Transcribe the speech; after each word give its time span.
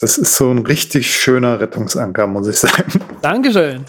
Das 0.00 0.16
ist 0.16 0.36
so 0.36 0.48
ein 0.48 0.58
richtig 0.58 1.12
schöner 1.12 1.58
Rettungsanker, 1.58 2.28
muss 2.28 2.46
ich 2.46 2.56
sagen. 2.56 3.00
Dankeschön. 3.20 3.84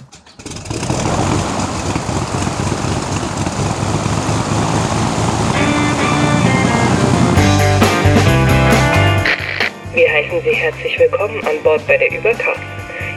Wir 9.94 10.12
heißen 10.12 10.42
Sie 10.44 10.56
herzlich 10.56 10.98
willkommen 10.98 11.46
an 11.46 11.62
Bord 11.64 11.86
bei 11.86 11.98
der 11.98 12.12
Übercast. 12.12 12.60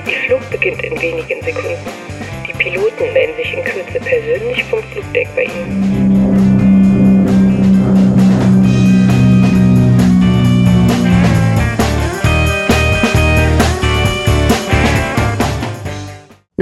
Ihr 0.07 0.19
Flug 0.27 0.51
beginnt 0.51 0.83
in 0.83 1.01
wenigen 1.01 1.43
Sekunden. 1.43 1.79
Die 2.47 2.53
Piloten 2.53 3.11
melden 3.15 3.37
sich 3.39 3.55
in 3.55 3.65
Kürze 3.65 4.01
persönlich 4.01 4.65
vom 4.65 4.83
Flugdeck 4.93 5.29
bei 5.35 5.45
Ihnen. 5.45 6.22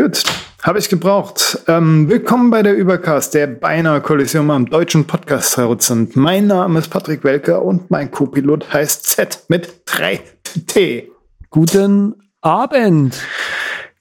Gut, 0.00 0.22
habe 0.62 0.78
ich 0.78 0.88
gebraucht. 0.88 1.58
Ähm, 1.68 2.08
willkommen 2.08 2.48
bei 2.48 2.62
der 2.62 2.74
Übercast, 2.74 3.34
der 3.34 3.46
beinahe 3.46 4.00
Kollision 4.00 4.50
am 4.50 4.64
deutschen 4.64 5.06
Podcast-Horizont. 5.06 6.16
Mein 6.16 6.46
Name 6.46 6.78
ist 6.78 6.88
Patrick 6.88 7.22
Welker 7.22 7.62
und 7.62 7.90
mein 7.90 8.10
Co-Pilot 8.10 8.72
heißt 8.72 9.04
Z 9.04 9.44
mit 9.48 9.84
3T. 9.86 11.08
Guten 11.50 12.14
Abend. 12.40 13.20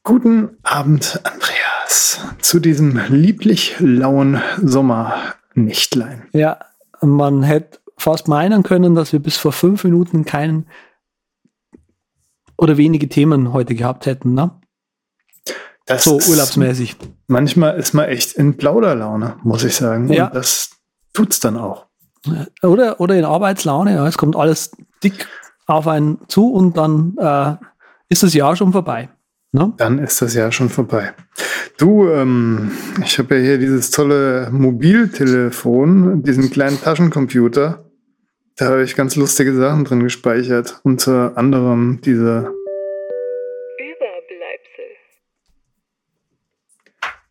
Guten 0.04 0.52
Abend, 0.64 1.20
Andreas, 1.26 2.22
zu 2.42 2.62
diesem 2.62 2.98
lieblich 3.10 3.76
lauen 3.80 4.42
Sommernächtlein. 4.64 6.28
Ja, 6.32 6.60
man 7.02 7.44
hätte 7.44 7.80
fast 7.98 8.30
meinen 8.30 8.64
können, 8.64 8.96
dass 8.96 9.12
wir 9.12 9.20
bis 9.20 9.36
vor 9.36 9.52
fünf 9.52 9.84
Minuten 9.84 10.24
keinen 10.24 10.66
oder 12.58 12.78
wenige 12.78 13.10
Themen 13.10 13.52
heute 13.52 13.76
gehabt 13.76 14.06
hätten, 14.06 14.34
ne? 14.34 14.59
Das 15.90 16.04
So 16.06 16.18
ist- 16.20 16.30
urlaubsmäßig. 16.30 16.96
Manchmal 17.28 17.78
ist 17.78 17.94
man 17.94 18.06
echt 18.06 18.34
in 18.34 18.56
Plauderlaune, 18.58 19.36
muss 19.44 19.64
ich 19.66 19.76
sagen. 19.76 20.08
Ja. 20.14 20.28
Und 20.28 20.36
das 20.36 20.70
tut's 21.14 21.40
dann 21.42 21.58
auch. 21.58 21.88
Oder, 22.64 23.00
oder 23.02 23.16
in 23.16 23.26
Arbeitslaune, 23.26 23.96
ja, 23.96 24.08
es 24.08 24.18
kommt 24.18 24.36
alles 24.36 24.72
dick 25.04 25.28
auf 25.68 25.88
einen 25.88 26.20
zu 26.28 26.52
und 26.52 26.78
dann 26.78 27.16
äh, 27.18 27.56
ist 28.10 28.24
das 28.24 28.34
Jahr 28.34 28.56
schon 28.56 28.72
vorbei. 28.72 29.10
Ne? 29.52 29.74
Dann 29.78 30.00
ist 30.00 30.22
das 30.22 30.34
Jahr 30.36 30.52
schon 30.52 30.70
vorbei. 30.70 31.14
Du, 31.78 32.08
ähm, 32.10 32.72
ich 33.04 33.18
habe 33.18 33.36
ja 33.38 33.42
hier 33.42 33.58
dieses 33.58 33.90
tolle 33.90 34.50
Mobiltelefon, 34.52 36.24
diesen 36.24 36.50
kleinen 36.50 36.80
Taschencomputer. 36.82 37.86
Da 38.58 38.66
habe 38.66 38.84
ich 38.84 38.96
ganz 38.96 39.16
lustige 39.16 39.56
Sachen 39.56 39.86
drin 39.86 40.04
gespeichert. 40.04 40.80
Unter 40.84 41.38
anderem 41.38 42.00
diese, 42.04 42.52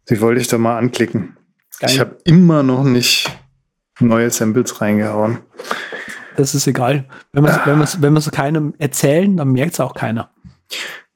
die 0.08 0.20
wollte 0.20 0.40
ich 0.40 0.48
da 0.48 0.58
mal 0.58 0.78
anklicken. 0.78 1.36
Geil. 1.80 1.90
Ich 1.90 2.00
habe 2.00 2.18
immer 2.24 2.62
noch 2.62 2.84
nicht 2.84 3.30
neue 4.00 4.30
Samples 4.30 4.80
reingehauen. 4.80 5.38
Das 6.36 6.54
ist 6.54 6.66
egal. 6.66 7.08
Wenn 7.32 7.44
wir 7.44 7.60
wenn 7.64 7.78
wir's, 7.78 8.00
wenn 8.00 8.12
wir's 8.12 8.30
keinem 8.30 8.74
erzählen, 8.78 9.36
dann 9.36 9.52
merkt 9.52 9.74
es 9.74 9.80
auch 9.80 9.94
keiner. 9.94 10.30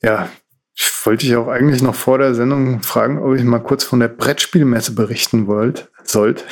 Ja, 0.03 0.29
ich 0.75 0.91
wollte 1.05 1.27
ich 1.27 1.37
auch 1.37 1.49
eigentlich 1.49 1.83
noch 1.83 1.95
vor 1.95 2.19
der 2.19 2.35
Sendung 2.35 2.83
fragen, 2.83 3.19
ob 3.19 3.37
ich 3.37 3.45
mal 3.45 3.61
kurz 3.61 3.85
von 3.85 4.01
der 4.01 4.09
Brettspielmesse 4.09 4.95
berichten 4.95 5.47
wollt, 5.47 5.91
sollt. 6.03 6.45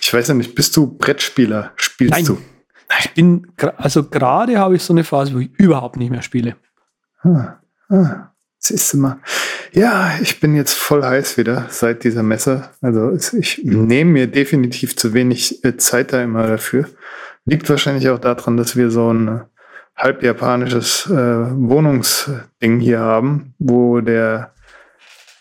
Ich 0.00 0.12
weiß 0.12 0.28
ja 0.28 0.34
nicht, 0.34 0.54
bist 0.54 0.76
du 0.76 0.86
Brettspieler? 0.98 1.72
Spielst 1.76 2.12
Nein. 2.12 2.24
du? 2.26 2.38
Ich 2.98 3.14
bin, 3.14 3.46
also 3.76 4.08
gerade 4.08 4.58
habe 4.58 4.76
ich 4.76 4.82
so 4.82 4.92
eine 4.92 5.04
Phase, 5.04 5.34
wo 5.34 5.38
ich 5.38 5.50
überhaupt 5.56 5.96
nicht 5.96 6.10
mehr 6.10 6.22
spiele. 6.22 6.56
Ah, 7.22 7.60
ah, 7.88 8.32
siehst 8.58 8.92
du 8.92 8.98
mal. 8.98 9.20
Ja, 9.72 10.12
ich 10.20 10.40
bin 10.40 10.56
jetzt 10.56 10.74
voll 10.74 11.02
heiß 11.02 11.36
wieder 11.36 11.66
seit 11.70 12.04
dieser 12.04 12.22
Messe. 12.22 12.70
Also 12.80 13.12
ich 13.36 13.62
nehme 13.64 14.10
mir 14.10 14.26
definitiv 14.26 14.96
zu 14.96 15.14
wenig 15.14 15.64
äh, 15.64 15.76
Zeit 15.76 16.12
da 16.12 16.22
immer 16.22 16.46
dafür. 16.46 16.86
Liegt 17.44 17.68
wahrscheinlich 17.70 18.08
auch 18.08 18.18
daran, 18.18 18.56
dass 18.56 18.76
wir 18.76 18.90
so 18.90 19.12
ein 19.12 19.28
äh, 19.28 19.40
halb 19.96 20.22
japanisches 20.22 21.06
äh, 21.06 21.14
Wohnungsding 21.14 22.80
hier 22.80 23.00
haben, 23.00 23.54
wo 23.58 24.00
der 24.00 24.54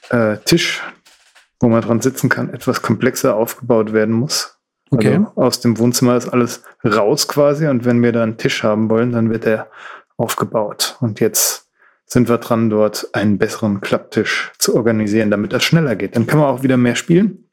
äh, 0.09 0.37
Tisch, 0.45 0.83
wo 1.59 1.69
man 1.69 1.81
dran 1.81 2.01
sitzen 2.01 2.29
kann, 2.29 2.53
etwas 2.53 2.81
komplexer 2.81 3.35
aufgebaut 3.35 3.93
werden 3.93 4.13
muss. 4.13 4.59
Okay. 4.91 5.15
Also 5.15 5.31
aus 5.35 5.59
dem 5.61 5.77
Wohnzimmer 5.77 6.17
ist 6.17 6.29
alles 6.29 6.63
raus 6.83 7.27
quasi 7.27 7.67
und 7.67 7.85
wenn 7.85 8.01
wir 8.01 8.11
da 8.11 8.23
einen 8.23 8.37
Tisch 8.37 8.63
haben 8.63 8.89
wollen, 8.89 9.11
dann 9.11 9.29
wird 9.29 9.45
der 9.45 9.69
aufgebaut. 10.17 10.97
Und 10.99 11.19
jetzt 11.19 11.68
sind 12.11 12.27
wir 12.27 12.37
dran, 12.39 12.69
dort 12.69 13.09
einen 13.13 13.37
besseren 13.37 13.81
Klapptisch 13.81 14.51
zu 14.57 14.75
organisieren, 14.75 15.29
damit 15.31 15.53
das 15.53 15.63
schneller 15.63 15.95
geht. 15.95 16.15
Dann 16.15 16.27
kann 16.27 16.39
man 16.39 16.47
auch 16.49 16.63
wieder 16.63 16.77
mehr 16.77 16.95
spielen. 16.95 17.49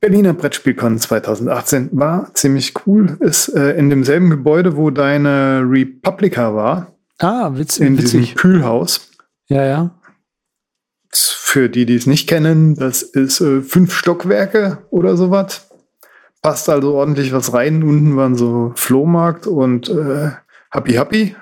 Berliner 0.00 0.32
Brettspielcon 0.32 0.98
2018 0.98 1.90
war 1.92 2.34
ziemlich 2.34 2.74
cool. 2.86 3.16
Ist 3.20 3.48
äh, 3.48 3.72
in 3.76 3.88
demselben 3.90 4.30
Gebäude, 4.30 4.76
wo 4.76 4.90
deine 4.90 5.62
Republica 5.64 6.54
war, 6.54 6.92
Ah, 7.18 7.50
witz, 7.54 7.78
in 7.78 7.96
diesem 7.96 8.20
witzig. 8.20 8.34
Kühlhaus. 8.34 9.10
Ja, 9.46 9.64
ja. 9.64 9.90
Für 11.14 11.68
die, 11.68 11.86
die 11.86 11.94
es 11.94 12.06
nicht 12.06 12.28
kennen, 12.28 12.74
das 12.74 13.02
ist 13.02 13.40
äh, 13.40 13.60
fünf 13.60 13.94
Stockwerke 13.94 14.78
oder 14.90 15.16
sowas. 15.16 15.68
Passt 16.40 16.68
also 16.68 16.94
ordentlich 16.94 17.32
was 17.32 17.52
rein. 17.52 17.84
Unten 17.84 18.16
waren 18.16 18.34
so 18.34 18.72
Flohmarkt 18.74 19.46
und 19.46 19.88
äh, 19.88 20.30
Happy 20.72 20.94
Happy. 20.94 21.36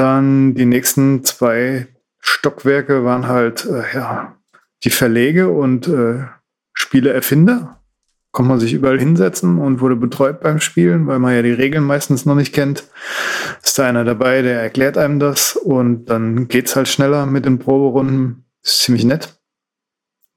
Dann 0.00 0.54
die 0.54 0.64
nächsten 0.64 1.24
zwei 1.24 1.86
Stockwerke 2.20 3.04
waren 3.04 3.28
halt 3.28 3.66
äh, 3.66 3.82
ja, 3.94 4.34
die 4.82 4.88
Verlege 4.88 5.50
und 5.50 5.88
äh, 5.88 6.24
Spieleerfinder. 6.72 7.82
Konnte 8.32 8.48
man 8.48 8.60
sich 8.60 8.72
überall 8.72 8.98
hinsetzen 8.98 9.58
und 9.58 9.82
wurde 9.82 9.96
betreut 9.96 10.40
beim 10.40 10.58
Spielen, 10.58 11.06
weil 11.06 11.18
man 11.18 11.34
ja 11.34 11.42
die 11.42 11.52
Regeln 11.52 11.84
meistens 11.84 12.24
noch 12.24 12.34
nicht 12.34 12.54
kennt. 12.54 12.84
Ist 13.62 13.78
da 13.78 13.86
einer 13.86 14.04
dabei, 14.04 14.40
der 14.40 14.62
erklärt 14.62 14.96
einem 14.96 15.18
das 15.18 15.54
und 15.54 16.06
dann 16.06 16.48
geht's 16.48 16.76
halt 16.76 16.88
schneller 16.88 17.26
mit 17.26 17.44
den 17.44 17.58
Proberunden. 17.58 18.46
Ist 18.62 18.80
ziemlich 18.80 19.04
nett. 19.04 19.38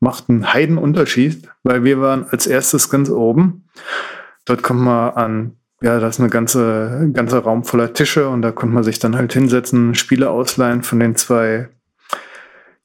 Macht 0.02 0.30
einen 0.30 0.52
Heidenunterschied, 0.52 1.48
weil 1.64 1.86
wir 1.86 2.02
waren 2.02 2.26
als 2.28 2.48
erstes 2.48 2.90
ganz 2.90 3.10
oben. 3.10 3.70
Dort 4.44 4.62
kommt 4.62 4.82
man 4.82 5.12
an, 5.12 5.58
ja, 5.84 6.00
da 6.00 6.08
ist 6.08 6.20
eine 6.20 6.30
ganze, 6.30 7.00
ein 7.02 7.14
ganzer 7.14 7.40
Raum 7.40 7.64
voller 7.66 7.94
Tische 7.94 8.30
und 8.30 8.42
da 8.42 8.52
konnte 8.52 8.74
man 8.74 8.84
sich 8.84 9.00
dann 9.00 9.16
halt 9.18 9.34
hinsetzen, 9.34 9.94
Spiele 9.96 10.30
ausleihen 10.30 10.82
von 10.82 11.00
den 11.00 11.16
zwei 11.16 11.68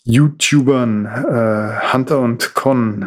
YouTubern, 0.04 1.06
äh, 1.06 1.92
Hunter 1.92 2.18
und 2.20 2.54
Con. 2.54 3.06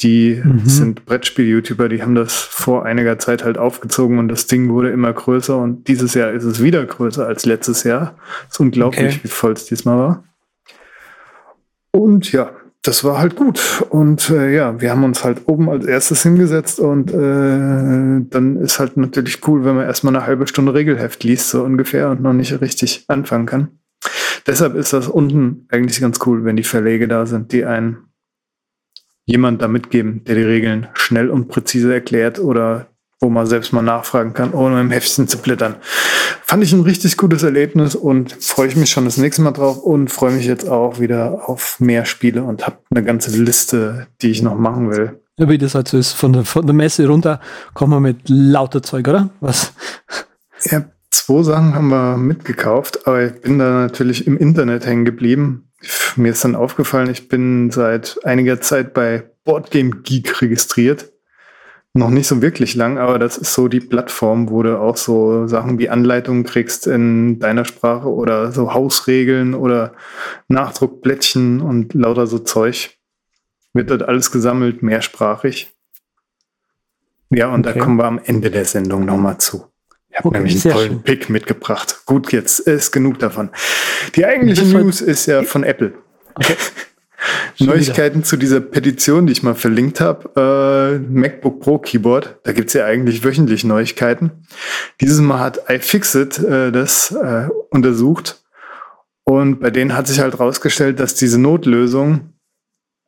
Die 0.00 0.40
Mhm. 0.44 0.66
sind 0.66 1.04
Brettspiel-YouTuber, 1.06 1.88
die 1.88 2.02
haben 2.02 2.14
das 2.16 2.34
vor 2.34 2.84
einiger 2.84 3.18
Zeit 3.20 3.44
halt 3.44 3.56
aufgezogen 3.56 4.18
und 4.18 4.28
das 4.28 4.46
Ding 4.48 4.68
wurde 4.68 4.90
immer 4.90 5.12
größer 5.12 5.56
und 5.56 5.86
dieses 5.86 6.14
Jahr 6.14 6.32
ist 6.32 6.42
es 6.44 6.60
wieder 6.62 6.84
größer 6.84 7.24
als 7.26 7.44
letztes 7.46 7.84
Jahr. 7.84 8.16
ist 8.50 8.58
unglaublich, 8.58 9.14
Okay. 9.16 9.20
wie 9.24 9.28
voll 9.28 9.52
es 9.52 9.64
diesmal 9.66 9.98
war. 9.98 10.24
Und 11.92 12.32
ja, 12.32 12.50
das 12.82 13.04
war 13.04 13.18
halt 13.18 13.36
gut. 13.36 13.84
Und 13.90 14.28
äh, 14.30 14.54
ja, 14.54 14.80
wir 14.80 14.90
haben 14.90 15.04
uns 15.04 15.24
halt 15.24 15.42
oben 15.46 15.70
als 15.70 15.86
erstes 15.86 16.22
hingesetzt 16.24 16.80
und 16.80 17.12
äh, 17.12 18.26
dann 18.28 18.56
ist 18.60 18.80
halt 18.80 18.96
natürlich 18.96 19.46
cool, 19.46 19.64
wenn 19.64 19.76
man 19.76 19.86
erstmal 19.86 20.14
eine 20.14 20.26
halbe 20.26 20.48
Stunde 20.48 20.74
Regelheft 20.74 21.22
liest, 21.22 21.50
so 21.50 21.62
ungefähr, 21.62 22.10
und 22.10 22.20
noch 22.20 22.32
nicht 22.32 22.60
richtig 22.60 23.04
anfangen 23.08 23.46
kann. 23.46 23.68
Deshalb 24.46 24.74
ist 24.74 24.92
das 24.92 25.06
unten 25.06 25.66
eigentlich 25.70 26.00
ganz 26.00 26.18
cool, 26.26 26.44
wenn 26.44 26.56
die 26.56 26.64
Verlege 26.64 27.06
da 27.06 27.24
sind, 27.24 27.52
die 27.52 27.64
einen 27.64 28.08
jemand 29.24 29.62
da 29.62 29.68
mitgeben, 29.68 30.24
der 30.24 30.34
die 30.34 30.42
Regeln 30.42 30.88
schnell 30.94 31.30
und 31.30 31.46
präzise 31.46 31.94
erklärt 31.94 32.40
oder 32.40 32.88
wo 33.22 33.30
man 33.30 33.46
selbst 33.46 33.72
mal 33.72 33.82
nachfragen 33.82 34.34
kann, 34.34 34.52
ohne 34.52 34.80
im 34.80 34.90
Heftchen 34.90 35.28
zu 35.28 35.38
blättern. 35.38 35.76
Fand 36.44 36.62
ich 36.64 36.72
ein 36.72 36.80
richtig 36.80 37.16
gutes 37.16 37.44
Erlebnis 37.44 37.94
und 37.94 38.32
freue 38.32 38.66
ich 38.66 38.76
mich 38.76 38.90
schon 38.90 39.04
das 39.04 39.16
nächste 39.16 39.42
Mal 39.42 39.52
drauf 39.52 39.78
und 39.78 40.08
freue 40.08 40.32
mich 40.32 40.44
jetzt 40.44 40.68
auch 40.68 40.98
wieder 40.98 41.48
auf 41.48 41.78
mehr 41.78 42.04
Spiele 42.04 42.42
und 42.42 42.66
habe 42.66 42.78
eine 42.90 43.04
ganze 43.04 43.30
Liste, 43.30 44.08
die 44.20 44.32
ich 44.32 44.42
noch 44.42 44.56
machen 44.56 44.90
will. 44.90 45.20
Ja, 45.38 45.48
wie 45.48 45.56
das 45.56 45.76
halt 45.76 45.88
so 45.88 45.96
ist, 45.96 46.12
von 46.12 46.32
der, 46.32 46.44
von 46.44 46.66
der 46.66 46.74
Messe 46.74 47.06
runter 47.06 47.40
kommen 47.74 47.92
wir 47.92 48.00
mit 48.00 48.28
lauter 48.28 48.82
Zeug, 48.82 49.06
oder? 49.06 49.30
Was? 49.40 49.72
Ja, 50.64 50.84
zwei 51.10 51.44
Sachen 51.44 51.74
haben 51.74 51.88
wir 51.88 52.16
mitgekauft, 52.16 53.06
aber 53.06 53.24
ich 53.24 53.40
bin 53.40 53.58
da 53.58 53.70
natürlich 53.70 54.26
im 54.26 54.36
Internet 54.36 54.84
hängen 54.84 55.04
geblieben. 55.04 55.70
Mir 56.16 56.32
ist 56.32 56.44
dann 56.44 56.56
aufgefallen, 56.56 57.08
ich 57.08 57.28
bin 57.28 57.70
seit 57.70 58.18
einiger 58.24 58.60
Zeit 58.60 58.94
bei 58.94 59.22
Boardgame 59.44 60.02
Geek 60.02 60.42
registriert. 60.42 61.11
Noch 61.94 62.08
nicht 62.08 62.26
so 62.26 62.40
wirklich 62.40 62.74
lang, 62.74 62.96
aber 62.96 63.18
das 63.18 63.36
ist 63.36 63.52
so 63.52 63.68
die 63.68 63.80
Plattform, 63.80 64.48
wo 64.48 64.62
du 64.62 64.80
auch 64.80 64.96
so 64.96 65.46
Sachen 65.46 65.78
wie 65.78 65.90
Anleitungen 65.90 66.44
kriegst 66.44 66.86
in 66.86 67.38
deiner 67.38 67.66
Sprache 67.66 68.08
oder 68.08 68.50
so 68.50 68.72
Hausregeln 68.72 69.54
oder 69.54 69.92
Nachdruckblättchen 70.48 71.60
und 71.60 71.92
lauter 71.92 72.26
so 72.26 72.38
Zeug. 72.38 72.96
Wird 73.74 73.90
dort 73.90 74.04
alles 74.04 74.30
gesammelt, 74.30 74.82
mehrsprachig. 74.82 75.74
Ja, 77.28 77.48
und 77.48 77.66
Okay. 77.66 77.78
da 77.78 77.84
kommen 77.84 77.96
wir 77.98 78.04
am 78.04 78.20
Ende 78.24 78.50
der 78.50 78.64
Sendung 78.64 79.04
nochmal 79.04 79.36
zu. 79.38 79.66
Ich 80.08 80.18
habe 80.18 80.28
okay, 80.28 80.38
nämlich 80.38 80.64
einen 80.64 80.74
tollen 80.74 80.88
schön. 80.92 81.02
Pick 81.02 81.28
mitgebracht. 81.30 82.02
Gut, 82.06 82.32
jetzt 82.32 82.60
ist 82.60 82.92
genug 82.92 83.18
davon. 83.18 83.50
Die 84.14 84.24
eigentliche 84.24 84.64
News 84.64 85.00
ist 85.02 85.26
ja 85.26 85.42
von 85.42 85.62
Apple. 85.64 85.92
Okay. 86.34 86.56
Neuigkeiten 87.58 88.18
wieder. 88.18 88.26
zu 88.26 88.36
dieser 88.36 88.60
Petition, 88.60 89.26
die 89.26 89.32
ich 89.32 89.42
mal 89.42 89.54
verlinkt 89.54 90.00
habe. 90.00 90.30
Äh, 90.36 90.98
MacBook 90.98 91.60
Pro 91.60 91.78
Keyboard. 91.78 92.38
Da 92.44 92.52
gibt's 92.52 92.72
ja 92.72 92.84
eigentlich 92.84 93.24
wöchentlich 93.24 93.64
Neuigkeiten. 93.64 94.30
Dieses 95.00 95.20
Mal 95.20 95.40
hat 95.40 95.68
iFixit 95.68 96.38
äh, 96.38 96.72
das 96.72 97.12
äh, 97.12 97.48
untersucht. 97.70 98.42
Und 99.24 99.60
bei 99.60 99.70
denen 99.70 99.96
hat 99.96 100.06
sich 100.06 100.20
halt 100.20 100.38
rausgestellt, 100.40 100.98
dass 100.98 101.14
diese 101.14 101.40
Notlösung, 101.40 102.32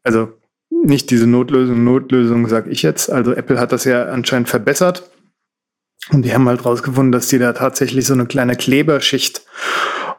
also 0.05 0.33
nicht 0.71 1.11
diese 1.11 1.27
Notlösung, 1.27 1.83
Notlösung 1.83 2.49
sage 2.49 2.71
ich 2.71 2.83
jetzt, 2.83 3.11
also 3.11 3.33
Apple 3.33 3.59
hat 3.59 3.73
das 3.73 3.85
ja 3.85 4.05
anscheinend 4.05 4.49
verbessert. 4.49 5.11
Und 6.11 6.23
die 6.23 6.35
haben 6.35 6.49
halt 6.49 6.65
rausgefunden, 6.65 7.13
dass 7.13 7.29
die 7.29 7.39
da 7.39 7.53
tatsächlich 7.53 8.07
so 8.07 8.13
eine 8.13 8.27
kleine 8.27 8.57
Kleberschicht 8.57 9.43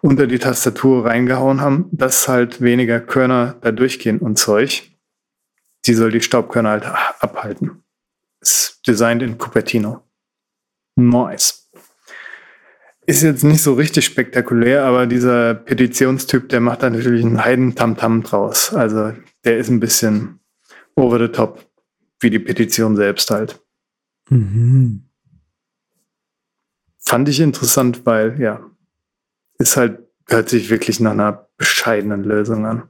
unter 0.01 0.27
die 0.27 0.39
Tastatur 0.39 1.05
reingehauen 1.05 1.61
haben, 1.61 1.89
dass 1.91 2.27
halt 2.27 2.61
weniger 2.61 2.99
Körner 2.99 3.55
da 3.61 3.71
durchgehen 3.71 4.19
und 4.19 4.37
Zeug. 4.37 4.91
Die 5.85 5.93
soll 5.93 6.11
die 6.11 6.21
Staubkörner 6.21 6.71
halt 6.71 6.85
abhalten. 6.85 7.83
Ist 8.41 8.81
designed 8.87 9.21
in 9.21 9.37
Cupertino. 9.37 10.03
Nice. 10.95 11.69
Ist 13.07 13.21
jetzt 13.21 13.43
nicht 13.43 13.61
so 13.61 13.73
richtig 13.73 14.05
spektakulär, 14.05 14.83
aber 14.83 15.05
dieser 15.05 15.53
Petitionstyp, 15.53 16.49
der 16.49 16.59
macht 16.59 16.81
da 16.81 16.89
natürlich 16.89 17.23
einen 17.23 17.43
Heiden-Tamtam 17.43 18.23
draus. 18.23 18.73
Also 18.73 19.13
der 19.43 19.57
ist 19.59 19.69
ein 19.69 19.79
bisschen 19.79 20.39
over 20.95 21.19
the 21.19 21.27
top, 21.27 21.63
wie 22.19 22.31
die 22.31 22.39
Petition 22.39 22.95
selbst 22.95 23.29
halt. 23.29 23.61
Mhm. 24.29 25.07
Fand 26.97 27.29
ich 27.29 27.39
interessant, 27.39 28.05
weil 28.07 28.41
ja, 28.41 28.59
ist 29.57 29.77
halt, 29.77 29.99
hört 30.27 30.49
sich 30.49 30.69
wirklich 30.69 30.99
nach 30.99 31.11
einer 31.11 31.47
bescheidenen 31.57 32.23
Lösung 32.23 32.65
an. 32.65 32.83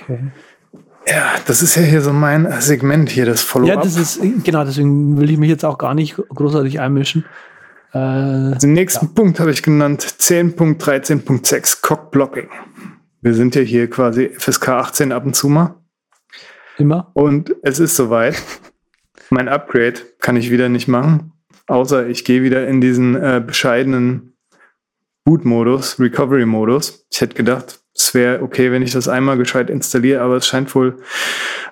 Okay. 0.00 0.18
Ja, 1.06 1.34
das 1.46 1.62
ist 1.62 1.74
ja 1.74 1.82
hier 1.82 2.00
so 2.00 2.12
mein 2.12 2.48
Segment 2.60 3.10
hier, 3.10 3.26
das 3.26 3.42
Follow-up. 3.42 3.76
Ja, 3.76 3.82
das 3.82 3.96
ist, 3.96 4.20
genau, 4.44 4.64
deswegen 4.64 5.18
will 5.18 5.30
ich 5.30 5.38
mich 5.38 5.48
jetzt 5.48 5.64
auch 5.64 5.78
gar 5.78 5.94
nicht 5.94 6.16
großartig 6.16 6.80
einmischen. 6.80 7.24
Äh, 7.92 8.56
Den 8.58 8.72
nächsten 8.72 9.06
ja. 9.06 9.12
Punkt 9.14 9.40
habe 9.40 9.50
ich 9.50 9.62
genannt 9.62 10.02
10.13.6 10.02 11.82
Cockblocking. 11.82 12.48
Wir 13.20 13.34
sind 13.34 13.54
ja 13.54 13.62
hier 13.62 13.90
quasi 13.90 14.30
FSK 14.30 14.68
18 14.68 15.12
ab 15.12 15.26
und 15.26 15.34
zu 15.34 15.48
mal. 15.48 15.74
Immer. 16.78 17.10
Und 17.14 17.54
es 17.62 17.78
ist 17.78 17.96
soweit. 17.96 18.40
mein 19.30 19.48
Upgrade 19.48 19.94
kann 20.20 20.36
ich 20.36 20.50
wieder 20.50 20.68
nicht 20.68 20.88
machen, 20.88 21.32
außer 21.66 22.06
ich 22.06 22.24
gehe 22.24 22.42
wieder 22.42 22.68
in 22.68 22.80
diesen 22.80 23.14
äh, 23.16 23.42
bescheidenen 23.44 24.31
Boot-Modus, 25.24 26.00
Recovery-Modus. 26.00 27.06
Ich 27.10 27.20
hätte 27.20 27.34
gedacht, 27.34 27.80
es 27.94 28.14
wäre 28.14 28.42
okay, 28.42 28.72
wenn 28.72 28.82
ich 28.82 28.92
das 28.92 29.08
einmal 29.08 29.36
gescheit 29.36 29.70
installiere, 29.70 30.22
aber 30.22 30.36
es 30.36 30.46
scheint 30.46 30.74
wohl 30.74 30.96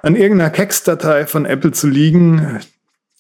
an 0.02 0.17
irgendeiner 0.17 0.50
Kex-Datei 0.50 1.26
von 1.26 1.47
Apple 1.47 1.73
zu 1.73 1.88
liegen. 1.88 2.61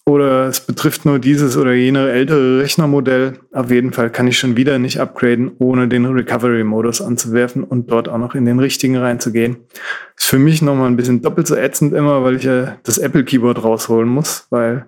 Oder 0.06 0.48
es 0.48 0.60
betrifft 0.60 1.04
nur 1.04 1.18
dieses 1.18 1.56
oder 1.56 1.72
jene 1.72 2.10
ältere 2.10 2.60
Rechnermodell. 2.60 3.38
Auf 3.52 3.70
jeden 3.70 3.92
Fall 3.92 4.10
kann 4.10 4.26
ich 4.26 4.38
schon 4.38 4.56
wieder 4.56 4.78
nicht 4.78 4.98
upgraden, 4.98 5.52
ohne 5.58 5.88
den 5.88 6.06
Recovery-Modus 6.06 7.00
anzuwerfen 7.00 7.62
und 7.62 7.90
dort 7.90 8.08
auch 8.08 8.18
noch 8.18 8.34
in 8.34 8.44
den 8.44 8.58
richtigen 8.58 8.96
reinzugehen. 8.96 9.58
Ist 10.16 10.26
für 10.26 10.38
mich 10.38 10.62
nochmal 10.62 10.88
ein 10.88 10.96
bisschen 10.96 11.22
doppelt 11.22 11.46
so 11.46 11.54
ätzend 11.54 11.92
immer, 11.94 12.24
weil 12.24 12.36
ich 12.36 12.44
ja 12.44 12.76
das 12.82 12.98
Apple-Keyboard 12.98 13.62
rausholen 13.62 14.08
muss, 14.08 14.46
weil 14.50 14.86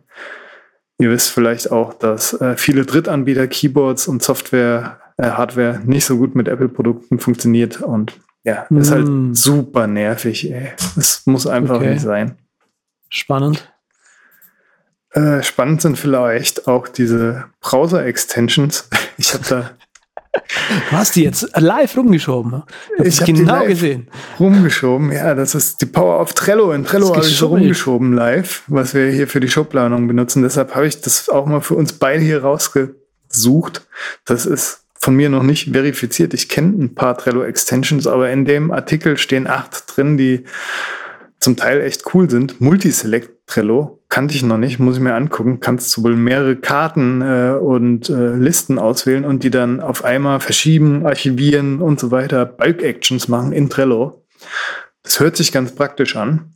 ihr 0.98 1.10
wisst 1.10 1.30
vielleicht 1.30 1.70
auch, 1.70 1.94
dass 1.94 2.32
äh, 2.40 2.56
viele 2.56 2.84
Drittanbieter 2.84 3.46
Keyboards 3.46 4.08
und 4.08 4.22
Software 4.22 5.01
Hardware 5.30 5.80
nicht 5.84 6.04
so 6.04 6.16
gut 6.18 6.34
mit 6.34 6.48
Apple-Produkten 6.48 7.18
funktioniert 7.18 7.80
und 7.80 8.20
ja, 8.44 8.66
ist 8.70 8.90
halt 8.90 9.06
mm. 9.06 9.34
super 9.34 9.86
nervig, 9.86 10.50
ey. 10.50 10.72
Es 10.96 11.22
muss 11.26 11.46
einfach 11.46 11.76
okay. 11.76 11.92
nicht 11.92 12.02
sein. 12.02 12.36
Spannend. 13.08 13.72
Äh, 15.10 15.42
spannend 15.42 15.82
sind 15.82 15.98
vielleicht 15.98 16.66
auch 16.66 16.88
diese 16.88 17.44
Browser-Extensions. 17.60 18.88
Ich 19.18 19.34
habe 19.34 19.44
da. 19.46 19.70
Du 20.90 20.96
hast 20.96 21.14
die 21.14 21.24
jetzt 21.24 21.46
live 21.58 21.96
rumgeschoben. 21.96 22.54
Hab 22.54 23.06
ich 23.06 23.20
habe 23.20 23.32
genau 23.34 23.66
gesehen. 23.66 24.08
Rumgeschoben, 24.40 25.12
ja, 25.12 25.34
das 25.34 25.54
ist 25.54 25.82
die 25.82 25.86
Power 25.86 26.18
of 26.18 26.32
Trello. 26.32 26.72
In 26.72 26.84
Trello 26.84 27.14
habe 27.14 27.26
ich 27.26 27.36
so 27.36 27.48
rumgeschoben 27.48 28.14
live, 28.14 28.62
was 28.68 28.94
wir 28.94 29.10
hier 29.10 29.28
für 29.28 29.40
die 29.40 29.48
Showplanung 29.48 30.08
benutzen. 30.08 30.42
Deshalb 30.42 30.74
habe 30.74 30.86
ich 30.86 31.02
das 31.02 31.28
auch 31.28 31.44
mal 31.44 31.60
für 31.60 31.74
uns 31.74 31.92
beide 31.92 32.22
hier 32.22 32.42
rausgesucht. 32.42 33.86
Das 34.24 34.46
ist 34.46 34.81
von 35.02 35.16
mir 35.16 35.28
noch 35.28 35.42
nicht 35.42 35.72
verifiziert. 35.72 36.32
Ich 36.32 36.48
kenne 36.48 36.84
ein 36.84 36.94
paar 36.94 37.18
Trello-Extensions, 37.18 38.06
aber 38.06 38.30
in 38.30 38.44
dem 38.44 38.70
Artikel 38.70 39.18
stehen 39.18 39.48
acht 39.48 39.96
drin, 39.96 40.16
die 40.16 40.44
zum 41.40 41.56
Teil 41.56 41.80
echt 41.80 42.14
cool 42.14 42.30
sind. 42.30 42.60
Multiselect 42.60 43.30
Trello 43.46 44.00
kannte 44.08 44.36
ich 44.36 44.44
noch 44.44 44.58
nicht, 44.58 44.78
muss 44.78 44.96
ich 44.96 45.02
mir 45.02 45.14
angucken. 45.14 45.58
Kannst 45.58 45.96
du 45.96 46.04
wohl 46.04 46.14
mehrere 46.14 46.54
Karten 46.54 47.20
äh, 47.20 47.58
und 47.60 48.10
äh, 48.10 48.36
Listen 48.36 48.78
auswählen 48.78 49.24
und 49.24 49.42
die 49.42 49.50
dann 49.50 49.80
auf 49.80 50.04
einmal 50.04 50.38
verschieben, 50.38 51.04
archivieren 51.04 51.80
und 51.82 51.98
so 51.98 52.12
weiter. 52.12 52.46
Bulk 52.46 52.82
Actions 52.82 53.26
machen 53.26 53.52
in 53.52 53.68
Trello. 53.68 54.24
Das 55.02 55.18
hört 55.18 55.36
sich 55.36 55.50
ganz 55.50 55.74
praktisch 55.74 56.14
an 56.14 56.51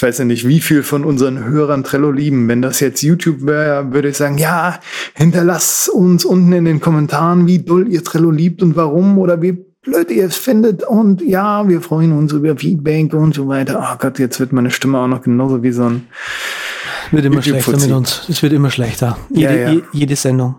ich 0.00 0.02
weiß 0.02 0.16
ja 0.16 0.24
nicht, 0.24 0.48
wie 0.48 0.60
viel 0.60 0.82
von 0.82 1.04
unseren 1.04 1.44
Hörern 1.44 1.84
Trello 1.84 2.10
lieben. 2.10 2.48
Wenn 2.48 2.62
das 2.62 2.80
jetzt 2.80 3.02
YouTube 3.02 3.44
wäre, 3.44 3.92
würde 3.92 4.08
ich 4.08 4.16
sagen, 4.16 4.38
ja, 4.38 4.80
hinterlasst 5.12 5.90
uns 5.90 6.24
unten 6.24 6.54
in 6.54 6.64
den 6.64 6.80
Kommentaren, 6.80 7.46
wie 7.46 7.58
doll 7.58 7.86
ihr 7.86 8.02
Trello 8.02 8.30
liebt 8.30 8.62
und 8.62 8.76
warum 8.76 9.18
oder 9.18 9.42
wie 9.42 9.58
blöd 9.82 10.10
ihr 10.10 10.24
es 10.24 10.38
findet. 10.38 10.84
Und 10.84 11.20
ja, 11.20 11.68
wir 11.68 11.82
freuen 11.82 12.12
uns 12.12 12.32
über 12.32 12.56
Feedback 12.56 13.12
und 13.12 13.34
so 13.34 13.46
weiter. 13.48 13.90
Oh 13.92 13.96
Gott, 13.98 14.18
jetzt 14.18 14.40
wird 14.40 14.54
meine 14.54 14.70
Stimme 14.70 14.98
auch 14.98 15.06
noch 15.06 15.20
genauso 15.20 15.62
wie 15.62 15.72
so 15.72 15.84
ein. 15.84 16.06
Wird 17.10 17.26
immer 17.26 17.42
schlechter 17.42 17.76
mit 17.76 17.90
uns. 17.90 18.26
Es 18.26 18.42
wird 18.42 18.54
immer 18.54 18.70
schlechter. 18.70 19.18
Jede, 19.28 19.60
ja, 19.60 19.72
ja. 19.72 19.80
jede 19.92 20.16
Sendung. 20.16 20.54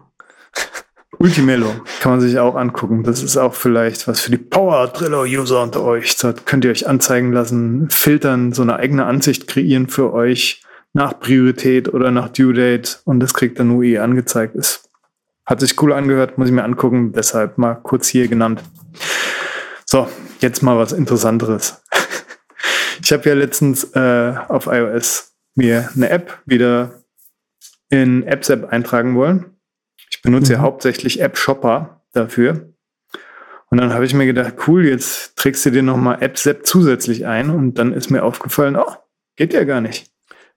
Ultimello 1.21 1.71
kann 2.00 2.13
man 2.13 2.19
sich 2.19 2.39
auch 2.39 2.56
angucken. 2.56 3.03
Das 3.03 3.21
ist 3.21 3.38
auch 3.38 3.53
vielleicht 3.53 4.07
was 4.07 4.21
für 4.21 4.31
die 4.31 4.39
Power 4.39 4.91
Trello 4.91 5.21
User 5.21 5.62
unter 5.62 5.83
euch. 5.83 6.15
Da 6.15 6.33
könnt 6.33 6.65
ihr 6.65 6.71
euch 6.71 6.88
anzeigen 6.88 7.31
lassen, 7.31 7.91
filtern, 7.91 8.53
so 8.53 8.63
eine 8.63 8.77
eigene 8.77 9.06
Ansicht 9.06 9.47
kreieren 9.47 9.88
für 9.88 10.13
euch 10.13 10.63
nach 10.94 11.19
Priorität 11.19 11.94
oder 11.94 12.09
nach 12.09 12.29
Due 12.29 12.53
Date 12.53 13.01
und 13.06 13.19
das 13.19 13.35
kriegt 13.35 13.59
dann 13.59 13.68
nur 13.68 13.83
eh 13.83 14.00
angezeigt. 14.00 14.56
Ist, 14.56 14.89
hat 15.45 15.59
sich 15.59 15.79
cool 15.83 15.94
angehört, 15.94 16.39
muss 16.39 16.47
ich 16.47 16.53
mir 16.56 16.63
angucken, 16.63 17.12
deshalb 17.13 17.59
mal 17.59 17.75
kurz 17.75 18.07
hier 18.07 18.27
genannt. 18.27 18.63
So, 19.85 20.07
jetzt 20.40 20.63
mal 20.63 20.78
was 20.78 20.92
Interessanteres. 20.92 21.83
Ich 23.04 23.11
habe 23.11 23.28
ja 23.28 23.35
letztens 23.35 23.83
äh, 23.95 24.35
auf 24.47 24.68
iOS 24.68 25.33
mir 25.56 25.90
eine 25.95 26.11
App 26.11 26.40
wieder 26.45 27.01
in 27.90 28.21
Apps-App 28.23 28.71
eintragen 28.71 29.16
wollen 29.16 29.57
ich 30.21 30.23
benutze 30.23 30.51
mhm. 30.51 30.57
ja 30.57 30.61
hauptsächlich 30.61 31.19
App 31.19 31.35
Shopper 31.35 32.04
dafür. 32.13 32.69
Und 33.71 33.80
dann 33.80 33.92
habe 33.92 34.06
ich 34.06 34.13
mir 34.13 34.28
gedacht, 34.28 34.54
cool, 34.68 34.85
jetzt 34.85 35.35
trägst 35.35 35.66
du 35.66 35.71
dir 35.71 35.81
nochmal 35.81 36.23
AppSep 36.23 36.63
zusätzlich 36.63 37.25
ein 37.25 37.49
und 37.49 37.80
dann 37.80 37.92
ist 37.92 38.11
mir 38.11 38.21
aufgefallen, 38.21 38.75
oh, 38.75 38.94
geht 39.35 39.51
ja 39.51 39.63
gar 39.63 39.81
nicht. 39.81 40.11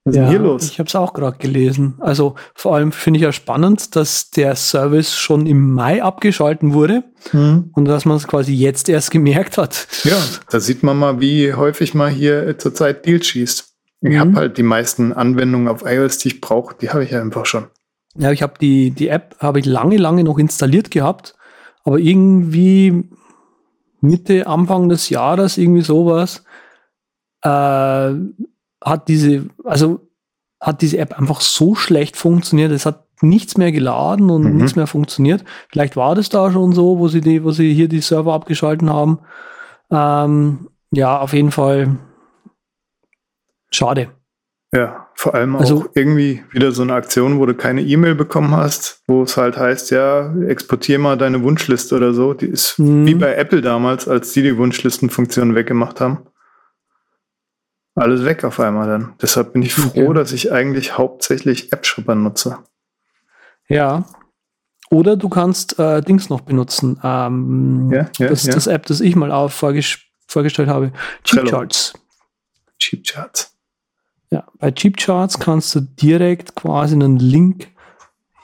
Was 0.04 0.16
ja, 0.16 0.24
ist 0.24 0.32
denn 0.32 0.38
hier 0.38 0.46
los? 0.46 0.64
Ich 0.70 0.78
habe 0.78 0.88
es 0.88 0.94
auch 0.94 1.14
gerade 1.14 1.38
gelesen. 1.38 1.94
Also 2.00 2.34
vor 2.54 2.74
allem 2.74 2.92
finde 2.92 3.16
ich 3.16 3.22
ja 3.22 3.32
spannend, 3.32 3.96
dass 3.96 4.28
der 4.28 4.54
Service 4.54 5.16
schon 5.16 5.46
im 5.46 5.72
Mai 5.72 6.02
abgeschalten 6.02 6.74
wurde 6.74 7.04
mhm. 7.32 7.70
und 7.72 7.86
dass 7.86 8.04
man 8.04 8.18
es 8.18 8.28
quasi 8.28 8.52
jetzt 8.52 8.90
erst 8.90 9.12
gemerkt 9.12 9.56
hat. 9.56 9.88
Ja, 10.04 10.18
da 10.50 10.60
sieht 10.60 10.82
man 10.82 10.98
mal, 10.98 11.20
wie 11.20 11.54
häufig 11.54 11.94
man 11.94 12.12
hier 12.12 12.58
zurzeit 12.58 13.06
Deals 13.06 13.28
schießt. 13.28 13.74
Ich 14.02 14.10
mhm. 14.10 14.18
habe 14.18 14.34
halt 14.34 14.58
die 14.58 14.62
meisten 14.62 15.14
Anwendungen 15.14 15.68
auf 15.68 15.84
iOS, 15.86 16.18
die 16.18 16.28
ich 16.28 16.42
brauche, 16.42 16.74
die 16.78 16.90
habe 16.90 17.02
ich 17.02 17.12
ja 17.12 17.22
einfach 17.22 17.46
schon. 17.46 17.68
Ja, 18.16 18.30
ich 18.30 18.42
habe 18.42 18.54
die, 18.60 18.90
die 18.90 19.08
App 19.08 19.36
habe 19.40 19.58
ich 19.58 19.66
lange, 19.66 19.96
lange 19.96 20.24
noch 20.24 20.38
installiert 20.38 20.90
gehabt, 20.90 21.34
aber 21.82 21.98
irgendwie 21.98 23.08
Mitte, 24.00 24.46
Anfang 24.46 24.88
des 24.88 25.08
Jahres, 25.08 25.58
irgendwie 25.58 25.82
sowas, 25.82 26.44
äh, 27.42 27.48
hat 27.48 29.08
diese, 29.08 29.46
also 29.64 30.00
hat 30.60 30.82
diese 30.82 30.98
App 30.98 31.18
einfach 31.18 31.40
so 31.40 31.74
schlecht 31.74 32.16
funktioniert. 32.16 32.70
Es 32.70 32.86
hat 32.86 33.04
nichts 33.22 33.56
mehr 33.56 33.72
geladen 33.72 34.30
und 34.30 34.44
mhm. 34.44 34.56
nichts 34.56 34.76
mehr 34.76 34.86
funktioniert. 34.86 35.44
Vielleicht 35.70 35.96
war 35.96 36.14
das 36.14 36.28
da 36.28 36.50
schon 36.50 36.72
so, 36.72 36.98
wo 36.98 37.08
sie 37.08 37.20
die, 37.20 37.44
wo 37.44 37.50
sie 37.50 37.74
hier 37.74 37.88
die 37.88 38.00
Server 38.00 38.32
abgeschalten 38.32 38.90
haben. 38.90 39.20
Ähm, 39.90 40.68
ja, 40.90 41.18
auf 41.20 41.32
jeden 41.32 41.50
Fall 41.50 41.96
schade. 43.70 44.10
Ja, 44.72 45.03
vor 45.16 45.34
allem 45.34 45.56
also, 45.56 45.78
auch 45.78 45.86
irgendwie 45.94 46.42
wieder 46.50 46.72
so 46.72 46.82
eine 46.82 46.94
Aktion, 46.94 47.38
wo 47.38 47.46
du 47.46 47.54
keine 47.54 47.82
E-Mail 47.82 48.14
bekommen 48.14 48.54
hast, 48.54 49.02
wo 49.06 49.22
es 49.22 49.36
halt 49.36 49.56
heißt, 49.56 49.90
ja, 49.90 50.34
exportier 50.46 50.98
mal 50.98 51.16
deine 51.16 51.42
Wunschliste 51.42 51.94
oder 51.96 52.12
so. 52.12 52.34
Die 52.34 52.46
ist 52.46 52.78
mhm. 52.78 53.06
wie 53.06 53.14
bei 53.14 53.34
Apple 53.34 53.60
damals, 53.60 54.08
als 54.08 54.32
die 54.32 54.42
die 54.42 54.56
Wunschlistenfunktion 54.56 55.54
weggemacht 55.54 56.00
haben. 56.00 56.26
Alles 57.94 58.24
weg 58.24 58.42
auf 58.42 58.58
einmal 58.58 58.88
dann. 58.88 59.14
Deshalb 59.22 59.52
bin 59.52 59.62
ich 59.62 59.74
froh, 59.74 60.08
okay. 60.08 60.14
dass 60.14 60.32
ich 60.32 60.50
eigentlich 60.50 60.98
hauptsächlich 60.98 61.72
App-Shopper 61.72 62.16
nutze. 62.16 62.58
Ja. 63.68 64.04
Oder 64.90 65.16
du 65.16 65.28
kannst 65.28 65.78
äh, 65.78 66.02
Dings 66.02 66.28
noch 66.28 66.40
benutzen. 66.40 66.98
Ähm, 67.04 67.90
Ja, 67.92 68.10
ja, 68.18 68.28
das, 68.28 68.44
ja. 68.44 68.52
das 68.52 68.66
App, 68.66 68.86
das 68.86 69.00
ich 69.00 69.14
mal 69.14 69.30
auf 69.30 69.54
vorges 69.54 69.98
vorgestellt 70.26 70.68
habe. 70.68 70.92
Cheap. 71.22 71.46
Charts. 71.46 71.94
Cheap 72.78 73.06
Charts. 73.06 73.53
Ja, 74.30 74.44
bei 74.58 74.70
Cheap 74.70 74.96
Charts 74.96 75.38
kannst 75.38 75.74
du 75.74 75.80
direkt 75.80 76.56
quasi 76.56 76.94
einen 76.94 77.18
Link 77.18 77.68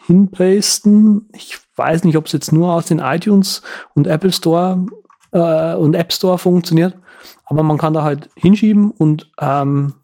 hinpasten. 0.07 1.29
Ich 1.35 1.59
weiß 1.77 2.05
nicht, 2.05 2.17
ob 2.17 2.27
es 2.27 2.33
jetzt 2.33 2.53
nur 2.53 2.73
aus 2.73 2.87
den 2.87 2.99
iTunes 2.99 3.63
und 3.95 4.07
Apple 4.07 4.33
Store 4.33 4.87
äh, 5.33 5.75
und 5.75 5.95
App 5.95 6.13
Store 6.13 6.39
funktioniert, 6.39 6.97
aber 7.45 7.63
man 7.63 7.79
kann 7.79 7.95
da 7.95 8.03
halt 8.03 8.29
hinschieben 8.37 8.91
und 8.91 9.31
ähm, 9.39 9.95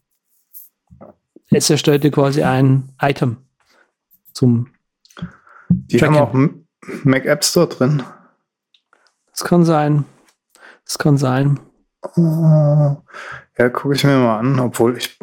es 1.50 1.70
erstellt 1.70 2.04
dir 2.04 2.10
quasi 2.10 2.42
ein 2.42 2.92
Item 3.00 3.38
zum. 4.32 4.68
Die 5.68 5.96
Tracken. 5.96 6.16
haben 6.16 6.66
auch 6.84 7.04
Mac 7.04 7.24
App 7.26 7.44
Store 7.44 7.68
drin. 7.68 8.02
Das 9.30 9.44
kann 9.44 9.64
sein. 9.64 10.04
Das 10.84 10.98
kann 10.98 11.16
sein. 11.16 11.58
Ja, 12.16 13.68
gucke 13.72 13.94
ich 13.94 14.04
mir 14.04 14.18
mal 14.18 14.38
an, 14.38 14.60
obwohl 14.60 14.96
ich, 14.96 15.18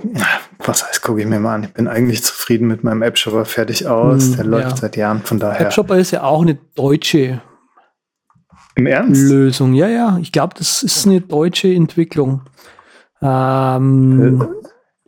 was 0.68 0.86
heißt, 0.88 1.02
gucke 1.02 1.22
ich 1.22 1.28
mir 1.28 1.40
mal 1.40 1.56
an. 1.56 1.64
Ich 1.64 1.74
bin 1.74 1.88
eigentlich 1.88 2.24
zufrieden 2.24 2.68
mit 2.68 2.84
meinem 2.84 3.02
App 3.02 3.18
Shopper 3.18 3.46
fertig 3.46 3.88
aus. 3.88 4.26
Hm, 4.28 4.36
Der 4.38 4.46
läuft 4.46 4.70
ja. 4.70 4.76
seit 4.78 4.98
Jahren, 4.98 5.22
von 5.22 5.40
daher. 5.40 5.68
App 5.68 5.74
Shopper 5.74 5.98
ist 5.98 6.12
ja 6.12 6.24
auch 6.24 6.42
eine 6.42 6.56
deutsche 6.76 7.42
Im 8.76 8.86
Ernst? 8.86 9.22
Lösung. 9.30 9.74
Ja, 9.74 9.88
ja, 9.88 10.18
ich 10.22 10.32
glaube, 10.32 10.56
das 10.58 10.84
ist 10.84 11.06
eine 11.08 11.22
deutsche 11.22 11.74
Entwicklung. 11.74 12.42
Ähm, 13.22 14.42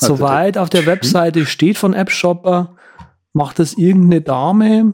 also 0.01 0.15
Soweit 0.15 0.57
auf 0.57 0.69
der 0.69 0.85
Webseite 0.85 1.45
steht 1.45 1.77
von 1.77 1.93
App 1.93 2.11
Shopper, 2.11 2.75
macht 3.33 3.59
das 3.59 3.73
irgendeine 3.73 4.21
Dame 4.21 4.93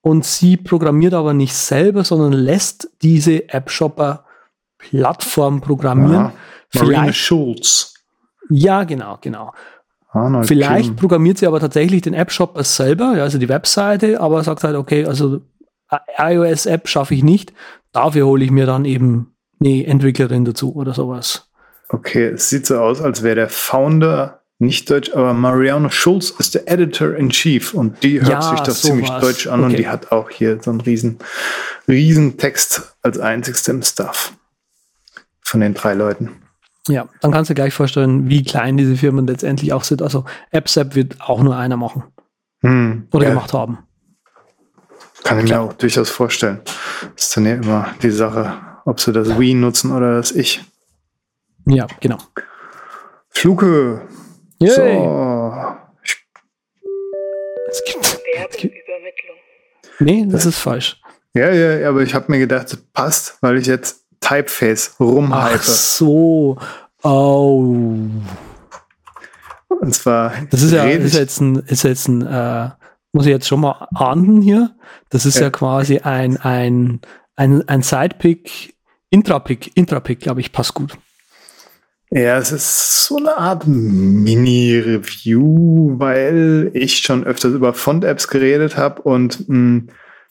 und 0.00 0.24
sie 0.24 0.56
programmiert 0.56 1.14
aber 1.14 1.32
nicht 1.34 1.54
selber, 1.54 2.04
sondern 2.04 2.32
lässt 2.32 2.90
diese 3.02 3.48
App 3.48 3.70
Shopper 3.70 4.24
Plattform 4.78 5.60
programmieren. 5.60 6.32
Ja. 6.74 6.82
Marina 6.82 7.12
Schulz. 7.12 7.94
ja, 8.50 8.84
genau, 8.84 9.18
genau. 9.20 9.52
Arnold 10.12 10.46
Vielleicht 10.46 10.88
Kim. 10.88 10.96
programmiert 10.96 11.38
sie 11.38 11.46
aber 11.46 11.58
tatsächlich 11.60 12.02
den 12.02 12.14
App 12.14 12.30
Shopper 12.30 12.64
selber, 12.64 13.14
ja, 13.16 13.22
also 13.22 13.38
die 13.38 13.48
Webseite, 13.48 14.20
aber 14.20 14.42
sagt 14.44 14.62
halt, 14.64 14.76
okay, 14.76 15.06
also 15.06 15.40
iOS-App 16.18 16.88
schaffe 16.88 17.14
ich 17.14 17.22
nicht. 17.22 17.52
Dafür 17.92 18.26
hole 18.26 18.44
ich 18.44 18.50
mir 18.50 18.66
dann 18.66 18.84
eben 18.84 19.34
eine 19.60 19.86
Entwicklerin 19.86 20.44
dazu 20.44 20.74
oder 20.74 20.94
sowas. 20.94 21.48
Okay, 21.88 22.28
es 22.28 22.48
sieht 22.48 22.66
so 22.66 22.78
aus, 22.78 23.00
als 23.00 23.22
wäre 23.22 23.34
der 23.36 23.48
Founder 23.48 24.40
nicht 24.58 24.88
deutsch, 24.90 25.10
aber 25.12 25.34
Mariano 25.34 25.90
Schulz 25.90 26.30
ist 26.38 26.54
der 26.54 26.70
Editor 26.70 27.14
in 27.16 27.30
Chief 27.30 27.74
und 27.74 28.02
die 28.02 28.20
hört 28.20 28.30
Ja, 28.30 28.42
sich 28.42 28.60
doch 28.60 28.72
ziemlich 28.74 29.08
sowas. 29.08 29.20
deutsch 29.22 29.46
an 29.48 29.60
und 29.64 29.66
Okay. 29.72 29.76
die 29.76 29.88
hat 29.88 30.12
auch 30.12 30.30
hier 30.30 30.58
so 30.62 30.70
einen 30.70 30.80
riesen, 30.80 31.18
riesen 31.88 32.38
Text 32.38 32.94
als 33.02 33.18
einzigste 33.18 33.72
im 33.72 33.82
Stuff 33.82 34.32
von 35.42 35.60
den 35.60 35.74
drei 35.74 35.94
Leuten. 35.94 36.30
Ja, 36.88 37.08
dann 37.20 37.30
kannst 37.30 37.48
du 37.48 37.54
dir 37.54 37.62
gleich 37.62 37.74
vorstellen, 37.74 38.28
wie 38.28 38.42
klein 38.42 38.76
diese 38.76 38.96
Firmen 38.96 39.26
letztendlich 39.26 39.72
auch 39.72 39.84
sind. 39.84 40.02
Also 40.02 40.24
AppSap 40.50 40.94
wird 40.94 41.20
auch 41.20 41.42
nur 41.42 41.56
einer 41.56 41.76
machen 41.76 42.04
Hm, 42.62 43.08
oder 43.12 43.24
ja, 43.24 43.30
gemacht 43.30 43.52
haben. 43.52 43.78
Kann 45.24 45.38
ich 45.40 45.50
mir 45.50 45.60
auch 45.60 45.72
durchaus 45.74 46.10
vorstellen. 46.10 46.60
Das 47.14 47.26
ist 47.26 47.36
dann 47.36 47.46
ja 47.46 47.54
immer 47.54 47.94
die 48.02 48.10
Sache, 48.10 48.56
ob 48.84 49.00
sie 49.00 49.12
das 49.12 49.38
Wii 49.38 49.54
nutzen 49.54 49.92
oder 49.92 50.16
das 50.16 50.32
Ich. 50.32 50.64
Ja, 51.66 51.86
genau. 52.00 52.18
Fluke. 53.30 54.02
Yay. 54.58 54.70
So. 54.70 55.76
Es 57.68 57.84
gibt, 57.84 58.04
es 58.04 58.10
gibt, 58.10 58.62
Werbeübermittlung. 58.62 59.36
nee, 60.00 60.26
das 60.28 60.46
ist 60.46 60.58
falsch. 60.58 61.00
ja, 61.34 61.50
ja, 61.50 61.78
ja, 61.78 61.88
aber 61.88 62.02
ich 62.02 62.14
habe 62.14 62.30
mir 62.30 62.38
gedacht, 62.38 62.72
das 62.72 62.76
passt, 62.92 63.38
weil 63.40 63.56
ich 63.56 63.66
jetzt 63.66 64.01
Typeface 64.22 64.92
Ach 64.94 65.00
rumhype. 65.00 65.58
so. 65.62 66.56
Oh. 67.02 67.76
Und 69.68 69.94
zwar 69.94 70.32
Das 70.50 70.62
ist 70.62 70.72
ja, 70.72 70.84
ist 70.84 71.14
jetzt 71.14 71.40
ein, 71.40 71.56
ist 71.66 71.82
jetzt 71.84 72.08
ein, 72.08 72.22
äh, 72.26 72.70
muss 73.12 73.26
ich 73.26 73.30
jetzt 73.32 73.46
schon 73.48 73.60
mal 73.60 73.86
ahnden 73.94 74.40
hier. 74.40 74.74
Das 75.10 75.26
ist 75.26 75.34
ja, 75.36 75.42
Ja. 75.42 75.50
quasi 75.50 75.98
ein, 75.98 76.36
ein, 76.38 77.00
ein, 77.36 77.68
ein 77.68 77.82
Sidepick, 77.82 78.74
Intrapick, 79.10 79.76
Intrapick, 79.76 80.20
glaube 80.20 80.40
ich, 80.40 80.52
passt 80.52 80.72
gut. 80.74 80.96
Ja, 82.10 82.38
es 82.38 82.52
ist 82.52 83.06
so 83.06 83.16
eine 83.16 83.36
Art 83.38 83.66
Mini-Review, 83.66 85.40
weil 85.98 86.70
ich 86.74 86.98
schon 86.98 87.24
öfters 87.24 87.52
über 87.54 87.72
Font-Apps 87.74 88.28
geredet 88.28 88.76
habe 88.76 89.00
und 89.02 89.48
mh, 89.48 89.82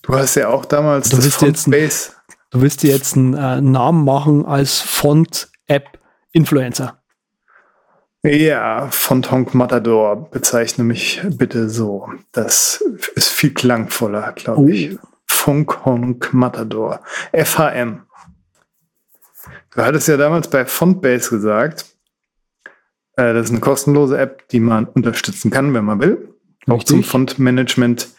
du 0.04 0.14
hast 0.14 0.36
ja 0.36 0.48
auch 0.50 0.66
damals 0.66 1.10
Du 1.10 1.18
das 1.18 1.34
Font-Base. 1.36 2.12
Du 2.52 2.62
willst 2.62 2.84
dir 2.84 2.92
jetzt 2.92 3.16
einen 3.16 3.34
äh, 3.34 3.60
Namen 3.62 4.04
machen 4.06 4.46
als 4.46 4.80
Font-App-Influencer. 4.82 6.98
Ja, 8.24 8.88
Fontonk 8.92 9.56
Matador 9.56 10.30
bezeichne 10.30 10.84
mich 10.84 11.22
bitte 11.26 11.70
so. 11.70 12.08
Das 12.34 12.84
ist 13.16 13.30
viel 13.30 13.52
klangvoller, 13.54 14.34
glaube 14.34 14.62
Oh. 14.62 14.68
ich. 14.68 14.98
Fonkonk 15.28 16.32
Matador. 16.34 17.00
FHM. 17.34 18.04
Du 19.74 19.82
hattest 19.82 20.08
ja 20.08 20.18
damals 20.18 20.48
bei 20.50 20.66
Fontbase 20.68 21.30
gesagt, 21.32 21.86
äh, 23.16 23.34
das 23.34 23.46
ist 23.46 23.52
eine 23.52 23.60
kostenlose 23.62 24.18
App, 24.20 24.48
die 24.50 24.60
man 24.60 24.86
unterstützen 24.86 25.50
kann, 25.50 25.74
wenn 25.74 25.86
man 25.86 26.00
will. 26.02 26.36
Auch 26.68 26.74
Richtig. 26.76 26.90
zum 26.90 27.04
Fontmanagement 27.04 28.10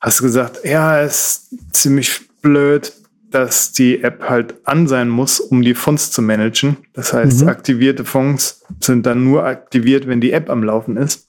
hast 0.00 0.18
du 0.18 0.24
gesagt, 0.24 0.64
ja, 0.64 0.98
ist 1.02 1.54
ziemlich 1.72 2.22
blöd, 2.40 2.92
dass 3.30 3.72
die 3.72 4.02
App 4.02 4.28
halt 4.28 4.54
an 4.64 4.86
sein 4.86 5.08
muss, 5.08 5.40
um 5.40 5.62
die 5.62 5.74
Fonts 5.74 6.10
zu 6.10 6.22
managen. 6.22 6.76
Das 6.92 7.12
heißt, 7.12 7.42
Mhm. 7.42 7.48
aktivierte 7.48 8.04
Fonts 8.04 8.62
sind 8.80 9.04
dann 9.06 9.24
nur 9.24 9.44
aktiviert, 9.44 10.06
wenn 10.06 10.20
die 10.20 10.32
App 10.32 10.48
am 10.50 10.62
Laufen 10.62 10.96
ist. 10.96 11.28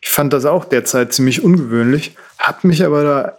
Ich 0.00 0.08
fand 0.10 0.32
das 0.32 0.44
auch 0.44 0.64
derzeit 0.64 1.12
ziemlich 1.12 1.42
ungewöhnlich, 1.42 2.16
habe 2.38 2.66
mich 2.68 2.84
aber 2.84 3.02
da 3.02 3.38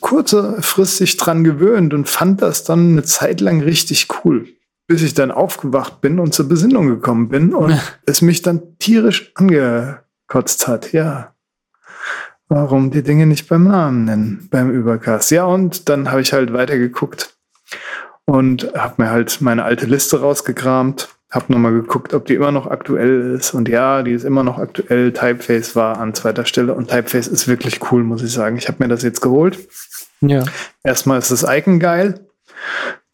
kurzfristig 0.00 1.16
dran 1.16 1.44
gewöhnt 1.44 1.94
und 1.94 2.08
fand 2.08 2.42
das 2.42 2.64
dann 2.64 2.90
eine 2.92 3.02
Zeit 3.02 3.40
lang 3.40 3.60
richtig 3.62 4.08
cool, 4.24 4.46
bis 4.86 5.02
ich 5.02 5.14
dann 5.14 5.30
aufgewacht 5.30 6.00
bin 6.00 6.18
und 6.18 6.34
zur 6.34 6.48
Besinnung 6.48 6.88
gekommen 6.88 7.28
bin 7.28 7.54
und 7.54 7.78
es 8.06 8.22
mich 8.22 8.42
dann 8.42 8.78
tierisch 8.78 9.32
angekotzt 9.34 10.66
hat. 10.68 10.92
Ja, 10.92 11.34
warum 12.48 12.90
die 12.90 13.02
Dinge 13.02 13.26
nicht 13.26 13.48
beim 13.48 13.64
Namen 13.64 14.04
nennen 14.04 14.48
beim 14.50 14.70
Übercast. 14.70 15.30
Ja, 15.30 15.44
und 15.44 15.88
dann 15.88 16.10
habe 16.10 16.20
ich 16.20 16.32
halt 16.32 16.52
weitergeguckt 16.52 17.36
und 18.24 18.72
habe 18.74 19.02
mir 19.02 19.10
halt 19.10 19.40
meine 19.40 19.64
alte 19.64 19.86
Liste 19.86 20.20
rausgekramt, 20.20 21.08
habe 21.30 21.52
nochmal 21.52 21.72
geguckt, 21.72 22.14
ob 22.14 22.26
die 22.26 22.34
immer 22.34 22.52
noch 22.52 22.66
aktuell 22.66 23.34
ist. 23.34 23.54
Und 23.54 23.68
ja, 23.68 24.02
die 24.02 24.12
ist 24.12 24.24
immer 24.24 24.44
noch 24.44 24.58
aktuell. 24.58 25.12
Typeface 25.12 25.74
war 25.74 25.98
an 25.98 26.14
zweiter 26.14 26.44
Stelle 26.44 26.74
und 26.74 26.88
Typeface 26.88 27.28
ist 27.28 27.48
wirklich 27.48 27.90
cool, 27.90 28.04
muss 28.04 28.22
ich 28.22 28.32
sagen. 28.32 28.56
Ich 28.56 28.68
habe 28.68 28.82
mir 28.82 28.88
das 28.88 29.02
jetzt 29.02 29.20
geholt. 29.20 29.58
Ja. 30.20 30.44
Erstmal 30.82 31.18
ist 31.18 31.30
das 31.30 31.44
Icon 31.48 31.80
geil. 31.80 32.26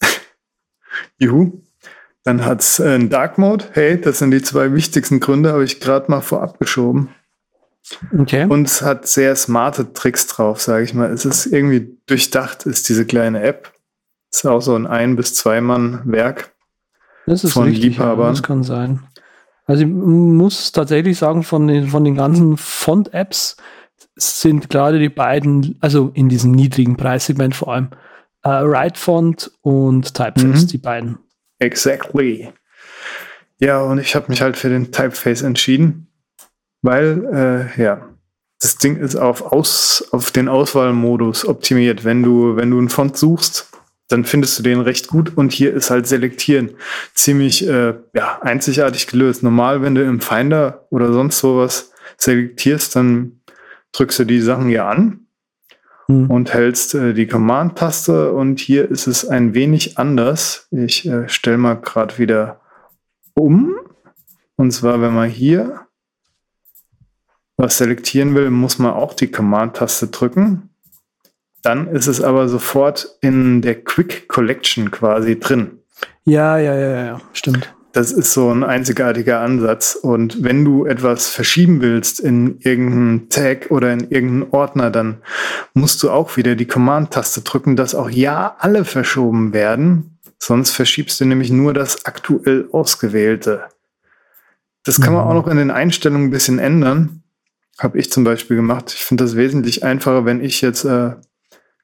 Juhu. 1.18 1.62
Dann 2.24 2.44
hat 2.44 2.60
es 2.60 2.80
einen 2.80 3.10
Dark 3.10 3.36
Mode. 3.38 3.64
Hey, 3.72 4.00
das 4.00 4.20
sind 4.20 4.30
die 4.30 4.42
zwei 4.42 4.72
wichtigsten 4.72 5.18
Gründe, 5.18 5.52
habe 5.52 5.64
ich 5.64 5.80
gerade 5.80 6.08
mal 6.08 6.20
vorab 6.20 6.60
geschoben. 6.60 7.08
Okay. 8.18 8.44
Und 8.49 8.66
es 8.66 8.82
hat 8.82 9.06
sehr 9.06 9.34
smarte 9.37 9.92
Tricks 9.92 10.26
drauf, 10.26 10.61
sage 10.61 10.84
ich 10.84 10.94
mal. 10.94 11.11
Es 11.11 11.25
ist 11.25 11.46
irgendwie 11.46 11.96
durchdacht, 12.06 12.66
ist 12.66 12.88
diese 12.88 13.04
kleine 13.06 13.42
App. 13.42 13.72
Ist 14.32 14.46
auch 14.46 14.61
so 14.62 14.75
ein 14.75 14.87
Ein- 14.87 15.16
bis 15.16 15.34
Zwei-Mann-Werk. 15.34 16.52
Das 17.26 17.44
ist 17.44 17.52
von 17.52 17.64
richtig, 17.64 17.84
Liebhabern. 17.84 18.26
Ja, 18.26 18.30
das 18.30 18.42
kann 18.42 18.62
sein. 18.62 19.00
Also 19.66 19.82
ich 19.84 19.88
muss 19.88 20.72
tatsächlich 20.72 21.18
sagen, 21.18 21.42
von 21.44 21.68
den, 21.68 21.88
von 21.88 22.04
den 22.04 22.16
ganzen 22.16 22.56
Font-Apps 22.56 23.56
sind 24.16 24.70
gerade 24.70 24.99
die 24.99 25.08
beiden, 25.08 25.76
also 25.80 26.11
in 26.14 26.28
diesem 26.28 26.50
niedrigen 26.52 26.96
Preissegment 26.96 27.54
vor 27.54 27.72
allem, 27.75 27.88
äh, 28.42 28.49
Write-Font 28.49 29.52
und 29.61 30.14
Typeface, 30.14 30.62
Mhm. 30.64 30.66
die 30.68 30.78
beiden. 30.78 31.18
Exactly. 31.61 32.52
Ja, 33.58 33.80
und 33.80 33.99
ich 34.00 34.14
habe 34.16 34.26
mich 34.28 34.42
halt 34.42 34.56
für 34.56 34.68
den 34.68 34.90
Typeface 34.90 35.42
entschieden, 35.42 36.08
weil, 36.82 37.70
äh, 37.76 37.82
ja, 37.82 38.08
das 38.60 38.76
Ding 38.76 38.96
ist 38.96 39.16
auf, 39.16 39.52
aus, 39.52 40.08
auf 40.12 40.30
den 40.30 40.48
Auswahlmodus 40.48 41.46
optimiert. 41.46 42.04
Wenn 42.04 42.22
du, 42.22 42.56
wenn 42.56 42.70
du 42.70 42.78
einen 42.78 42.88
Font 42.88 43.16
suchst, 43.16 43.70
dann 44.08 44.24
findest 44.24 44.58
du 44.58 44.62
den 44.62 44.80
recht 44.80 45.08
gut 45.08 45.36
und 45.36 45.52
hier 45.52 45.72
ist 45.72 45.90
halt 45.90 46.06
Selektieren 46.06 46.72
ziemlich 47.14 47.66
äh, 47.66 47.94
ja, 48.14 48.38
einzigartig 48.42 49.06
gelöst. 49.06 49.42
Normal, 49.42 49.82
wenn 49.82 49.94
du 49.94 50.04
im 50.04 50.20
Finder 50.20 50.86
oder 50.90 51.12
sonst 51.12 51.38
sowas 51.38 51.92
selektierst, 52.18 52.94
dann 52.94 53.40
drückst 53.92 54.20
du 54.20 54.24
die 54.24 54.40
Sachen 54.40 54.68
ja 54.68 54.88
an 54.88 55.22
Hm. 56.12 56.30
und 56.30 56.52
hältst 56.52 56.94
äh, 56.94 57.14
die 57.14 57.26
Command-Taste 57.26 58.32
und 58.32 58.60
hier 58.60 58.90
ist 58.90 59.06
es 59.06 59.26
ein 59.26 59.54
wenig 59.54 59.98
anders. 59.98 60.68
Ich 60.70 61.06
äh, 61.06 61.28
stelle 61.28 61.58
mal 61.58 61.74
gerade 61.74 62.18
wieder 62.18 62.60
um. 63.34 63.76
Und 64.56 64.72
zwar, 64.72 65.00
wenn 65.00 65.14
man 65.14 65.30
hier 65.30 65.81
was 67.56 67.78
selektieren 67.78 68.35
will, 68.35 68.50
muss 68.50 68.78
man 68.78 68.92
auch 68.92 69.14
die 69.14 69.30
Command-Taste 69.30 70.09
drücken. 70.09 70.68
dann 71.62 71.87
ist 71.87 72.09
es 72.09 72.21
aber 72.21 72.49
sofort 72.49 73.16
in 73.21 73.62
der 73.62 73.85
Quick 73.85 74.26
Collection 74.26 74.90
quasi 74.90 75.38
drin. 75.38 75.78
Ja, 76.25 76.59
ja, 76.59 76.75
ja, 76.75 77.04
ja, 77.04 77.21
stimmt. 77.32 77.73
Das 77.92 78.11
ist 78.11 78.32
so 78.32 78.50
ein 78.50 78.64
einzigartiger 78.64 79.40
Ansatz. 79.40 79.94
Und 79.94 80.42
wenn 80.42 80.64
du 80.64 80.87
etwas 80.87 81.28
verschieben 81.28 81.82
willst 81.82 82.21
in 82.21 82.59
irgendeinen 82.61 83.28
Tag 83.28 83.71
oder 83.71 83.92
in 83.92 84.11
irgendeinen 84.11 84.50
Ordner, 84.50 84.90
dann 84.90 85.18
musst 85.75 86.02
du 86.02 86.11
auch 86.11 86.37
wieder 86.37 86.56
die 86.56 86.66
Command-Taste 86.66 87.42
drücken, 87.42 87.76
dass 87.76 87.94
auch 87.94 88.09
ja 88.09 88.56
alle 88.59 88.85
verschoben 88.85 89.52
werden. 89.52 90.18
Sonst 90.38 90.71
verschiebst 90.71 91.21
du 91.21 91.26
nämlich 91.26 91.50
nur 91.50 91.75
das 91.75 92.06
aktuell 92.06 92.68
ausgewählte. 92.73 93.64
Das 94.85 95.00
kann 95.00 95.12
man 95.12 95.25
auch 95.25 95.35
noch 95.35 95.47
in 95.47 95.59
den 95.59 95.71
Einstellungen 95.71 96.28
ein 96.28 96.32
bisschen 96.32 96.59
ändern. 96.59 97.21
Habe 97.82 97.98
ich 97.98 98.12
zum 98.12 98.22
Beispiel 98.22 98.56
gemacht. 98.56 98.92
Ich 98.94 99.04
finde 99.04 99.24
das 99.24 99.34
wesentlich 99.34 99.82
einfacher, 99.82 100.24
wenn 100.24 100.42
ich 100.42 100.60
jetzt 100.60 100.84
äh, 100.84 101.16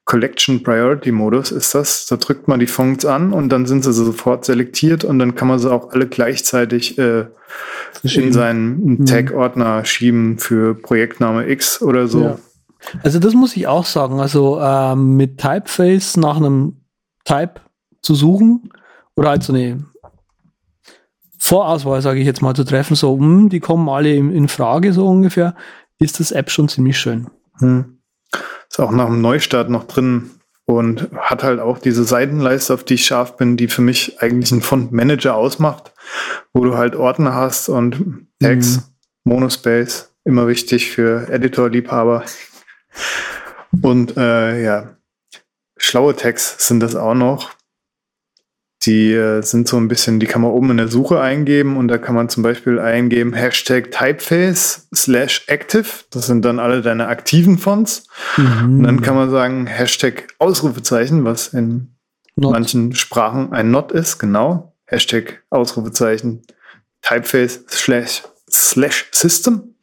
Collection 0.05 0.63
Priority 0.63 1.11
Modus 1.11 1.51
ist 1.51 1.75
das. 1.75 2.05
Da 2.05 2.15
drückt 2.15 2.47
man 2.47 2.61
die 2.61 2.67
Fonts 2.67 3.05
an 3.05 3.33
und 3.33 3.49
dann 3.49 3.65
sind 3.65 3.83
sie 3.83 3.91
sofort 3.91 4.45
selektiert 4.45 5.03
und 5.03 5.19
dann 5.19 5.35
kann 5.35 5.49
man 5.49 5.59
sie 5.59 5.69
auch 5.69 5.91
alle 5.91 6.07
gleichzeitig 6.07 6.97
äh, 6.97 7.25
in 8.03 8.31
seinen 8.31 9.05
Tag-Ordner 9.05 9.83
schieben 9.83 10.39
für 10.39 10.73
Projektname 10.73 11.49
X 11.49 11.81
oder 11.81 12.07
so. 12.07 12.23
Ja. 12.23 12.39
Also 13.03 13.19
das 13.19 13.33
muss 13.33 13.57
ich 13.57 13.67
auch 13.67 13.85
sagen. 13.85 14.21
Also 14.21 14.59
ähm, 14.61 15.17
mit 15.17 15.37
Typeface 15.37 16.15
nach 16.15 16.37
einem 16.37 16.77
Type 17.25 17.55
zu 18.01 18.15
suchen 18.15 18.71
oder 19.15 19.31
halt 19.31 19.43
so 19.43 19.51
eine 19.51 19.83
Vorauswahl, 21.41 22.01
sage 22.01 22.19
ich 22.19 22.25
jetzt 22.25 22.41
mal, 22.41 22.53
zu 22.53 22.65
treffen, 22.65 22.95
so, 22.95 23.15
mh, 23.15 23.25
hm, 23.25 23.49
die 23.49 23.59
kommen 23.61 23.87
alle 23.89 24.13
in, 24.13 24.31
in, 24.31 24.49
Frage, 24.49 24.91
so 24.91 25.07
ungefähr, 25.07 25.55
ist 26.05 26.19
das 26.19 26.31
App 26.31 26.49
schon 26.49 26.69
ziemlich 26.69 26.97
schön. 26.97 27.29
Hm. 27.59 27.99
Ist 28.69 28.79
auch 28.79 28.91
nach 28.91 29.07
dem 29.07 29.21
Neustart 29.21 29.69
noch 29.69 29.85
drin 29.85 30.31
und 30.65 31.09
hat 31.17 31.43
halt 31.43 31.59
auch 31.59 31.79
diese 31.79 32.03
Seitenleiste, 32.03 32.73
auf 32.73 32.83
die 32.83 32.93
ich 32.93 33.05
scharf 33.05 33.37
bin, 33.37 33.57
die 33.57 33.67
für 33.67 33.81
mich 33.81 34.21
eigentlich 34.21 34.51
einen 34.51 34.61
Font-Manager 34.61 35.35
ausmacht, 35.35 35.93
wo 36.53 36.63
du 36.63 36.77
halt 36.77 36.95
Ordner 36.95 37.33
hast 37.33 37.69
und 37.69 38.27
Tags, 38.39 38.77
mhm. 38.77 38.83
Monospace, 39.23 40.13
immer 40.25 40.47
wichtig 40.47 40.91
für 40.91 41.27
Editor-Liebhaber. 41.29 42.23
Und 43.81 44.15
äh, 44.17 44.63
ja, 44.63 44.95
schlaue 45.77 46.15
Tags 46.15 46.67
sind 46.67 46.81
das 46.81 46.95
auch 46.95 47.15
noch. 47.15 47.51
Die 48.83 49.11
äh, 49.11 49.41
sind 49.41 49.67
so 49.67 49.75
ein 49.75 49.89
bisschen, 49.89 50.21
die 50.21 50.25
kann 50.25 50.41
man 50.41 50.51
oben 50.51 50.71
in 50.71 50.77
der 50.77 50.87
Suche 50.87 51.19
eingeben 51.19 51.75
und 51.75 51.89
da 51.89 51.97
kann 51.97 52.15
man 52.15 52.29
zum 52.29 52.43
Beispiel 52.43 52.79
eingeben 52.79 53.33
Hashtag 53.33 53.91
Typeface 53.91 54.87
slash 54.95 55.43
active. 55.47 56.05
Das 56.11 56.27
sind 56.27 56.45
dann 56.45 56.59
alle 56.59 56.81
deine 56.81 57.07
aktiven 57.07 57.57
Fonts. 57.57 58.07
Mhm. 58.37 58.77
Und 58.77 58.83
dann 58.83 59.01
kann 59.01 59.15
man 59.15 59.29
sagen 59.29 59.67
Hashtag 59.67 60.29
Ausrufezeichen, 60.39 61.25
was 61.25 61.49
in 61.49 61.95
not. 62.37 62.53
manchen 62.53 62.95
Sprachen 62.95 63.51
ein 63.51 63.69
Not 63.69 63.91
ist, 63.91 64.17
genau. 64.17 64.73
Hashtag 64.85 65.43
Ausrufezeichen 65.49 66.43
Typeface 67.01 67.65
slash, 67.69 68.23
slash 68.49 69.07
System. 69.11 69.75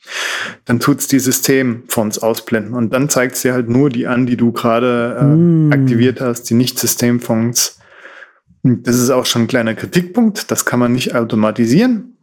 Dann 0.64 0.80
tut's 0.80 1.08
die 1.08 1.18
Systemfonts 1.18 2.20
ausblenden 2.20 2.74
und 2.74 2.94
dann 2.94 3.08
zeigt 3.08 3.34
es 3.34 3.42
dir 3.42 3.52
halt 3.52 3.68
nur 3.68 3.90
die 3.90 4.06
an, 4.06 4.24
die 4.24 4.36
du 4.36 4.52
gerade 4.52 5.18
äh, 5.20 5.24
mm. 5.24 5.72
aktiviert 5.72 6.20
hast, 6.20 6.44
die 6.44 6.54
nicht 6.54 6.78
Systemfonts 6.78 7.78
das 8.82 8.96
ist 8.96 9.10
auch 9.10 9.26
schon 9.26 9.42
ein 9.42 9.48
kleiner 9.48 9.74
Kritikpunkt. 9.74 10.50
Das 10.50 10.64
kann 10.64 10.80
man 10.80 10.92
nicht 10.92 11.14
automatisieren. 11.14 12.16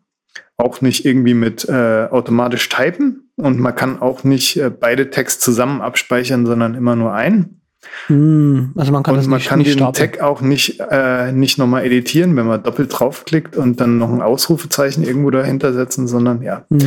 Auch 0.58 0.82
nicht 0.82 1.06
irgendwie 1.06 1.34
mit 1.34 1.68
äh, 1.68 2.08
automatisch 2.10 2.70
typen. 2.70 3.32
Und 3.36 3.60
man 3.60 3.76
kann 3.76 4.02
auch 4.02 4.24
nicht 4.24 4.58
äh, 4.58 4.70
beide 4.70 5.10
Tags 5.10 5.40
zusammen 5.40 5.82
abspeichern, 5.82 6.46
sondern 6.46 6.76
immer 6.76 6.96
nur 6.96 7.14
einen. 7.14 7.62
Hm, 8.08 8.72
also 8.76 8.92
man 8.92 9.04
kann, 9.04 9.18
und 9.18 9.28
man 9.28 9.40
nicht, 9.40 9.50
kann 9.50 9.60
nicht 9.60 9.72
den 9.72 9.80
stapeln. 9.80 10.12
Tag 10.12 10.22
auch 10.22 10.42
nicht, 10.42 10.80
äh, 10.80 11.32
nicht 11.32 11.58
nochmal 11.58 11.86
editieren, 11.86 12.36
wenn 12.36 12.46
man 12.46 12.64
doppelt 12.64 12.98
draufklickt 12.98 13.58
und 13.58 13.82
dann 13.82 13.98
noch 13.98 14.10
ein 14.10 14.22
Ausrufezeichen 14.22 15.04
irgendwo 15.04 15.32
dahinter 15.32 15.74
setzen, 15.74 16.08
sondern 16.08 16.42
ja. 16.42 16.66
Hm 16.70 16.82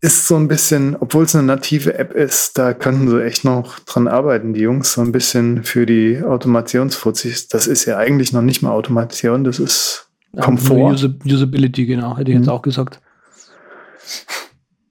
ist 0.00 0.28
so 0.28 0.36
ein 0.36 0.48
bisschen, 0.48 0.96
obwohl 0.98 1.24
es 1.24 1.34
eine 1.34 1.46
native 1.46 1.98
App 1.98 2.12
ist, 2.12 2.58
da 2.58 2.74
könnten 2.74 3.08
sie 3.08 3.24
echt 3.24 3.44
noch 3.44 3.78
dran 3.80 4.08
arbeiten, 4.08 4.52
die 4.52 4.60
Jungs, 4.60 4.92
so 4.92 5.00
ein 5.00 5.12
bisschen 5.12 5.64
für 5.64 5.86
die 5.86 6.22
Automationsfuzis. 6.22 7.48
Das 7.48 7.66
ist 7.66 7.86
ja 7.86 7.96
eigentlich 7.96 8.32
noch 8.32 8.42
nicht 8.42 8.62
mal 8.62 8.70
Automation, 8.70 9.44
das 9.44 9.58
ist 9.58 10.08
Komfort. 10.38 10.96
Ja, 10.96 11.34
Usability, 11.34 11.86
genau, 11.86 12.16
hätte 12.16 12.30
ich 12.30 12.36
mhm. 12.36 12.42
jetzt 12.42 12.50
auch 12.50 12.62
gesagt. 12.62 13.00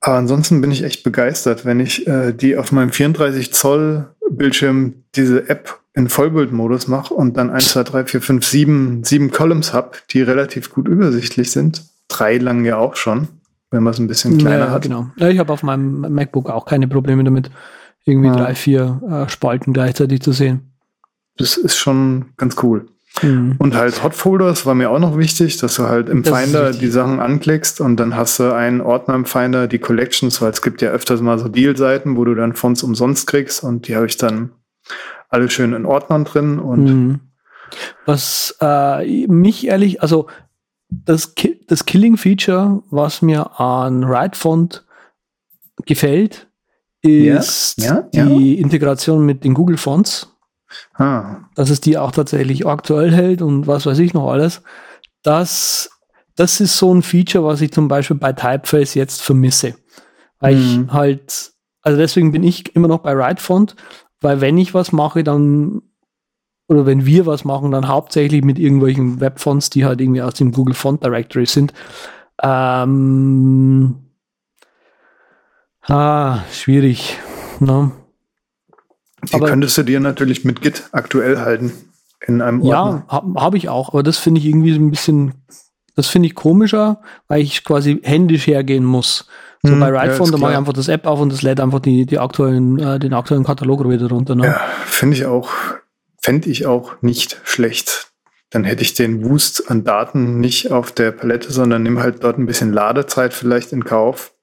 Aber 0.01 0.17
ansonsten 0.17 0.61
bin 0.61 0.71
ich 0.71 0.83
echt 0.83 1.03
begeistert, 1.03 1.65
wenn 1.65 1.79
ich 1.79 2.07
äh, 2.07 2.33
die 2.33 2.57
auf 2.57 2.71
meinem 2.71 2.91
34 2.91 3.53
Zoll 3.53 4.07
Bildschirm 4.29 5.03
diese 5.15 5.49
App 5.49 5.79
in 5.93 6.09
Vollbildmodus 6.09 6.87
mache 6.87 7.13
und 7.13 7.37
dann 7.37 7.49
1, 7.49 7.69
2, 7.69 7.83
3, 7.83 8.05
4, 8.05 8.21
5, 8.21 8.45
7, 8.45 9.03
7 9.03 9.31
Columns 9.31 9.71
habe, 9.71 9.91
die 10.11 10.21
relativ 10.21 10.71
gut 10.71 10.87
übersichtlich 10.87 11.51
sind. 11.51 11.83
Drei 12.07 12.37
lang 12.37 12.65
ja 12.65 12.77
auch 12.77 12.95
schon 12.95 13.29
wenn 13.71 13.83
man 13.83 13.93
es 13.93 13.99
ein 13.99 14.07
bisschen 14.07 14.37
kleiner 14.37 14.65
ja, 14.65 14.71
hat. 14.71 14.83
Genau. 14.83 15.09
Ja, 15.17 15.29
ich 15.29 15.39
habe 15.39 15.51
auf 15.51 15.63
meinem 15.63 16.01
MacBook 16.13 16.49
auch 16.49 16.65
keine 16.65 16.87
Probleme 16.87 17.23
damit, 17.23 17.49
irgendwie 18.05 18.29
ja. 18.29 18.35
drei, 18.35 18.55
vier 18.55 19.01
äh, 19.09 19.29
Spalten 19.29 19.73
gleichzeitig 19.73 20.21
zu 20.21 20.31
sehen. 20.31 20.71
Das 21.37 21.57
ist 21.57 21.75
schon 21.75 22.33
ganz 22.37 22.55
cool. 22.63 22.87
Mhm. 23.21 23.55
Und 23.59 23.75
halt 23.75 24.03
Hotfolders 24.03 24.65
war 24.65 24.75
mir 24.75 24.89
auch 24.89 24.99
noch 24.99 25.17
wichtig, 25.17 25.57
dass 25.57 25.75
du 25.75 25.83
halt 25.83 26.09
im 26.09 26.23
das 26.23 26.37
Finder 26.37 26.71
die 26.71 26.87
Sachen 26.87 27.19
anklickst 27.19 27.79
und 27.79 27.97
dann 27.97 28.15
hast 28.15 28.39
du 28.39 28.53
einen 28.53 28.81
Ordner 28.81 29.15
im 29.15 29.25
Finder, 29.25 29.67
die 29.67 29.79
Collections, 29.79 30.41
weil 30.41 30.51
es 30.51 30.61
gibt 30.61 30.81
ja 30.81 30.89
öfters 30.89 31.21
mal 31.21 31.39
so 31.39 31.47
Deal-Seiten, 31.47 32.17
wo 32.17 32.25
du 32.25 32.35
dann 32.35 32.53
Fonts 32.53 32.83
umsonst 32.83 33.27
kriegst 33.27 33.63
und 33.63 33.87
die 33.87 33.95
habe 33.95 34.05
ich 34.05 34.17
dann 34.17 34.51
alle 35.29 35.49
schön 35.49 35.73
in 35.73 35.85
Ordnern 35.85 36.25
drin 36.25 36.59
und 36.59 36.83
mhm. 36.83 37.19
was 38.05 38.55
äh, 38.61 39.27
mich 39.27 39.67
ehrlich, 39.67 40.01
also 40.01 40.27
das, 40.89 41.35
Ki 41.35 41.59
das 41.67 41.85
Killing-Feature, 41.85 42.83
was 42.89 43.21
mir 43.21 43.59
an 43.59 44.07
WriteFont 44.07 44.85
gefällt, 45.85 46.47
ist 47.01 47.81
ja, 47.81 48.07
ja, 48.13 48.25
die 48.25 48.55
ja. 48.55 48.61
Integration 48.61 49.25
mit 49.25 49.43
den 49.43 49.53
Google 49.53 49.77
Fonts. 49.77 50.31
Ah. 50.95 51.41
Dass 51.55 51.69
es 51.69 51.79
die 51.79 51.97
auch 51.97 52.11
tatsächlich 52.11 52.65
aktuell 52.65 53.13
hält 53.13 53.41
und 53.41 53.67
was 53.67 53.85
weiß 53.85 53.99
ich 53.99 54.13
noch 54.13 54.31
alles. 54.31 54.61
Das, 55.21 55.89
das 56.35 56.59
ist 56.59 56.77
so 56.77 56.93
ein 56.93 57.01
Feature, 57.01 57.45
was 57.45 57.61
ich 57.61 57.71
zum 57.71 57.87
Beispiel 57.87 58.17
bei 58.17 58.33
Typeface 58.33 58.95
jetzt 58.95 59.21
vermisse. 59.21 59.75
Weil 60.39 60.55
mhm. 60.55 60.85
ich 60.87 60.93
halt, 60.93 61.53
also 61.81 61.97
deswegen 61.97 62.31
bin 62.31 62.43
ich 62.43 62.75
immer 62.75 62.87
noch 62.87 62.99
bei 62.99 63.15
WriteFont, 63.15 63.75
weil 64.21 64.41
wenn 64.41 64.57
ich 64.57 64.73
was 64.73 64.91
mache, 64.91 65.23
dann 65.23 65.81
oder 66.67 66.85
wenn 66.85 67.05
wir 67.05 67.25
was 67.25 67.45
machen, 67.45 67.71
dann 67.71 67.87
hauptsächlich 67.87 68.43
mit 68.43 68.57
irgendwelchen 68.57 69.19
Webfonts, 69.19 69.69
die 69.69 69.85
halt 69.85 70.01
irgendwie 70.01 70.21
aus 70.21 70.33
dem 70.35 70.51
Google 70.51 70.73
Font 70.73 71.03
Directory 71.03 71.45
sind. 71.45 71.73
Ähm, 72.41 73.95
ah, 75.83 76.39
schwierig. 76.51 77.19
Ne? 77.59 77.91
Die 79.29 79.35
aber, 79.35 79.47
könntest 79.47 79.77
du 79.77 79.83
dir 79.83 79.99
natürlich 79.99 80.43
mit 80.43 80.61
Git 80.61 80.89
aktuell 80.91 81.39
halten 81.39 81.71
in 82.25 82.41
einem 82.41 82.61
Ordner. 82.61 83.05
Ja, 83.09 83.15
habe 83.15 83.39
hab 83.39 83.55
ich 83.55 83.69
auch, 83.69 83.89
aber 83.89 84.03
das 84.03 84.17
finde 84.17 84.39
ich 84.39 84.47
irgendwie 84.47 84.73
so 84.73 84.79
ein 84.79 84.89
bisschen, 84.89 85.33
das 85.95 86.07
finde 86.07 86.27
ich 86.27 86.35
komischer, 86.35 87.01
weil 87.27 87.41
ich 87.41 87.63
quasi 87.63 87.99
händisch 88.03 88.47
hergehen 88.47 88.85
muss. 88.85 89.27
So 89.61 89.71
hm, 89.71 89.79
bei 89.79 89.91
WriteFont, 89.91 90.31
ja, 90.31 90.35
da 90.35 90.41
mache 90.41 90.51
ich 90.51 90.57
einfach 90.57 90.73
das 90.73 90.87
App 90.87 91.05
auf 91.05 91.19
und 91.19 91.31
das 91.31 91.41
lädt 91.41 91.59
einfach 91.59 91.79
die, 91.79 92.05
die 92.05 92.19
aktuellen, 92.19 92.79
äh, 92.79 92.99
den 92.99 93.13
aktuellen 93.13 93.43
Katalog 93.43 93.87
wieder 93.87 94.09
runter. 94.09 94.35
Ne? 94.35 94.45
Ja, 94.45 94.61
finde 94.85 95.15
ich 95.15 95.25
auch 95.25 95.49
fände 96.25 96.49
ich 96.49 96.65
auch 96.65 97.03
nicht 97.03 97.39
schlecht. 97.43 98.11
Dann 98.49 98.63
hätte 98.63 98.81
ich 98.81 98.95
den 98.95 99.23
Wust 99.23 99.69
an 99.69 99.83
Daten 99.83 100.39
nicht 100.39 100.71
auf 100.71 100.91
der 100.91 101.11
Palette, 101.11 101.51
sondern 101.51 101.83
nimm 101.83 101.99
halt 101.99 102.23
dort 102.23 102.39
ein 102.39 102.47
bisschen 102.47 102.73
Ladezeit 102.73 103.31
vielleicht 103.31 103.71
in 103.71 103.85
Kauf. 103.85 104.33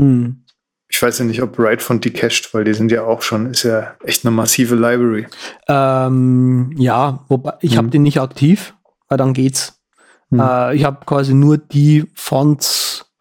Hm. 0.00 0.44
Ich 0.88 1.00
weiß 1.00 1.20
ja 1.20 1.24
nicht, 1.24 1.40
ob 1.40 1.56
Writefont 1.56 2.04
die 2.04 2.10
cached, 2.10 2.52
weil 2.52 2.64
die 2.64 2.74
sind 2.74 2.90
ja 2.90 3.04
auch 3.04 3.22
schon, 3.22 3.46
ist 3.52 3.62
ja 3.62 3.94
echt 4.02 4.24
eine 4.24 4.34
massive 4.34 4.74
Library. 4.74 5.28
Ähm, 5.68 6.74
ja, 6.76 7.26
wobei 7.28 7.54
ich 7.60 7.72
hm. 7.72 7.78
habe 7.78 7.90
den 7.90 8.02
nicht 8.02 8.20
aktiv, 8.20 8.74
weil 9.08 9.18
dann 9.18 9.34
geht's. 9.34 9.80
Hm. 10.30 10.40
Äh, 10.40 10.74
ich 10.74 10.82
habe 10.82 11.06
quasi 11.06 11.32
nur 11.32 11.58
die 11.58 12.10
Fonts 12.14 13.11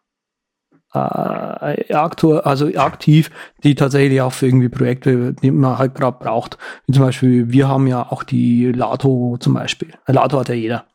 äh, 0.93 1.93
aktuell, 1.93 2.41
also 2.41 2.67
aktiv, 2.75 3.31
die 3.63 3.75
tatsächlich 3.75 4.21
auch 4.21 4.33
für 4.33 4.47
irgendwie 4.47 4.69
Projekte, 4.69 5.33
die 5.33 5.51
man 5.51 5.77
halt 5.77 5.95
gerade 5.95 6.17
braucht. 6.19 6.57
Wie 6.85 6.93
zum 6.93 7.03
Beispiel, 7.03 7.51
wir 7.51 7.67
haben 7.67 7.87
ja 7.87 8.11
auch 8.11 8.23
die 8.23 8.71
Lato 8.71 9.37
zum 9.39 9.53
Beispiel. 9.53 9.93
Lato 10.07 10.39
hat 10.39 10.49
ja 10.49 10.55
jeder. 10.55 10.85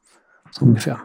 So 0.50 0.64
ungefähr. 0.64 1.00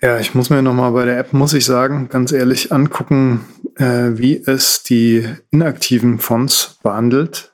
Ja, 0.00 0.18
ich 0.18 0.34
muss 0.34 0.50
mir 0.50 0.60
nochmal 0.60 0.92
bei 0.92 1.04
der 1.06 1.18
App, 1.18 1.32
muss 1.32 1.54
ich 1.54 1.64
sagen, 1.64 2.08
ganz 2.10 2.30
ehrlich 2.32 2.72
angucken, 2.72 3.46
äh, 3.76 4.10
wie 4.18 4.36
es 4.36 4.82
die 4.82 5.26
inaktiven 5.50 6.18
Fonts 6.18 6.78
behandelt. 6.82 7.52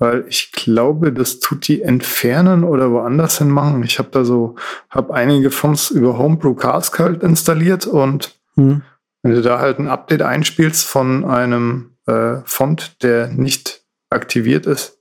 Weil 0.00 0.24
ich 0.28 0.52
glaube, 0.52 1.12
das 1.12 1.40
tut 1.40 1.66
die 1.66 1.82
entfernen 1.82 2.62
oder 2.62 2.92
woanders 2.92 3.38
hin 3.38 3.48
machen. 3.48 3.82
Ich 3.82 3.98
habe 3.98 4.10
da 4.12 4.24
so, 4.24 4.54
habe 4.90 5.14
einige 5.14 5.50
Fonts 5.50 5.90
über 5.90 6.18
Homebrew 6.18 6.54
Cask 6.54 6.98
halt 7.00 7.22
installiert 7.22 7.86
und 7.86 8.37
hm. 8.58 8.82
Wenn 9.22 9.34
du 9.34 9.42
da 9.42 9.58
halt 9.58 9.78
ein 9.80 9.88
Update 9.88 10.22
einspielst 10.22 10.86
von 10.86 11.24
einem 11.24 11.96
äh, 12.06 12.36
Font, 12.44 13.02
der 13.02 13.26
nicht 13.28 13.82
aktiviert 14.10 14.64
ist. 14.66 14.98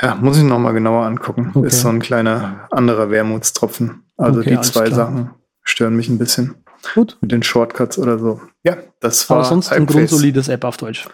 Ja, 0.00 0.14
muss 0.16 0.36
ich 0.36 0.44
nochmal 0.44 0.74
genauer 0.74 1.06
angucken. 1.06 1.50
Okay. 1.54 1.66
Ist 1.66 1.80
so 1.80 1.88
ein 1.88 1.98
kleiner 2.00 2.66
anderer 2.70 3.10
Wermutstropfen. 3.10 4.04
Also 4.16 4.40
Okay, 4.40 4.50
die 4.50 4.60
zwei 4.60 4.84
klar. 4.84 4.96
Sachen 4.96 5.30
stören 5.62 5.96
mich 5.96 6.08
ein 6.08 6.18
bisschen 6.18 6.56
Gut. 6.94 7.16
mit 7.20 7.32
den 7.32 7.42
Shortcuts 7.42 7.98
oder 7.98 8.18
so. 8.18 8.40
Ja, 8.64 8.76
das 9.00 9.28
war 9.30 9.38
Aber 9.38 9.46
sonst 9.46 9.72
ein 9.72 9.86
grundsolides 9.86 10.48
App 10.48 10.64
auf 10.64 10.76
Deutsch. 10.76 11.08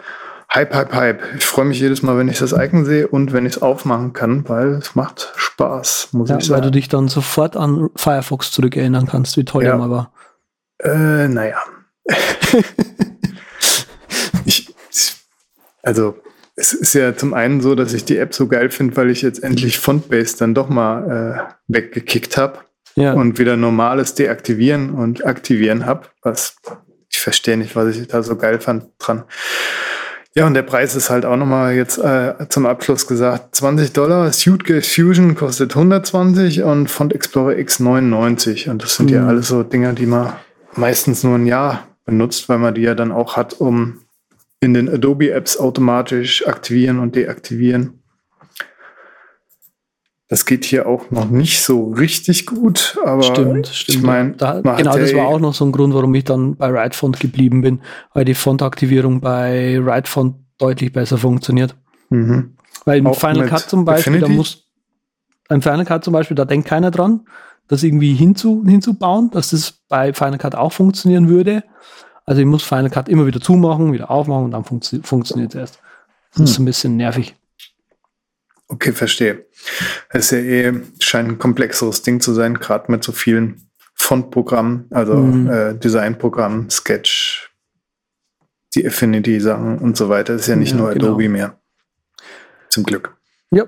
Hype, 0.53 0.73
Hype, 0.75 0.93
Hype. 0.93 1.21
Ich 1.37 1.45
freue 1.45 1.65
mich 1.65 1.79
jedes 1.79 2.03
Mal, 2.03 2.17
wenn 2.17 2.27
ich 2.27 2.37
das 2.37 2.51
Icon 2.51 2.85
sehe 2.85 3.07
und 3.07 3.33
wenn 3.33 3.45
ich 3.45 3.55
es 3.55 3.61
aufmachen 3.61 4.13
kann, 4.13 4.47
weil 4.47 4.73
es 4.73 4.93
macht 4.93 5.33
Spaß, 5.35 6.09
muss 6.11 6.29
Ja, 6.29 6.37
ich 6.37 6.49
weil 6.49 6.57
du 6.57 6.65
sagen. 6.65 6.71
dich 6.73 6.89
dann 6.89 7.07
sofort 7.07 7.57
an 7.57 7.89
Firefox 7.95 8.51
zurückerinnern 8.51 9.07
kannst, 9.07 9.35
wie 9.37 9.45
toll 9.45 9.63
Ja. 9.63 9.69
der 9.71 9.79
mal 9.79 9.89
war. 9.89 10.11
Äh, 10.85 11.27
naja. 11.27 11.57
ich, 14.45 14.73
also, 15.83 16.17
es 16.55 16.73
ist 16.73 16.93
ja 16.93 17.15
zum 17.15 17.33
einen 17.33 17.61
so, 17.61 17.75
dass 17.75 17.93
ich 17.93 18.05
die 18.05 18.17
App 18.17 18.33
so 18.33 18.47
geil 18.47 18.69
finde, 18.69 18.95
weil 18.95 19.09
ich 19.09 19.21
jetzt 19.21 19.43
endlich 19.43 19.79
Fontbase 19.79 20.37
dann 20.37 20.53
doch 20.53 20.69
mal 20.69 21.47
äh, 21.49 21.53
weggekickt 21.67 22.37
habe 22.37 22.59
Ja. 22.95 23.13
und 23.13 23.37
wieder 23.39 23.57
normales 23.57 24.13
deaktivieren 24.15 24.91
und 24.91 25.25
aktivieren 25.25 25.85
habe. 25.85 26.07
Was 26.21 26.55
ich 27.09 27.19
verstehe 27.19 27.57
nicht, 27.57 27.75
was 27.75 27.95
ich 27.95 28.07
da 28.07 28.23
so 28.23 28.35
geil 28.35 28.59
fand 28.59 28.85
dran. 28.99 29.23
Ja, 30.37 30.45
und 30.47 30.53
der 30.53 30.63
Preis 30.63 30.95
ist 30.95 31.09
halt 31.09 31.23
auch 31.25 31.37
nochmal 31.37 31.75
jetzt 31.75 31.97
äh, 31.97 32.33
zum 32.49 32.65
Abschluss 32.65 33.07
gesagt. 33.07 33.55
20 33.55 33.93
Dollar, 33.93 34.33
Suitcase 34.33 34.89
Fusion 34.89 35.33
kostet 35.35 35.71
120 35.75 36.63
und 36.63 36.89
Font 36.91 37.13
Explorer 37.13 37.57
X 37.57 37.79
99. 37.79 38.67
Und 38.67 38.83
das 38.83 38.95
sind 38.95 39.09
ja 39.11 39.21
Mhm. 39.21 39.27
alles 39.29 39.47
so 39.47 39.63
Dinger, 39.63 39.93
die 39.93 40.05
man 40.05 40.33
meistens 40.77 41.23
nur 41.23 41.35
ein 41.35 41.45
Jahr 41.45 41.87
benutzt, 42.05 42.49
weil 42.49 42.57
man 42.59 42.75
die 42.75 42.81
ja 42.81 42.95
dann 42.95 43.11
auch 43.11 43.35
hat, 43.35 43.53
um 43.59 43.99
in 44.59 44.73
den 44.73 44.89
Adobe 44.89 45.31
Apps 45.31 45.57
automatisch 45.57 46.47
aktivieren 46.47 46.99
und 46.99 47.15
deaktivieren. 47.15 48.01
Das 50.27 50.47
geht 50.47 50.65
hier 50.65 50.87
auch 50.87 51.11
noch 51.11 51.29
nicht 51.29 51.61
so 51.61 51.91
richtig 51.91 52.47
gut, 52.47 52.97
aber 53.05 53.21
Stimmt, 53.21 53.67
stimmt. 53.67 53.97
ich 53.97 54.03
meine, 54.03 54.31
da, 54.31 54.59
genau, 54.61 54.97
das 54.97 55.13
war 55.13 55.21
eh- 55.21 55.33
auch 55.33 55.39
noch 55.39 55.53
so 55.53 55.65
ein 55.65 55.71
Grund, 55.71 55.93
warum 55.93 56.15
ich 56.15 56.23
dann 56.23 56.55
bei 56.55 56.73
WriteFont 56.73 57.19
geblieben 57.19 57.61
bin, 57.61 57.81
weil 58.13 58.25
die 58.25 58.33
Fontaktivierung 58.33 59.21
bei 59.21 59.79
WriteFont 59.83 60.37
deutlich 60.57 60.91
besser 60.91 61.19
funktioniert. 61.19 61.75
Mhm. 62.09 62.55
Weil 62.85 62.99
im 62.99 63.13
Final 63.13 63.47
Cut 63.47 63.61
zum 63.69 63.85
Beispiel, 63.85 64.13
da 64.13 64.25
Affinity? 64.25 64.33
muss 64.35 64.63
ein 65.47 65.61
Final 65.61 65.85
Cut 65.85 66.03
zum 66.03 66.13
Beispiel, 66.13 66.35
da 66.35 66.45
denkt 66.45 66.67
keiner 66.67 66.89
dran, 66.89 67.27
das 67.67 67.83
irgendwie 67.83 68.13
hinzu, 68.13 68.63
hinzubauen, 68.65 69.29
dass 69.31 69.49
das 69.51 69.71
bei 69.89 70.13
Final 70.13 70.37
Cut 70.37 70.55
auch 70.55 70.71
funktionieren 70.73 71.29
würde. 71.29 71.63
Also 72.25 72.41
ich 72.41 72.47
muss 72.47 72.63
Final 72.63 72.89
Cut 72.89 73.09
immer 73.09 73.25
wieder 73.25 73.41
zumachen, 73.41 73.93
wieder 73.93 74.09
aufmachen 74.11 74.45
und 74.45 74.51
dann 74.51 74.63
funktio 74.65 75.01
funktioniert 75.03 75.53
es 75.55 75.59
erst. 75.59 75.79
Das 76.31 76.39
Hm. 76.39 76.43
ist 76.45 76.59
ein 76.59 76.65
bisschen 76.65 76.97
nervig. 76.97 77.35
Okay, 78.67 78.91
verstehe. 78.93 79.45
Es 80.09 80.25
ist 80.25 80.31
ja 80.31 80.37
eh, 80.39 80.73
scheint 80.99 81.29
ein 81.29 81.37
komplexeres 81.39 82.01
Ding 82.01 82.19
zu 82.19 82.33
sein, 82.33 82.55
gerade 82.55 82.91
mit 82.91 83.03
so 83.03 83.11
vielen 83.11 83.69
Fontprogrammen, 83.93 84.87
also 84.91 85.15
Mhm. 85.15 85.49
äh, 85.49 85.73
Designprogrammen, 85.75 86.69
Sketch, 86.71 87.51
die 88.73 88.85
Affinity-Sachen 88.85 89.77
und 89.79 89.95
so 89.95 90.09
weiter. 90.09 90.33
ist 90.33 90.47
ja 90.47 90.55
nicht 90.55 90.71
Ja, 90.71 90.77
nur 90.77 90.89
genau. 90.93 91.05
Adobe 91.07 91.29
mehr. 91.29 91.59
Zum 92.69 92.83
Glück. 92.83 93.15
Ja. 93.51 93.65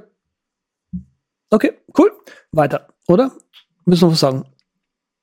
Okay, 1.51 1.73
cool. 1.97 2.12
Weiter, 2.51 2.88
oder? 3.07 3.31
Müssen 3.88 4.10
wir 4.10 4.12
was 4.12 4.19
sagen? 4.19 4.43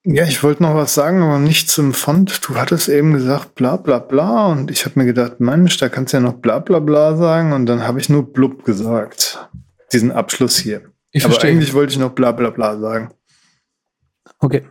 Ja, 0.04 0.24
ich 0.24 0.42
wollte 0.42 0.62
noch 0.62 0.74
was 0.74 0.94
sagen, 0.94 1.22
aber 1.22 1.38
nicht 1.38 1.68
zum 1.68 1.92
Font. 1.92 2.48
Du 2.48 2.56
hattest 2.56 2.88
eben 2.88 3.12
gesagt 3.12 3.54
bla 3.54 3.76
bla 3.76 3.98
bla 3.98 4.46
und 4.46 4.70
ich 4.70 4.86
habe 4.86 4.98
mir 4.98 5.04
gedacht, 5.04 5.38
Mensch, 5.38 5.76
da 5.76 5.90
kannst 5.90 6.12
du 6.12 6.16
ja 6.16 6.22
noch 6.22 6.34
bla 6.34 6.60
bla 6.60 6.78
bla 6.78 7.14
sagen 7.14 7.52
und 7.52 7.66
dann 7.66 7.86
habe 7.86 8.00
ich 8.00 8.08
nur 8.08 8.32
blub 8.32 8.64
gesagt. 8.64 9.50
Diesen 9.92 10.12
Abschluss 10.12 10.56
hier. 10.56 10.80
Ich 11.10 11.24
aber 11.24 11.32
verstehe. 11.32 11.50
eigentlich 11.50 11.74
wollte 11.74 11.92
ich 11.92 11.98
noch 11.98 12.12
bla 12.12 12.32
bla 12.32 12.48
bla 12.50 12.78
sagen. 12.78 13.12
Okay. 14.38 14.66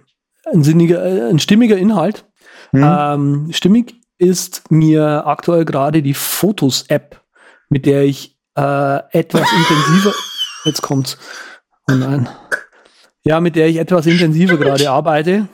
Ein, 0.52 0.64
sinniger, 0.64 1.06
äh, 1.06 1.30
ein 1.30 1.38
stimmiger 1.38 1.78
Inhalt. 1.78 2.26
Hm? 2.72 2.84
Ähm, 2.84 3.48
stimmig 3.52 3.94
ist 4.18 4.72
mir 4.72 5.28
aktuell 5.28 5.66
gerade 5.66 6.02
die 6.02 6.16
Fotos-App, 6.16 7.22
mit 7.70 7.86
der 7.86 8.06
ich 8.06 8.40
äh, 8.56 9.00
etwas 9.12 9.48
intensiver. 9.52 10.14
Jetzt 10.66 10.82
kommt's. 10.82 11.20
Oh 11.92 11.94
nein. 11.94 12.28
Ja, 13.26 13.40
mit 13.40 13.56
der 13.56 13.68
ich 13.70 13.78
etwas 13.78 14.06
intensiver 14.06 14.58
gerade 14.58 14.90
arbeite. 14.90 15.48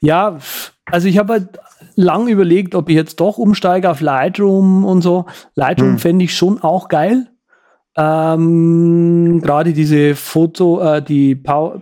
Ja, 0.00 0.38
also 0.86 1.08
ich 1.08 1.18
habe 1.18 1.34
halt 1.34 1.58
lang 1.94 2.28
überlegt, 2.28 2.74
ob 2.74 2.88
ich 2.88 2.96
jetzt 2.96 3.20
doch 3.20 3.38
umsteige 3.38 3.90
auf 3.90 4.00
Lightroom 4.00 4.84
und 4.84 5.02
so. 5.02 5.26
Lightroom 5.54 5.92
Hm. 5.92 5.98
fände 5.98 6.24
ich 6.24 6.36
schon 6.36 6.60
auch 6.62 6.88
geil. 6.88 7.30
Ähm, 7.96 9.40
gerade 9.42 9.72
diese 9.72 10.14
Foto, 10.16 10.80
äh, 10.82 11.02
die 11.02 11.34
Power, 11.34 11.80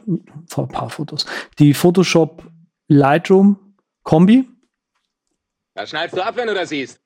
Power 0.48 0.90
Fotos, 0.90 1.26
die 1.58 1.74
Photoshop 1.74 2.44
Lightroom 2.86 3.56
Kombi. 4.04 4.48
Da 5.74 5.86
schneidest 5.86 6.16
du 6.16 6.24
ab, 6.24 6.36
wenn 6.36 6.46
du 6.46 6.54
das 6.54 6.68
siehst. 6.68 7.00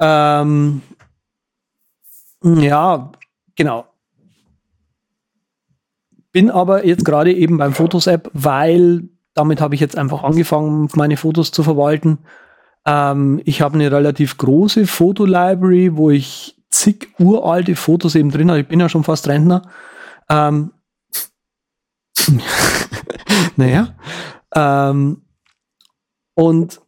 Ähm, 0.00 0.82
ja, 2.42 3.12
genau. 3.54 3.86
Bin 6.34 6.50
aber 6.50 6.84
jetzt 6.84 7.04
gerade 7.04 7.32
eben 7.32 7.58
beim 7.58 7.74
Fotos-App, 7.74 8.28
weil 8.32 9.08
damit 9.34 9.60
habe 9.60 9.76
ich 9.76 9.80
jetzt 9.80 9.96
einfach 9.96 10.24
angefangen, 10.24 10.88
meine 10.94 11.16
Fotos 11.16 11.52
zu 11.52 11.62
verwalten. 11.62 12.18
Ähm, 12.84 13.40
ich 13.44 13.62
habe 13.62 13.74
eine 13.74 13.92
relativ 13.92 14.36
große 14.36 14.88
Fotolibrary, 14.88 15.96
wo 15.96 16.10
ich 16.10 16.60
zig 16.70 17.08
uralte 17.20 17.76
Fotos 17.76 18.16
eben 18.16 18.32
drin 18.32 18.50
habe. 18.50 18.62
Ich 18.62 18.68
bin 18.68 18.80
ja 18.80 18.88
schon 18.88 19.04
fast 19.04 19.28
Rentner. 19.28 19.62
Ähm, 20.28 20.72
naja. 23.56 23.94
Ähm, 24.56 25.22
und 26.34 26.80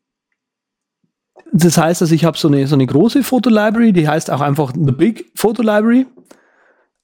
das 1.52 1.78
heißt, 1.78 2.00
dass 2.00 2.10
ich 2.10 2.24
habe 2.24 2.36
so 2.36 2.48
eine, 2.48 2.66
so 2.66 2.74
eine 2.74 2.86
große 2.86 3.22
Fotolibrary, 3.22 3.92
die 3.92 4.08
heißt 4.08 4.28
auch 4.32 4.40
einfach 4.40 4.72
The 4.74 4.90
Big 4.90 5.30
Photo 5.36 5.62
Library. 5.62 6.06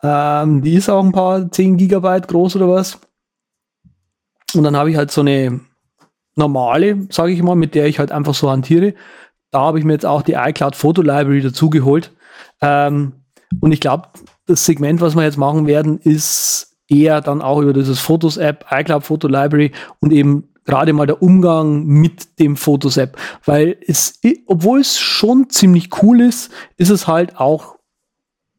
Ähm, 0.03 0.63
die 0.63 0.75
ist 0.75 0.89
auch 0.89 1.05
ein 1.05 1.13
paar 1.13 1.51
10 1.51 1.77
Gigabyte 1.77 2.29
groß 2.29 2.57
oder 2.57 2.69
was. 2.69 2.99
Und 4.55 4.65
dann 4.65 4.77
habe 4.77 4.91
ich 4.91 4.97
halt 4.97 5.11
so 5.11 5.21
eine 5.21 5.61
normale, 6.35 7.07
sage 7.11 7.33
ich 7.33 7.43
mal, 7.43 7.55
mit 7.55 7.75
der 7.75 7.87
ich 7.87 7.99
halt 7.99 8.13
einfach 8.13 8.35
so 8.35 8.51
hantiere. 8.51 8.95
Da 9.51 9.61
habe 9.61 9.79
ich 9.79 9.85
mir 9.85 9.93
jetzt 9.93 10.07
auch 10.07 10.23
die 10.23 10.33
iCloud 10.35 10.77
Photo 10.77 11.03
Library 11.03 11.43
dazugeholt. 11.43 12.13
Ähm, 12.61 13.13
und 13.61 13.73
ich 13.73 13.81
glaube, 13.81 14.09
das 14.47 14.65
Segment, 14.65 15.01
was 15.01 15.15
wir 15.15 15.23
jetzt 15.23 15.37
machen 15.37 15.67
werden, 15.67 15.99
ist 15.99 16.77
eher 16.89 17.21
dann 17.21 17.43
auch 17.43 17.61
über 17.61 17.73
dieses 17.73 18.01
Fotos-App, 18.01 18.67
iCloud 18.71 19.05
Photo 19.05 19.29
Library 19.29 19.73
und 20.01 20.13
eben 20.13 20.49
gerade 20.65 20.93
mal 20.93 21.07
der 21.07 21.23
Umgang 21.23 21.85
mit 21.85 22.39
dem 22.39 22.57
Fotos-App. 22.57 23.17
Weil 23.45 23.77
es, 23.87 24.21
obwohl 24.47 24.81
es 24.81 24.99
schon 24.99 25.51
ziemlich 25.51 26.03
cool 26.03 26.21
ist, 26.21 26.51
ist 26.77 26.91
es 26.91 27.07
halt 27.07 27.39
auch 27.39 27.77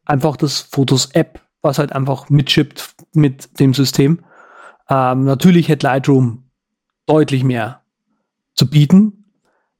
einfach 0.05 0.37
das 0.37 0.61
Fotos-App, 0.61 1.41
was 1.61 1.79
halt 1.79 1.93
einfach 1.93 2.29
mitschippt 2.29 2.95
mit 3.13 3.59
dem 3.59 3.73
System. 3.73 4.23
Ähm, 4.89 5.25
natürlich 5.25 5.69
hätte 5.69 5.87
Lightroom 5.87 6.43
deutlich 7.05 7.43
mehr 7.43 7.81
zu 8.55 8.69
bieten. 8.69 9.25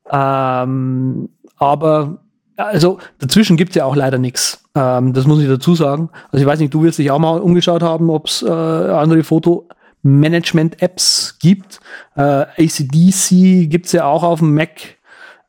Ähm, 0.09 1.29
aber 1.57 2.23
also 2.57 2.99
dazwischen 3.19 3.57
gibt 3.57 3.71
es 3.71 3.75
ja 3.75 3.86
auch 3.86 3.95
leider 3.95 4.17
nichts. 4.17 4.63
Ähm, 4.75 5.13
das 5.13 5.25
muss 5.25 5.41
ich 5.41 5.47
dazu 5.47 5.75
sagen. 5.75 6.09
Also 6.31 6.43
ich 6.43 6.45
weiß 6.45 6.59
nicht, 6.59 6.73
du 6.73 6.83
wirst 6.83 6.99
dich 6.99 7.12
auch 7.12 7.19
mal 7.19 7.39
umgeschaut 7.39 7.83
haben, 7.83 8.09
ob 8.09 8.27
es 8.27 8.43
äh, 8.43 8.49
andere 8.49 9.23
Foto-Management-Apps 9.23 11.38
gibt. 11.39 11.79
Äh, 12.15 12.45
ACDC 12.57 13.69
gibt 13.69 13.88
es 13.88 13.93
ja 13.93 14.05
auch 14.05 14.23
auf 14.23 14.39
dem 14.39 14.55
Mac. 14.55 14.97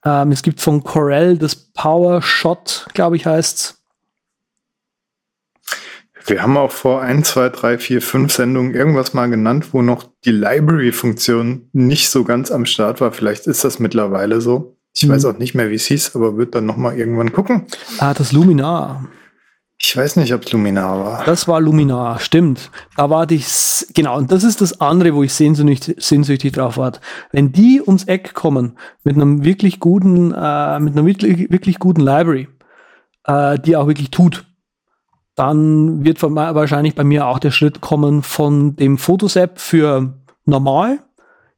Ähm, 0.04 0.32
es 0.32 0.42
gibt 0.42 0.60
von 0.60 0.82
Corel 0.82 1.38
das 1.38 1.54
PowerShot, 1.56 2.88
glaube 2.92 3.16
ich, 3.16 3.26
heißt 3.26 3.83
Wir 6.26 6.42
haben 6.42 6.56
auch 6.56 6.70
vor 6.72 7.02
ein, 7.02 7.22
zwei, 7.22 7.50
drei, 7.50 7.76
vier, 7.78 8.00
fünf 8.00 8.32
Sendungen 8.32 8.74
irgendwas 8.74 9.12
mal 9.12 9.28
genannt, 9.28 9.68
wo 9.72 9.82
noch 9.82 10.04
die 10.24 10.30
Library-Funktion 10.32 11.68
nicht 11.72 12.08
so 12.08 12.24
ganz 12.24 12.50
am 12.50 12.64
Start 12.66 13.00
war. 13.00 13.12
Vielleicht 13.12 13.46
ist 13.46 13.64
das 13.64 13.78
mittlerweile 13.78 14.40
so. 14.40 14.76
Ich 14.94 15.04
Mhm. 15.06 15.10
weiß 15.12 15.24
auch 15.26 15.38
nicht 15.38 15.54
mehr, 15.54 15.70
wie 15.70 15.74
es 15.74 15.86
hieß, 15.86 16.14
aber 16.16 16.36
wird 16.36 16.54
dann 16.54 16.66
noch 16.66 16.76
mal 16.76 16.96
irgendwann 16.96 17.32
gucken. 17.32 17.66
Ah, 17.98 18.14
das 18.14 18.32
Luminar. 18.32 19.06
Ich 19.76 19.94
weiß 19.96 20.16
nicht, 20.16 20.32
ob 20.32 20.44
es 20.44 20.52
Luminar 20.52 20.98
war. 21.04 21.24
Das 21.26 21.46
war 21.48 21.60
Luminar, 21.60 22.20
stimmt. 22.20 22.70
Da 22.96 23.10
warte 23.10 23.34
ich, 23.34 23.44
genau, 23.92 24.16
und 24.16 24.30
das 24.32 24.44
ist 24.44 24.60
das 24.60 24.80
andere, 24.80 25.14
wo 25.14 25.24
ich 25.24 25.34
sehnsüchtig, 25.34 25.96
sehnsüchtig 26.02 26.52
drauf 26.52 26.78
warte. 26.78 27.00
Wenn 27.32 27.52
die 27.52 27.82
ums 27.84 28.04
Eck 28.04 28.32
kommen 28.34 28.78
mit 29.02 29.16
einem 29.16 29.44
wirklich 29.44 29.80
guten, 29.80 30.32
äh, 30.32 30.78
mit 30.80 30.96
einer 30.96 31.04
wirklich, 31.04 31.50
wirklich 31.50 31.78
guten 31.80 32.00
Library, 32.00 32.48
äh, 33.26 33.58
die 33.58 33.76
auch 33.76 33.88
wirklich 33.88 34.10
tut, 34.10 34.46
dann 35.34 36.04
wird 36.04 36.22
wahrscheinlich 36.22 36.94
bei 36.94 37.04
mir 37.04 37.26
auch 37.26 37.38
der 37.38 37.50
Schritt 37.50 37.80
kommen 37.80 38.22
von 38.22 38.76
dem 38.76 38.98
Fotos-App 38.98 39.58
für 39.58 40.14
normal 40.44 41.00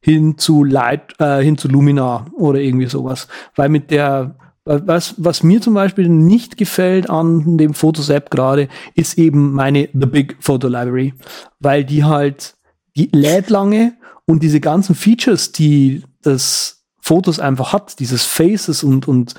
hin 0.01 0.39
zu 0.39 0.65
Light, 0.65 1.15
äh, 1.19 1.43
hin 1.43 1.59
zu 1.59 1.69
Luminar 1.69 2.27
oder 2.35 2.61
irgendwie 2.61 2.87
sowas. 2.87 3.29
Weil 3.55 3.69
mit 3.69 3.91
der 3.91 4.37
Was, 4.69 5.15
was 5.17 5.45
mir 5.45 5.61
zum 5.61 5.75
Beispiel 5.75 6.09
nicht 6.09 6.57
gefällt 6.57 7.09
an 7.09 7.57
dem 7.57 7.73
Fotos 7.73 8.09
App 8.09 8.31
gerade, 8.31 8.67
ist 8.97 9.17
eben 9.17 9.53
meine 9.53 9.89
The 9.93 10.07
Big 10.07 10.37
Photo 10.41 10.67
Library, 10.67 11.15
weil 11.61 11.85
die 11.85 12.03
halt, 12.03 12.57
die 12.97 13.09
lädt 13.13 13.49
lange 13.49 13.93
und 14.27 14.43
diese 14.43 14.59
ganzen 14.59 14.97
Features, 14.97 15.53
die 15.53 16.03
das 16.23 16.83
Fotos 17.01 17.39
einfach 17.39 17.73
hat, 17.73 18.01
dieses 18.01 18.25
Faces 18.25 18.83
und, 18.83 19.07
und 19.07 19.35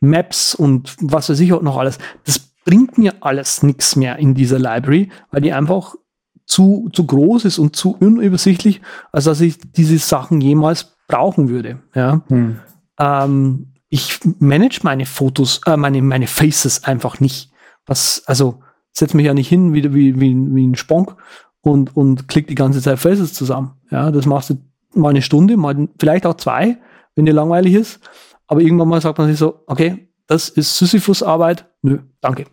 Maps 0.00 0.52
und 0.52 0.96
was 1.00 1.28
weiß 1.28 1.38
ich 1.38 1.52
auch 1.52 1.62
noch 1.62 1.76
alles, 1.76 1.98
das 2.24 2.51
bringt 2.64 2.98
mir 2.98 3.14
alles 3.20 3.62
nichts 3.62 3.96
mehr 3.96 4.18
in 4.18 4.34
dieser 4.34 4.58
Library, 4.58 5.10
weil 5.30 5.40
die 5.40 5.52
einfach 5.52 5.94
zu, 6.44 6.88
zu 6.92 7.06
groß 7.06 7.44
ist 7.44 7.58
und 7.58 7.76
zu 7.76 7.96
unübersichtlich, 7.98 8.80
als 9.12 9.24
dass 9.24 9.40
ich 9.40 9.58
diese 9.72 9.98
Sachen 9.98 10.40
jemals 10.40 10.96
brauchen 11.08 11.48
würde. 11.48 11.80
Ja. 11.94 12.22
Hm. 12.28 12.58
Ähm, 12.98 13.72
ich 13.88 14.20
manage 14.38 14.80
meine 14.82 15.06
Fotos, 15.06 15.60
äh, 15.66 15.76
meine, 15.76 16.00
meine 16.02 16.26
Faces 16.26 16.84
einfach 16.84 17.20
nicht. 17.20 17.50
Was, 17.86 18.22
also, 18.26 18.60
setze 18.92 19.16
mich 19.16 19.26
ja 19.26 19.34
nicht 19.34 19.48
hin 19.48 19.74
wie, 19.74 19.82
wie, 19.94 20.20
wie, 20.20 20.54
wie 20.54 20.66
ein 20.66 20.76
Sponk 20.76 21.16
und, 21.60 21.96
und 21.96 22.28
klick 22.28 22.46
die 22.46 22.54
ganze 22.54 22.80
Zeit 22.80 22.98
Faces 22.98 23.34
zusammen. 23.34 23.72
Ja, 23.90 24.10
das 24.10 24.26
machst 24.26 24.50
du 24.50 24.58
mal 24.94 25.10
eine 25.10 25.22
Stunde, 25.22 25.56
mal 25.56 25.88
vielleicht 25.98 26.26
auch 26.26 26.34
zwei, 26.34 26.78
wenn 27.14 27.26
dir 27.26 27.34
langweilig 27.34 27.74
ist. 27.74 28.00
Aber 28.46 28.60
irgendwann 28.60 28.88
mal 28.88 29.00
sagt 29.00 29.18
man 29.18 29.28
sich 29.28 29.38
so, 29.38 29.62
okay, 29.66 30.08
das 30.26 30.48
ist 30.48 30.78
Sisyphus-Arbeit. 30.78 31.66
Nö, 31.82 31.98
danke. 32.20 32.46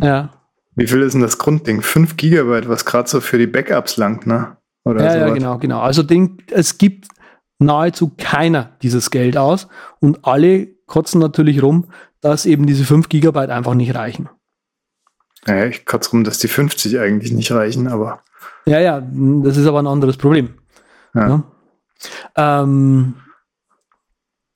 Ja. 0.00 0.30
Wie 0.74 0.86
viel 0.86 1.02
ist 1.02 1.12
denn 1.12 1.20
das 1.20 1.38
Grundding? 1.38 1.82
5 1.82 2.16
Gigabyte, 2.16 2.68
was 2.68 2.84
gerade 2.84 3.08
so 3.08 3.20
für 3.20 3.38
die 3.38 3.46
Backups 3.46 3.96
langt, 3.96 4.26
ne? 4.26 4.56
Oder 4.84 5.04
ja, 5.04 5.28
ja, 5.28 5.34
genau, 5.34 5.58
genau. 5.58 5.80
Also 5.80 6.02
den, 6.02 6.38
es 6.50 6.78
gibt 6.78 7.08
nahezu 7.58 8.12
keiner 8.16 8.76
dieses 8.82 9.10
Geld 9.10 9.36
aus 9.36 9.68
und 10.00 10.24
alle 10.24 10.66
kotzen 10.86 11.20
natürlich 11.20 11.62
rum, 11.62 11.88
dass 12.20 12.46
eben 12.46 12.66
diese 12.66 12.84
5 12.84 13.08
Gigabyte 13.08 13.50
einfach 13.50 13.74
nicht 13.74 13.94
reichen. 13.94 14.28
Naja, 15.46 15.66
ich 15.66 15.84
kotze 15.84 16.10
rum, 16.10 16.24
dass 16.24 16.38
die 16.38 16.48
50 16.48 16.98
eigentlich 16.98 17.32
nicht 17.32 17.50
reichen, 17.50 17.88
aber. 17.88 18.22
Ja, 18.64 18.80
ja, 18.80 19.00
das 19.00 19.56
ist 19.56 19.66
aber 19.66 19.80
ein 19.80 19.88
anderes 19.88 20.16
Problem. 20.16 20.54
Ja. 21.14 21.28
ja. 22.36 22.62
Ähm, 22.62 23.14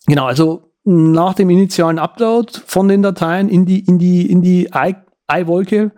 genau, 0.06 0.26
also 0.26 0.72
nach 0.84 1.34
dem 1.34 1.50
initialen 1.50 1.98
Upload 1.98 2.52
von 2.66 2.86
den 2.86 3.02
Dateien 3.02 3.48
in 3.48 3.66
die, 3.66 3.80
in 3.80 3.98
die, 3.98 4.30
in 4.30 4.42
die 4.42 4.72
i-Wolke 5.30 5.92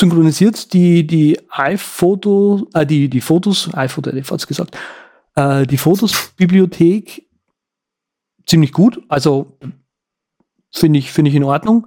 synchronisiert 0.00 0.72
die, 0.72 1.06
die 1.06 1.38
iPhoto, 1.50 2.68
äh, 2.74 2.86
die, 2.86 3.08
die 3.08 3.20
Fotos, 3.20 3.72
iPhoto, 3.74 4.10
hätte 4.10 4.20
ich 4.20 4.26
fast 4.26 4.48
gesagt, 4.48 4.76
äh, 5.36 5.66
die 5.66 5.76
Fotos-Bibliothek 5.76 7.28
ziemlich 8.46 8.72
gut. 8.72 9.00
Also 9.08 9.58
finde 10.72 10.98
ich, 10.98 11.12
finde 11.12 11.30
ich 11.30 11.36
in 11.36 11.44
Ordnung. 11.44 11.86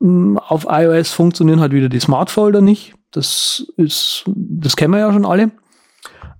Mm, 0.00 0.36
auf 0.38 0.66
iOS 0.68 1.12
funktionieren 1.12 1.60
halt 1.60 1.72
wieder 1.72 1.88
die 1.88 2.00
Smart-Folder 2.00 2.60
nicht. 2.60 2.94
Das 3.10 3.66
ist, 3.76 4.24
das 4.26 4.76
kennen 4.76 4.92
wir 4.92 5.00
ja 5.00 5.12
schon 5.12 5.26
alle. 5.26 5.50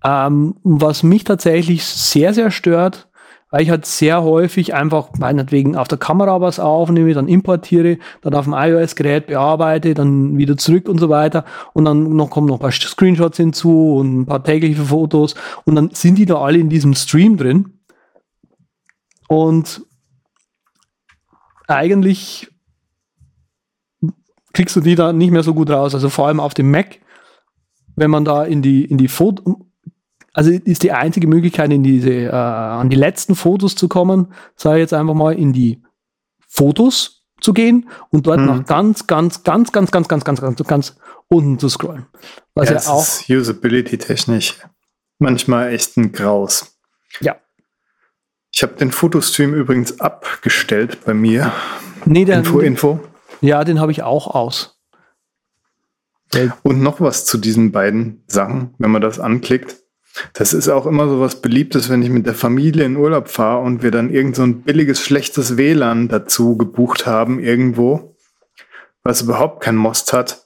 Ähm, 0.04 0.56
was 0.62 1.02
mich 1.02 1.24
tatsächlich 1.24 1.84
sehr, 1.84 2.34
sehr 2.34 2.50
stört, 2.50 3.08
weil 3.54 3.62
ich 3.62 3.70
halt 3.70 3.86
sehr 3.86 4.24
häufig 4.24 4.74
einfach 4.74 5.10
meinetwegen 5.16 5.76
auf 5.76 5.86
der 5.86 5.96
Kamera 5.96 6.40
was 6.40 6.58
aufnehme, 6.58 7.14
dann 7.14 7.28
importiere, 7.28 7.98
dann 8.20 8.34
auf 8.34 8.46
dem 8.46 8.52
iOS-Gerät 8.52 9.28
bearbeite, 9.28 9.94
dann 9.94 10.36
wieder 10.36 10.56
zurück 10.56 10.88
und 10.88 10.98
so 10.98 11.08
weiter. 11.08 11.44
Und 11.72 11.84
dann 11.84 12.16
noch 12.16 12.30
kommen 12.30 12.48
noch 12.48 12.56
ein 12.56 12.60
paar 12.60 12.72
Screenshots 12.72 13.36
hinzu 13.36 13.94
und 13.94 14.22
ein 14.22 14.26
paar 14.26 14.42
tägliche 14.42 14.82
Fotos. 14.82 15.36
Und 15.66 15.76
dann 15.76 15.90
sind 15.92 16.18
die 16.18 16.26
da 16.26 16.40
alle 16.40 16.58
in 16.58 16.68
diesem 16.68 16.94
Stream 16.94 17.36
drin. 17.36 17.78
Und 19.28 19.86
eigentlich 21.68 22.50
kriegst 24.52 24.74
du 24.74 24.80
die 24.80 24.96
da 24.96 25.12
nicht 25.12 25.30
mehr 25.30 25.44
so 25.44 25.54
gut 25.54 25.70
raus. 25.70 25.94
Also 25.94 26.08
vor 26.08 26.26
allem 26.26 26.40
auf 26.40 26.54
dem 26.54 26.72
Mac, 26.72 26.98
wenn 27.94 28.10
man 28.10 28.24
da 28.24 28.42
in 28.42 28.62
die, 28.62 28.84
in 28.84 28.98
die 28.98 29.06
Foto, 29.06 29.63
also 30.34 30.50
ist 30.50 30.82
die 30.82 30.92
einzige 30.92 31.28
Möglichkeit, 31.28 31.72
in 31.72 31.82
diese, 31.82 32.10
äh, 32.10 32.30
an 32.30 32.90
die 32.90 32.96
letzten 32.96 33.36
Fotos 33.36 33.76
zu 33.76 33.88
kommen, 33.88 34.34
sei 34.56 34.80
jetzt 34.80 34.92
einfach 34.92 35.14
mal 35.14 35.32
in 35.32 35.52
die 35.52 35.82
Fotos 36.48 37.24
zu 37.40 37.52
gehen 37.52 37.88
und 38.10 38.26
dort 38.26 38.40
mhm. 38.40 38.46
noch 38.46 38.64
ganz, 38.66 39.06
ganz, 39.06 39.44
ganz, 39.44 39.72
ganz, 39.72 39.90
ganz, 39.90 40.08
ganz, 40.08 40.28
ganz, 40.32 40.42
ganz, 40.42 40.64
ganz 40.64 40.96
unten 41.28 41.58
zu 41.58 41.68
scrollen. 41.68 42.06
Was 42.54 42.68
ja, 42.68 42.76
ja 42.76 42.88
auch 42.88 43.06
Usability-technisch 43.28 44.58
manchmal 45.18 45.72
echt 45.72 45.96
ein 45.96 46.12
Graus. 46.12 46.78
Ja. 47.20 47.36
Ich 48.52 48.62
habe 48.62 48.74
den 48.74 48.90
Fotostream 48.90 49.54
übrigens 49.54 50.00
abgestellt 50.00 50.98
bei 51.04 51.14
mir. 51.14 51.52
Nee, 52.06 52.24
der, 52.24 52.38
Info, 52.38 52.58
Info. 52.58 53.00
Ja, 53.40 53.62
den 53.62 53.80
habe 53.80 53.92
ich 53.92 54.02
auch 54.02 54.26
aus. 54.26 54.80
Und 56.64 56.82
noch 56.82 57.00
was 57.00 57.24
zu 57.24 57.38
diesen 57.38 57.70
beiden 57.70 58.24
Sachen, 58.26 58.74
wenn 58.78 58.90
man 58.90 59.00
das 59.00 59.20
anklickt. 59.20 59.83
Das 60.32 60.52
ist 60.52 60.68
auch 60.68 60.86
immer 60.86 61.08
so 61.08 61.20
was 61.20 61.40
Beliebtes, 61.40 61.90
wenn 61.90 62.02
ich 62.02 62.10
mit 62.10 62.26
der 62.26 62.34
Familie 62.34 62.84
in 62.84 62.96
Urlaub 62.96 63.28
fahre 63.28 63.62
und 63.62 63.82
wir 63.82 63.90
dann 63.90 64.10
irgend 64.10 64.36
so 64.36 64.42
ein 64.42 64.62
billiges, 64.62 65.00
schlechtes 65.00 65.56
WLAN 65.56 66.08
dazu 66.08 66.56
gebucht 66.56 67.06
haben 67.06 67.40
irgendwo, 67.40 68.16
was 69.02 69.22
überhaupt 69.22 69.62
kein 69.62 69.76
Most 69.76 70.12
hat. 70.12 70.44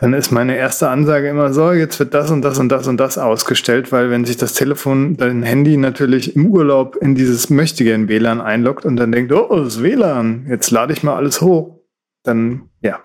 Dann 0.00 0.14
ist 0.14 0.30
meine 0.30 0.56
erste 0.56 0.90
Ansage 0.90 1.28
immer 1.28 1.52
so, 1.52 1.72
jetzt 1.72 1.98
wird 1.98 2.14
das 2.14 2.30
und 2.30 2.42
das 2.42 2.58
und 2.58 2.68
das 2.68 2.86
und 2.86 2.98
das 2.98 3.18
ausgestellt, 3.18 3.90
weil 3.90 4.10
wenn 4.10 4.24
sich 4.24 4.36
das 4.36 4.52
Telefon, 4.52 5.16
dein 5.16 5.42
Handy 5.42 5.76
natürlich 5.76 6.36
im 6.36 6.46
Urlaub 6.46 6.94
in 6.96 7.16
dieses 7.16 7.50
möchtegern 7.50 8.08
WLAN 8.08 8.40
einloggt 8.40 8.84
und 8.84 8.96
dann 8.96 9.10
denkt, 9.10 9.32
oh, 9.32 9.64
das 9.64 9.82
WLAN, 9.82 10.46
jetzt 10.48 10.70
lade 10.70 10.92
ich 10.92 11.02
mal 11.02 11.16
alles 11.16 11.40
hoch, 11.40 11.80
dann 12.22 12.68
ja, 12.80 13.00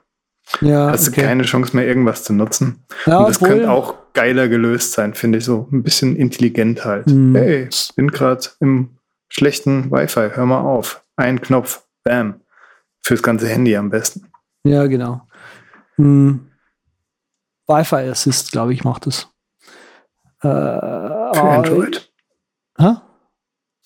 ja, 0.62 0.92
hast 0.92 1.08
okay. 1.08 1.22
du 1.22 1.28
keine 1.28 1.44
Chance 1.44 1.76
mehr, 1.76 1.88
irgendwas 1.88 2.26
zu 2.26 2.34
nutzen. 2.34 2.84
Ja, 3.08 3.20
und 3.20 3.30
das 3.30 3.40
könnte 3.40 3.72
auch 3.72 4.03
geiler 4.14 4.48
gelöst 4.48 4.94
sein, 4.94 5.14
finde 5.14 5.40
ich 5.40 5.46
so. 5.46 5.68
Ein 5.72 5.84
bisschen 5.84 6.16
intelligent 6.16 6.86
halt. 6.86 7.08
Hm. 7.08 7.36
Hey, 7.36 7.70
bin 7.96 8.10
gerade 8.10 8.48
im 8.60 8.98
schlechten 9.30 9.92
Wi-Fi, 9.92 10.30
hör 10.34 10.46
mal 10.46 10.62
auf. 10.62 11.04
Ein 11.16 11.42
Knopf, 11.42 11.86
bam. 12.04 12.42
Fürs 13.06 13.24
ganze 13.24 13.48
Handy 13.48 13.76
am 13.76 13.90
besten. 13.90 14.32
Ja, 14.64 14.88
genau. 14.88 15.28
Hm. 15.96 16.52
Wi-Fi 17.68 18.10
Assist, 18.10 18.52
glaube 18.52 18.74
ich, 18.74 18.84
macht 18.84 19.08
es. 19.08 19.28
Äh, 20.42 20.48
Für 20.48 21.42
Android. 21.42 22.12
Hä? 22.78 22.96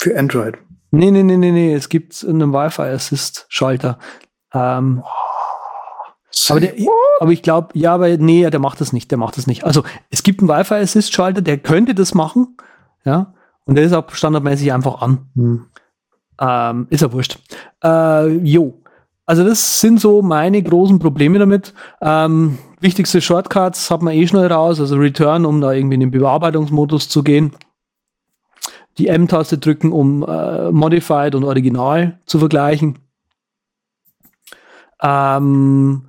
Für 0.02 0.18
Android. 0.18 0.58
Nee, 0.92 1.12
nee, 1.12 1.24
nee, 1.24 1.38
nee, 1.38 1.52
nee. 1.52 1.74
Es 1.74 1.90
gibt 1.90 2.26
einen 2.28 2.54
Wi-Fi 2.54 2.84
Assist 2.84 3.46
Schalter. 3.50 4.00
Ähm, 4.54 5.04
Aber, 6.50 6.60
der, 6.60 6.74
aber 7.20 7.32
ich 7.32 7.42
glaube, 7.42 7.70
ja, 7.74 7.94
aber 7.94 8.18
nee, 8.18 8.50
der 8.50 8.60
macht 8.60 8.82
das 8.82 8.94
nicht, 8.94 9.12
der 9.12 9.18
macht 9.18 9.38
das 9.38 9.48
nicht. 9.48 9.64
Also 9.64 9.84
es 10.10 10.24
gibt 10.24 10.40
einen 10.40 10.50
Wi-Fi-Assist-Schalter, 10.50 11.42
der 11.42 11.58
könnte 11.58 11.96
das 11.96 12.14
machen, 12.14 12.58
ja, 13.06 13.34
und 13.66 13.76
der 13.76 13.84
ist 13.84 13.94
auch 13.94 14.10
standardmäßig 14.10 14.72
einfach 14.72 15.02
an. 15.02 15.28
Hm. 15.36 15.66
Ähm, 16.40 16.88
ist 16.90 17.02
ja 17.02 17.12
wurscht. 17.12 17.40
Äh, 17.84 18.38
jo. 18.38 18.82
Also 19.26 19.44
das 19.44 19.82
sind 19.82 20.00
so 20.00 20.22
meine 20.22 20.64
großen 20.64 21.00
Probleme 21.00 21.38
damit. 21.38 21.74
Ähm, 22.02 22.60
wichtigste 22.80 23.20
Shortcuts 23.20 23.92
hat 23.92 24.02
man 24.02 24.14
eh 24.14 24.26
schnell 24.26 24.48
raus, 24.48 24.80
also 24.80 24.96
Return, 24.96 25.46
um 25.46 25.60
da 25.60 25.74
irgendwie 25.74 25.96
in 25.96 26.00
den 26.00 26.12
Bearbeitungsmodus 26.12 27.10
zu 27.10 27.24
gehen. 27.24 27.52
Die 28.98 29.08
M-Taste 29.08 29.58
drücken, 29.58 29.92
um 29.92 30.24
äh, 30.24 30.72
Modified 30.72 31.36
und 31.36 31.44
Original 31.44 32.20
zu 32.26 32.40
vergleichen. 32.40 33.00
Ähm, 35.02 36.08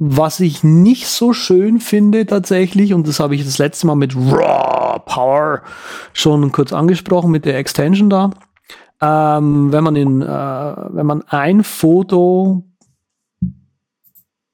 was 0.00 0.38
ich 0.38 0.62
nicht 0.62 1.08
so 1.08 1.32
schön 1.32 1.80
finde 1.80 2.24
tatsächlich, 2.24 2.94
und 2.94 3.08
das 3.08 3.18
habe 3.18 3.34
ich 3.34 3.44
das 3.44 3.58
letzte 3.58 3.86
Mal 3.88 3.96
mit 3.96 4.14
Raw 4.14 5.00
Power 5.04 5.62
schon 6.12 6.52
kurz 6.52 6.72
angesprochen, 6.72 7.32
mit 7.32 7.44
der 7.44 7.58
Extension 7.58 8.08
da, 8.08 8.30
ähm, 9.00 9.72
wenn 9.72 9.82
man 9.84 9.96
in, 9.96 10.22
äh, 10.22 10.26
wenn 10.26 11.06
man 11.06 11.22
ein 11.22 11.64
Foto 11.64 12.64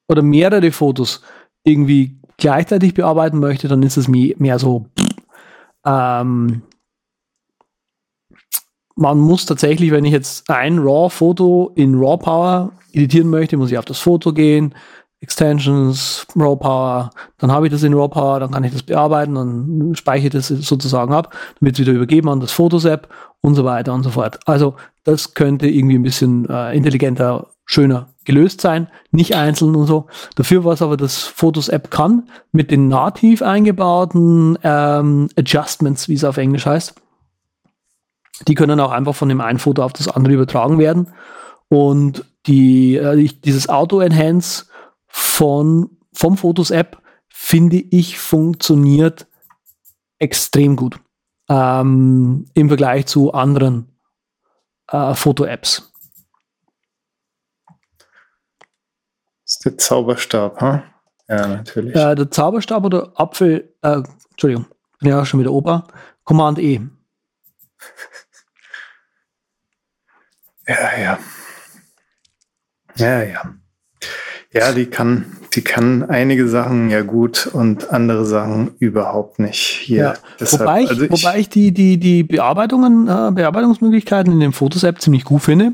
oder 0.07 0.21
mehrere 0.23 0.71
Fotos 0.71 1.21
irgendwie 1.63 2.19
gleichzeitig 2.37 2.95
bearbeiten 2.95 3.39
möchte, 3.39 3.67
dann 3.67 3.83
ist 3.83 3.97
es 3.97 4.07
mehr 4.07 4.59
so, 4.59 4.87
ähm, 5.85 6.63
man 8.95 9.19
muss 9.19 9.45
tatsächlich, 9.45 9.91
wenn 9.91 10.05
ich 10.05 10.11
jetzt 10.11 10.49
ein 10.49 10.79
RAW-Foto 10.79 11.71
in 11.75 11.95
RAW 11.95 12.17
Power 12.17 12.71
editieren 12.93 13.29
möchte, 13.29 13.57
muss 13.57 13.71
ich 13.71 13.77
auf 13.77 13.85
das 13.85 13.99
Foto 13.99 14.33
gehen, 14.33 14.73
Extensions, 15.25 16.27
RAW 16.35 16.55
Power, 16.55 17.09
dann 17.39 17.51
habe 17.51 17.65
ich 17.65 17.73
das 17.73 17.81
in 17.81 17.95
RAW 17.95 18.09
Power, 18.09 18.39
dann 18.39 18.51
kann 18.51 18.63
ich 18.63 18.71
das 18.71 18.83
bearbeiten, 18.83 19.33
dann 19.33 19.95
speichere 19.95 20.27
ich 20.27 20.33
das 20.33 20.47
sozusagen 20.47 21.13
ab, 21.15 21.31
dann 21.31 21.65
wird 21.65 21.75
es 21.75 21.79
wieder 21.79 21.93
übergeben 21.93 22.29
an 22.29 22.39
das 22.39 22.51
Fotos 22.51 22.85
App 22.85 23.09
und 23.41 23.55
so 23.55 23.65
weiter 23.65 23.91
und 23.93 24.03
so 24.03 24.11
fort. 24.11 24.39
Also 24.45 24.75
das 25.03 25.33
könnte 25.33 25.67
irgendwie 25.67 25.97
ein 25.97 26.03
bisschen 26.03 26.47
äh, 26.47 26.75
intelligenter, 26.77 27.47
schöner 27.65 28.09
gelöst 28.23 28.61
sein, 28.61 28.87
nicht 29.11 29.35
einzeln 29.35 29.75
und 29.75 29.87
so. 29.87 30.05
Dafür, 30.35 30.63
was 30.63 30.83
aber 30.83 30.95
das 30.95 31.23
Fotos 31.23 31.69
App 31.69 31.89
kann, 31.89 32.29
mit 32.51 32.69
den 32.69 32.87
nativ 32.87 33.41
eingebauten 33.41 34.59
ähm, 34.63 35.29
Adjustments, 35.35 36.07
wie 36.07 36.13
es 36.13 36.23
auf 36.23 36.37
Englisch 36.37 36.67
heißt, 36.67 36.93
die 38.47 38.55
können 38.55 38.79
auch 38.79 38.91
einfach 38.91 39.15
von 39.15 39.29
dem 39.29 39.41
einen 39.41 39.59
Foto 39.59 39.83
auf 39.83 39.93
das 39.93 40.07
andere 40.07 40.35
übertragen 40.35 40.77
werden. 40.77 41.07
Und 41.67 42.25
die, 42.45 42.95
äh, 42.95 43.27
dieses 43.43 43.69
Auto-Enhance 43.69 44.65
von, 45.15 45.97
vom 46.13 46.35
Fotos-App, 46.35 47.01
finde 47.29 47.77
ich, 47.77 48.19
funktioniert 48.19 49.27
extrem 50.19 50.75
gut 50.75 50.99
ähm, 51.47 52.47
im 52.53 52.67
Vergleich 52.67 53.05
zu 53.05 53.33
anderen 53.33 53.97
äh, 54.89 55.15
Foto-Apps. 55.15 55.89
Das 59.45 59.45
ist 59.45 59.63
der 59.63 59.77
Zauberstab, 59.77 60.59
ha? 60.59 60.83
Ja, 61.29 61.47
natürlich. 61.47 61.95
Äh, 61.95 62.15
der 62.15 62.29
Zauberstab 62.29 62.83
oder 62.83 63.13
Apfel, 63.15 63.73
äh, 63.83 64.01
Entschuldigung, 64.31 64.65
bin 64.99 65.11
ja 65.11 65.25
schon 65.25 65.39
wieder 65.39 65.53
Opa. 65.53 65.87
Command 66.25 66.59
E. 66.59 66.81
ja, 70.67 70.97
ja. 70.97 71.19
Ja, 72.97 73.23
ja. 73.23 73.55
Ja, 74.55 74.71
die 74.71 74.85
kann, 74.85 75.25
die 75.53 75.61
kann 75.61 76.03
einige 76.03 76.47
Sachen 76.47 76.89
ja 76.89 77.01
gut 77.01 77.47
und 77.51 77.91
andere 77.91 78.25
Sachen 78.25 78.71
überhaupt 78.79 79.37
nicht. 79.39 79.81
Hier. 79.83 79.97
Ja. 79.97 80.13
Deshalb, 80.39 80.61
wobei, 80.61 80.81
ich, 80.83 80.89
also 80.89 81.03
ich, 81.03 81.11
wobei 81.11 81.39
ich 81.39 81.49
die, 81.49 81.73
die, 81.73 81.97
die 81.99 82.23
Bearbeitungen, 82.23 83.07
äh, 83.07 83.31
Bearbeitungsmöglichkeiten 83.31 84.31
in 84.31 84.39
dem 84.39 84.53
Fotos-App 84.53 85.01
ziemlich 85.01 85.25
gut 85.25 85.41
finde. 85.41 85.73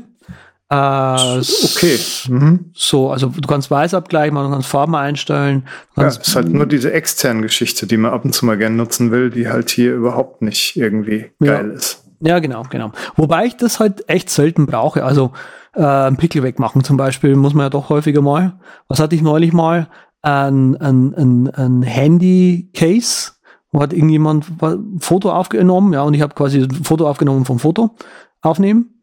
Äh, 0.68 0.74
okay. 0.74 1.98
Mhm. 2.28 2.70
So, 2.74 3.10
also 3.10 3.28
du 3.28 3.46
kannst 3.46 3.70
Weißabgleich 3.70 4.32
machen, 4.32 4.46
du 4.46 4.52
kannst 4.52 4.68
Farben 4.68 4.96
einstellen. 4.96 5.64
ja, 5.96 6.06
es 6.06 6.16
ist 6.16 6.34
halt 6.34 6.48
nur 6.48 6.66
diese 6.66 6.92
externe 6.92 7.42
Geschichte, 7.42 7.86
die 7.86 7.98
man 7.98 8.12
ab 8.12 8.24
und 8.24 8.32
zu 8.32 8.46
mal 8.46 8.56
gerne 8.56 8.76
nutzen 8.76 9.10
will, 9.10 9.30
die 9.30 9.48
halt 9.48 9.70
hier 9.70 9.94
überhaupt 9.94 10.42
nicht 10.42 10.76
irgendwie 10.76 11.26
geil 11.40 11.68
ja. 11.68 11.74
ist. 11.74 12.01
Ja, 12.24 12.38
genau, 12.38 12.62
genau. 12.70 12.92
Wobei 13.16 13.46
ich 13.46 13.56
das 13.56 13.80
halt 13.80 14.08
echt 14.08 14.30
selten 14.30 14.66
brauche. 14.66 15.04
Also 15.04 15.32
äh, 15.74 15.84
einen 15.84 16.16
Pickel 16.16 16.44
wegmachen 16.44 16.84
zum 16.84 16.96
Beispiel, 16.96 17.34
muss 17.34 17.52
man 17.52 17.66
ja 17.66 17.70
doch 17.70 17.88
häufiger 17.88 18.22
mal. 18.22 18.60
Was 18.86 19.00
hatte 19.00 19.16
ich 19.16 19.22
neulich 19.22 19.52
mal? 19.52 19.88
Ein, 20.22 20.76
ein, 20.76 21.14
ein, 21.14 21.50
ein 21.50 21.82
Handy-Case, 21.82 23.32
wo 23.72 23.82
hat 23.82 23.92
irgendjemand 23.92 24.62
ein 24.62 25.00
Foto 25.00 25.32
aufgenommen, 25.32 25.92
ja, 25.92 26.02
und 26.02 26.14
ich 26.14 26.22
habe 26.22 26.34
quasi 26.34 26.60
ein 26.60 26.84
Foto 26.84 27.08
aufgenommen 27.08 27.44
vom 27.44 27.58
Foto 27.58 27.96
aufnehmen. 28.40 29.02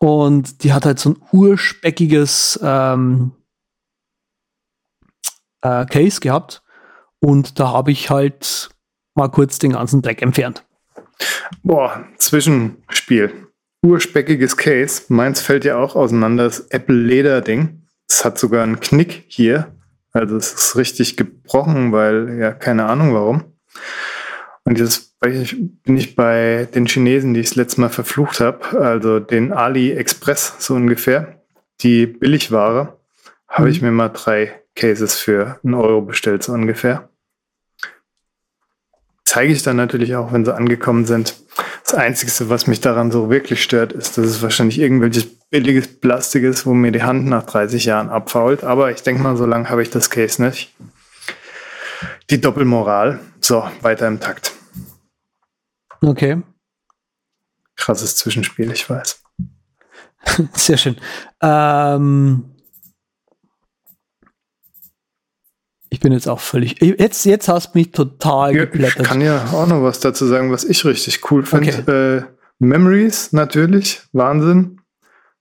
Und 0.00 0.64
die 0.64 0.72
hat 0.72 0.86
halt 0.86 0.98
so 0.98 1.10
ein 1.10 1.16
urspeckiges 1.32 2.58
ähm, 2.62 3.32
äh, 5.60 5.84
Case 5.84 6.20
gehabt. 6.20 6.62
Und 7.20 7.60
da 7.60 7.72
habe 7.72 7.92
ich 7.92 8.08
halt 8.08 8.70
mal 9.14 9.28
kurz 9.28 9.58
den 9.58 9.72
ganzen 9.72 10.00
Dreck 10.00 10.22
entfernt. 10.22 10.64
Boah, 11.62 12.04
Zwischenspiel 12.18 13.44
urspeckiges 13.84 14.56
Case. 14.56 15.02
Meins 15.08 15.40
fällt 15.40 15.64
ja 15.64 15.76
auch 15.76 15.94
auseinander, 15.94 16.44
das 16.44 16.60
Apple 16.70 16.96
Leder 16.96 17.40
Ding. 17.40 17.82
Es 18.08 18.24
hat 18.24 18.38
sogar 18.38 18.62
einen 18.62 18.80
Knick 18.80 19.24
hier. 19.28 19.72
Also 20.12 20.36
es 20.36 20.52
ist 20.52 20.76
richtig 20.76 21.16
gebrochen, 21.16 21.92
weil 21.92 22.38
ja 22.38 22.52
keine 22.52 22.86
Ahnung 22.86 23.14
warum. 23.14 23.44
Und 24.64 24.78
jetzt 24.78 25.18
bin 25.20 25.96
ich 25.96 26.16
bei 26.16 26.68
den 26.74 26.86
Chinesen, 26.86 27.34
die 27.34 27.40
ich 27.40 27.50
das 27.50 27.56
letzte 27.56 27.80
Mal 27.80 27.90
verflucht 27.90 28.40
habe, 28.40 28.80
also 28.80 29.20
den 29.20 29.52
AliExpress 29.52 30.56
so 30.58 30.74
ungefähr, 30.74 31.42
die 31.80 32.06
Billigware, 32.06 32.98
habe 33.48 33.70
ich 33.70 33.80
mhm. 33.80 33.88
mir 33.88 33.92
mal 33.92 34.08
drei 34.08 34.62
Cases 34.74 35.14
für 35.14 35.60
einen 35.62 35.74
Euro 35.74 36.02
bestellt, 36.02 36.42
so 36.42 36.52
ungefähr. 36.52 37.08
Zeige 39.34 39.52
ich 39.52 39.64
dann 39.64 39.74
natürlich 39.74 40.14
auch, 40.14 40.32
wenn 40.32 40.44
sie 40.44 40.54
angekommen 40.54 41.06
sind. 41.06 41.34
Das 41.82 41.94
Einzige, 41.94 42.48
was 42.50 42.68
mich 42.68 42.80
daran 42.80 43.10
so 43.10 43.30
wirklich 43.30 43.64
stört, 43.64 43.92
ist, 43.92 44.16
dass 44.16 44.26
es 44.26 44.42
wahrscheinlich 44.42 44.78
irgendwelches 44.78 45.26
billiges 45.50 45.98
Plastik 45.98 46.44
ist, 46.44 46.66
wo 46.66 46.72
mir 46.72 46.92
die 46.92 47.02
Hand 47.02 47.26
nach 47.26 47.42
30 47.42 47.84
Jahren 47.84 48.10
abfault. 48.10 48.62
Aber 48.62 48.92
ich 48.92 49.02
denke 49.02 49.20
mal, 49.20 49.36
so 49.36 49.44
lange 49.44 49.68
habe 49.68 49.82
ich 49.82 49.90
das 49.90 50.08
Case 50.08 50.40
nicht. 50.40 50.72
Die 52.30 52.40
Doppelmoral. 52.40 53.18
So, 53.40 53.68
weiter 53.80 54.06
im 54.06 54.20
Takt. 54.20 54.52
Okay. 56.00 56.40
Krasses 57.74 58.14
Zwischenspiel, 58.14 58.70
ich 58.70 58.88
weiß. 58.88 59.20
Sehr 60.52 60.76
schön. 60.76 60.96
Ähm, 61.42 62.53
Ich 65.94 66.00
bin 66.00 66.12
jetzt 66.12 66.28
auch 66.28 66.40
völlig. 66.40 66.82
Jetzt, 66.82 67.24
jetzt 67.24 67.46
hast 67.46 67.72
du 67.72 67.78
mich 67.78 67.92
total 67.92 68.52
ja, 68.52 68.64
geplättert. 68.64 69.02
Ich 69.02 69.06
kann 69.06 69.20
ja 69.20 69.44
auch 69.52 69.68
noch 69.68 69.80
was 69.84 70.00
dazu 70.00 70.26
sagen, 70.26 70.50
was 70.50 70.64
ich 70.64 70.84
richtig 70.84 71.30
cool 71.30 71.46
finde. 71.46 71.72
Okay. 71.86 72.16
Äh, 72.16 72.22
Memories 72.58 73.32
natürlich, 73.32 74.02
Wahnsinn. 74.12 74.80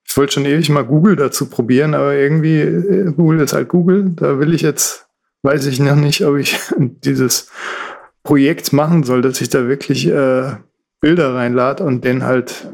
Ich 0.07 0.15
wollte 0.15 0.33
schon 0.33 0.45
ewig 0.45 0.69
mal 0.69 0.85
Google 0.85 1.15
dazu 1.15 1.49
probieren, 1.49 1.95
aber 1.95 2.13
irgendwie, 2.13 2.59
äh, 2.59 3.11
Google 3.13 3.39
ist 3.39 3.53
halt 3.53 3.67
Google. 3.67 4.11
Da 4.15 4.37
will 4.37 4.53
ich 4.53 4.61
jetzt, 4.61 5.07
weiß 5.41 5.65
ich 5.65 5.79
noch 5.79 5.95
nicht, 5.95 6.23
ob 6.23 6.37
ich 6.37 6.55
dieses 6.77 7.49
Projekt 8.21 8.73
machen 8.73 9.01
soll, 9.01 9.23
dass 9.23 9.41
ich 9.41 9.49
da 9.49 9.67
wirklich 9.67 10.05
äh, 10.05 10.51
Bilder 11.01 11.33
reinlade 11.33 11.83
und 11.83 12.05
den 12.05 12.23
halt 12.23 12.67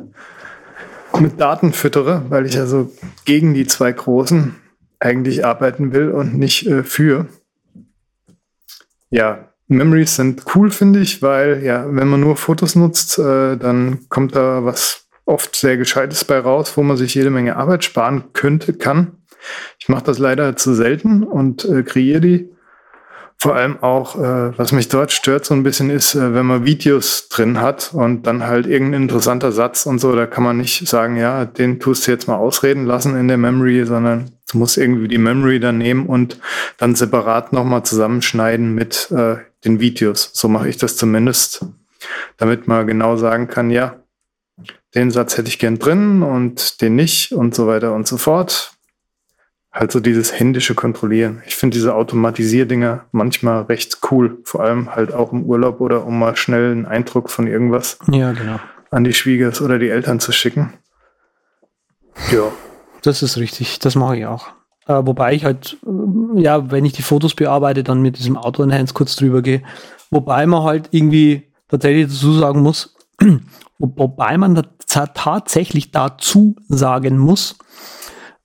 mit 1.17 1.39
Daten 1.39 1.71
füttere, 1.71 2.23
weil 2.27 2.45
ich 2.45 2.59
also 2.59 2.91
gegen 3.23 3.53
die 3.53 3.67
zwei 3.67 3.93
Großen 3.93 4.53
eigentlich 4.99 5.45
arbeiten 5.45 5.93
will 5.93 6.11
und 6.11 6.37
nicht 6.37 6.67
äh, 6.67 6.83
für 6.83 7.27
ja, 9.09 9.49
Memories 9.67 10.15
sind 10.15 10.43
cool, 10.55 10.71
finde 10.71 10.99
ich, 10.99 11.21
weil 11.21 11.63
ja, 11.63 11.85
wenn 11.87 12.07
man 12.07 12.19
nur 12.19 12.35
Fotos 12.35 12.75
nutzt, 12.75 13.19
äh, 13.19 13.55
dann 13.55 14.09
kommt 14.09 14.35
da 14.35 14.65
was 14.65 15.07
oft 15.25 15.55
sehr 15.55 15.77
Gescheites 15.77 16.25
bei 16.25 16.39
raus, 16.39 16.75
wo 16.75 16.81
man 16.81 16.97
sich 16.97 17.13
jede 17.13 17.29
Menge 17.29 17.55
Arbeit 17.55 17.83
sparen 17.83 18.23
könnte, 18.33 18.73
kann. 18.73 19.11
Ich 19.77 19.87
mache 19.87 20.03
das 20.03 20.17
leider 20.17 20.55
zu 20.55 20.73
selten 20.73 21.23
und 21.23 21.65
äh, 21.65 21.83
kreiere 21.83 22.19
die 22.19 22.49
vor 23.41 23.55
allem 23.55 23.81
auch, 23.81 24.17
äh, 24.17 24.57
was 24.57 24.73
mich 24.73 24.89
dort 24.89 25.13
stört 25.13 25.45
so 25.45 25.53
ein 25.53 25.63
bisschen 25.63 25.89
ist, 25.89 26.13
äh, 26.13 26.33
wenn 26.33 26.45
man 26.45 26.65
Videos 26.65 27.29
drin 27.29 27.61
hat 27.61 27.91
und 27.93 28.27
dann 28.27 28.45
halt 28.45 28.67
irgendein 28.67 29.03
interessanter 29.03 29.53
Satz 29.53 29.85
und 29.85 29.99
so, 29.99 30.13
da 30.13 30.25
kann 30.25 30.43
man 30.43 30.57
nicht 30.57 30.85
sagen, 30.87 31.15
ja, 31.15 31.45
den 31.45 31.79
tust 31.79 32.05
du 32.05 32.11
jetzt 32.11 32.27
mal 32.27 32.35
ausreden 32.35 32.85
lassen 32.85 33.15
in 33.15 33.29
der 33.29 33.37
Memory, 33.37 33.85
sondern 33.85 34.31
du 34.51 34.57
musst 34.57 34.77
irgendwie 34.77 35.07
die 35.07 35.17
Memory 35.17 35.61
dann 35.61 35.77
nehmen 35.77 36.07
und 36.07 36.37
dann 36.77 36.95
separat 36.95 37.53
nochmal 37.53 37.83
zusammenschneiden 37.83 38.75
mit 38.75 39.09
äh, 39.11 39.37
den 39.63 39.79
Videos. 39.79 40.31
So 40.33 40.49
mache 40.49 40.67
ich 40.67 40.75
das 40.75 40.97
zumindest, 40.97 41.65
damit 42.35 42.67
man 42.67 42.87
genau 42.87 43.15
sagen 43.15 43.47
kann, 43.47 43.71
ja, 43.71 43.95
den 44.95 45.11
Satz 45.11 45.37
hätte 45.37 45.47
ich 45.47 45.59
gern 45.59 45.79
drin 45.79 46.23
und 46.23 46.81
den 46.81 46.95
nicht 46.95 47.31
und 47.31 47.55
so 47.55 47.67
weiter 47.67 47.93
und 47.93 48.05
so 48.05 48.17
fort. 48.17 48.73
Halt 49.71 49.91
so 49.91 49.99
dieses 49.99 50.37
händische 50.39 50.73
Kontrollieren. 50.75 51.43
Ich 51.45 51.55
finde 51.55 51.75
diese 51.75 51.93
Automatisierdinger 51.95 53.05
manchmal 53.11 53.63
recht 53.63 53.99
cool, 54.11 54.39
vor 54.43 54.61
allem 54.63 54.95
halt 54.95 55.13
auch 55.13 55.31
im 55.31 55.43
Urlaub 55.43 55.79
oder 55.79 56.05
um 56.05 56.17
mal 56.19 56.35
schnell 56.35 56.71
einen 56.71 56.85
Eindruck 56.85 57.29
von 57.29 57.45
irgendwas 57.47 57.99
Ja, 58.11 58.31
genau. 58.31 58.59
an 58.91 59.03
die 59.03 59.13
Schwiegers 59.13 59.61
oder 59.61 59.77
die 59.77 59.89
Eltern 59.89 60.19
zu 60.19 60.31
schicken. 60.31 60.73
Ja. 62.31 62.51
Das 63.03 63.21
ist 63.23 63.37
richtig, 63.37 63.79
das 63.79 63.95
mache 63.95 64.17
ich 64.17 64.25
auch. 64.25 64.47
Äh, 64.87 65.01
wobei 65.05 65.33
ich 65.33 65.45
halt, 65.45 65.77
äh, 65.85 66.41
ja, 66.41 66.71
wenn 66.71 66.83
ich 66.85 66.93
die 66.93 67.03
Fotos 67.03 67.35
bearbeite, 67.35 67.83
dann 67.83 68.01
mit 68.01 68.17
diesem 68.17 68.35
Auto 68.37 68.63
Enhance 68.63 68.93
kurz 68.93 69.15
drüber 69.15 69.41
gehe. 69.41 69.61
Wobei 70.09 70.45
man 70.47 70.63
halt 70.63 70.89
irgendwie 70.91 71.51
tatsächlich 71.69 72.07
dazu 72.07 72.33
sagen 72.33 72.61
muss, 72.61 72.95
wo, 73.77 73.93
wobei 73.95 74.37
man 74.37 74.55
da 74.55 74.63
ta- 74.87 75.05
tatsächlich 75.07 75.91
dazu 75.91 76.55
sagen 76.67 77.17
muss, 77.19 77.57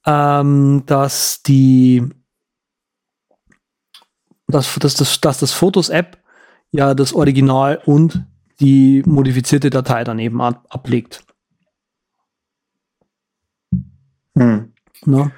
ähm, 0.07 0.83
dass 0.87 1.43
die, 1.43 2.03
dass, 4.47 4.75
dass, 4.77 4.95
das, 4.95 5.21
dass 5.21 5.39
das 5.39 5.53
Fotos-App 5.53 6.19
ja 6.73 6.95
das 6.95 7.13
Original 7.13 7.81
und 7.85 8.25
die 8.61 9.03
modifizierte 9.07 9.71
Datei 9.71 10.05
daneben 10.05 10.41
ab, 10.41 10.67
ablegt. 10.69 11.25
Hm. 14.37 14.73
Ne? 15.07 15.33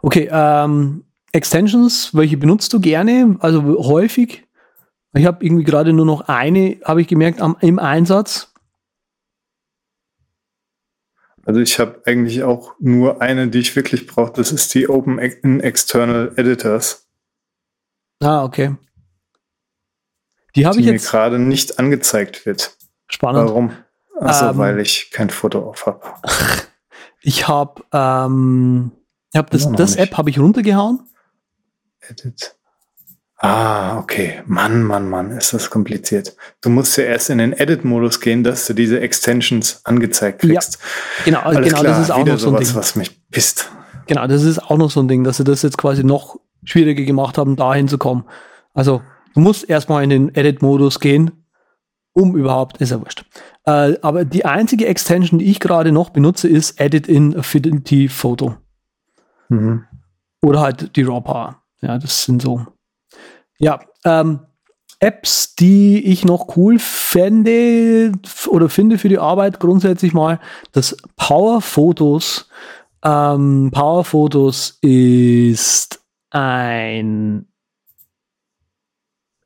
Okay, 0.00 0.28
ähm, 0.30 1.04
Extensions, 1.32 2.14
welche 2.14 2.36
benutzt 2.36 2.72
du 2.72 2.80
gerne? 2.80 3.36
Also 3.40 3.62
häufig? 3.84 4.46
Ich 5.14 5.26
habe 5.26 5.44
irgendwie 5.44 5.64
gerade 5.64 5.92
nur 5.92 6.06
noch 6.06 6.22
eine, 6.22 6.78
habe 6.84 7.00
ich 7.00 7.08
gemerkt, 7.08 7.40
am, 7.40 7.56
im 7.60 7.78
Einsatz. 7.78 8.54
Also 11.46 11.60
ich 11.60 11.78
habe 11.78 12.02
eigentlich 12.04 12.42
auch 12.42 12.74
nur 12.80 13.22
eine, 13.22 13.48
die 13.48 13.60
ich 13.60 13.74
wirklich 13.76 14.06
brauche. 14.06 14.32
Das 14.32 14.50
ist 14.52 14.74
die 14.74 14.88
Open 14.88 15.18
Ex- 15.18 15.38
External 15.42 16.32
Editors, 16.36 17.06
Ah, 18.22 18.44
okay. 18.44 18.74
Die 20.56 20.64
habe 20.66 20.74
die 20.76 20.80
ich 20.80 20.86
mir 20.86 20.92
jetzt 20.94 21.10
gerade 21.10 21.38
nicht 21.38 21.78
angezeigt 21.78 22.46
wird. 22.46 22.76
spannend. 23.08 23.48
Warum? 23.48 23.72
Achso, 24.18 24.48
Ähm. 24.50 24.58
weil 24.58 24.80
ich 24.80 25.10
kein 25.10 25.30
Foto 25.30 25.68
auf 25.70 25.86
habe. 25.86 26.02
Ich 27.22 27.48
habe 27.48 27.82
ähm, 27.92 28.92
ich 29.32 29.38
hab 29.38 29.50
das, 29.50 29.64
Ja, 29.64 29.72
das 29.72 29.90
nicht. 29.96 30.00
App 30.00 30.16
habe 30.16 30.30
ich 30.30 30.38
runtergehauen. 30.38 31.00
Edit. 32.00 32.55
Ah, 33.38 33.98
okay. 33.98 34.40
Mann, 34.46 34.82
Mann, 34.82 35.10
Mann, 35.10 35.30
ist 35.30 35.52
das 35.52 35.68
kompliziert. 35.68 36.34
Du 36.62 36.70
musst 36.70 36.96
ja 36.96 37.04
erst 37.04 37.28
in 37.28 37.38
den 37.38 37.52
Edit-Modus 37.52 38.20
gehen, 38.20 38.42
dass 38.42 38.66
du 38.66 38.72
diese 38.72 39.00
Extensions 39.00 39.80
angezeigt 39.84 40.42
Ja, 40.42 40.50
kriegst. 40.54 40.78
Genau, 41.26 41.40
also 41.40 41.58
Alles 41.58 41.68
genau, 41.68 41.80
klar, 41.82 41.92
das 41.92 42.02
ist 42.02 42.10
auch 42.10 42.24
noch 42.24 42.38
so 42.38 42.48
ein 42.48 42.54
sowas, 42.54 42.68
Ding. 42.68 42.76
was 42.76 42.96
mich 42.96 43.20
pisst. 43.30 43.70
Genau, 44.06 44.26
das 44.26 44.42
ist 44.42 44.58
auch 44.58 44.78
noch 44.78 44.90
so 44.90 45.00
ein 45.00 45.08
Ding, 45.08 45.22
dass 45.22 45.36
sie 45.36 45.44
das 45.44 45.62
jetzt 45.62 45.76
quasi 45.76 46.02
noch 46.02 46.38
schwieriger 46.64 47.04
gemacht 47.04 47.36
haben, 47.36 47.56
dahin 47.56 47.88
zu 47.88 47.98
kommen. 47.98 48.24
Also, 48.72 49.02
du 49.34 49.40
musst 49.40 49.68
erstmal 49.68 50.02
in 50.02 50.10
den 50.10 50.34
Edit-Modus 50.34 50.98
gehen, 51.00 51.30
um 52.14 52.36
überhaupt, 52.36 52.78
ist 52.78 52.90
ja 52.90 53.00
wurscht. 53.00 53.26
Äh, 53.66 53.98
aber 54.00 54.24
die 54.24 54.46
einzige 54.46 54.86
Extension, 54.86 55.38
die 55.38 55.50
ich 55.50 55.60
gerade 55.60 55.92
noch 55.92 56.08
benutze, 56.10 56.48
ist 56.48 56.80
Edit 56.80 57.06
in 57.06 57.36
Affinity 57.36 58.08
Photo. 58.08 58.56
Mhm. 59.50 59.84
Oder 60.40 60.60
halt 60.60 60.96
die 60.96 61.02
Raw 61.02 61.20
Power. 61.20 61.60
Ja, 61.82 61.98
das 61.98 62.24
sind 62.24 62.40
so. 62.40 62.66
Ja, 63.58 63.80
ähm, 64.04 64.40
Apps, 64.98 65.54
die 65.56 66.04
ich 66.06 66.24
noch 66.24 66.56
cool 66.56 66.78
fände 66.78 68.12
oder 68.48 68.68
finde 68.68 68.98
für 68.98 69.08
die 69.08 69.18
Arbeit 69.18 69.60
grundsätzlich 69.60 70.14
mal, 70.14 70.40
das 70.72 70.96
Power 71.16 71.60
Photos. 71.60 72.48
Ähm, 73.04 73.70
Power 73.72 74.04
Photos 74.04 74.78
ist 74.80 76.02
ein 76.30 77.46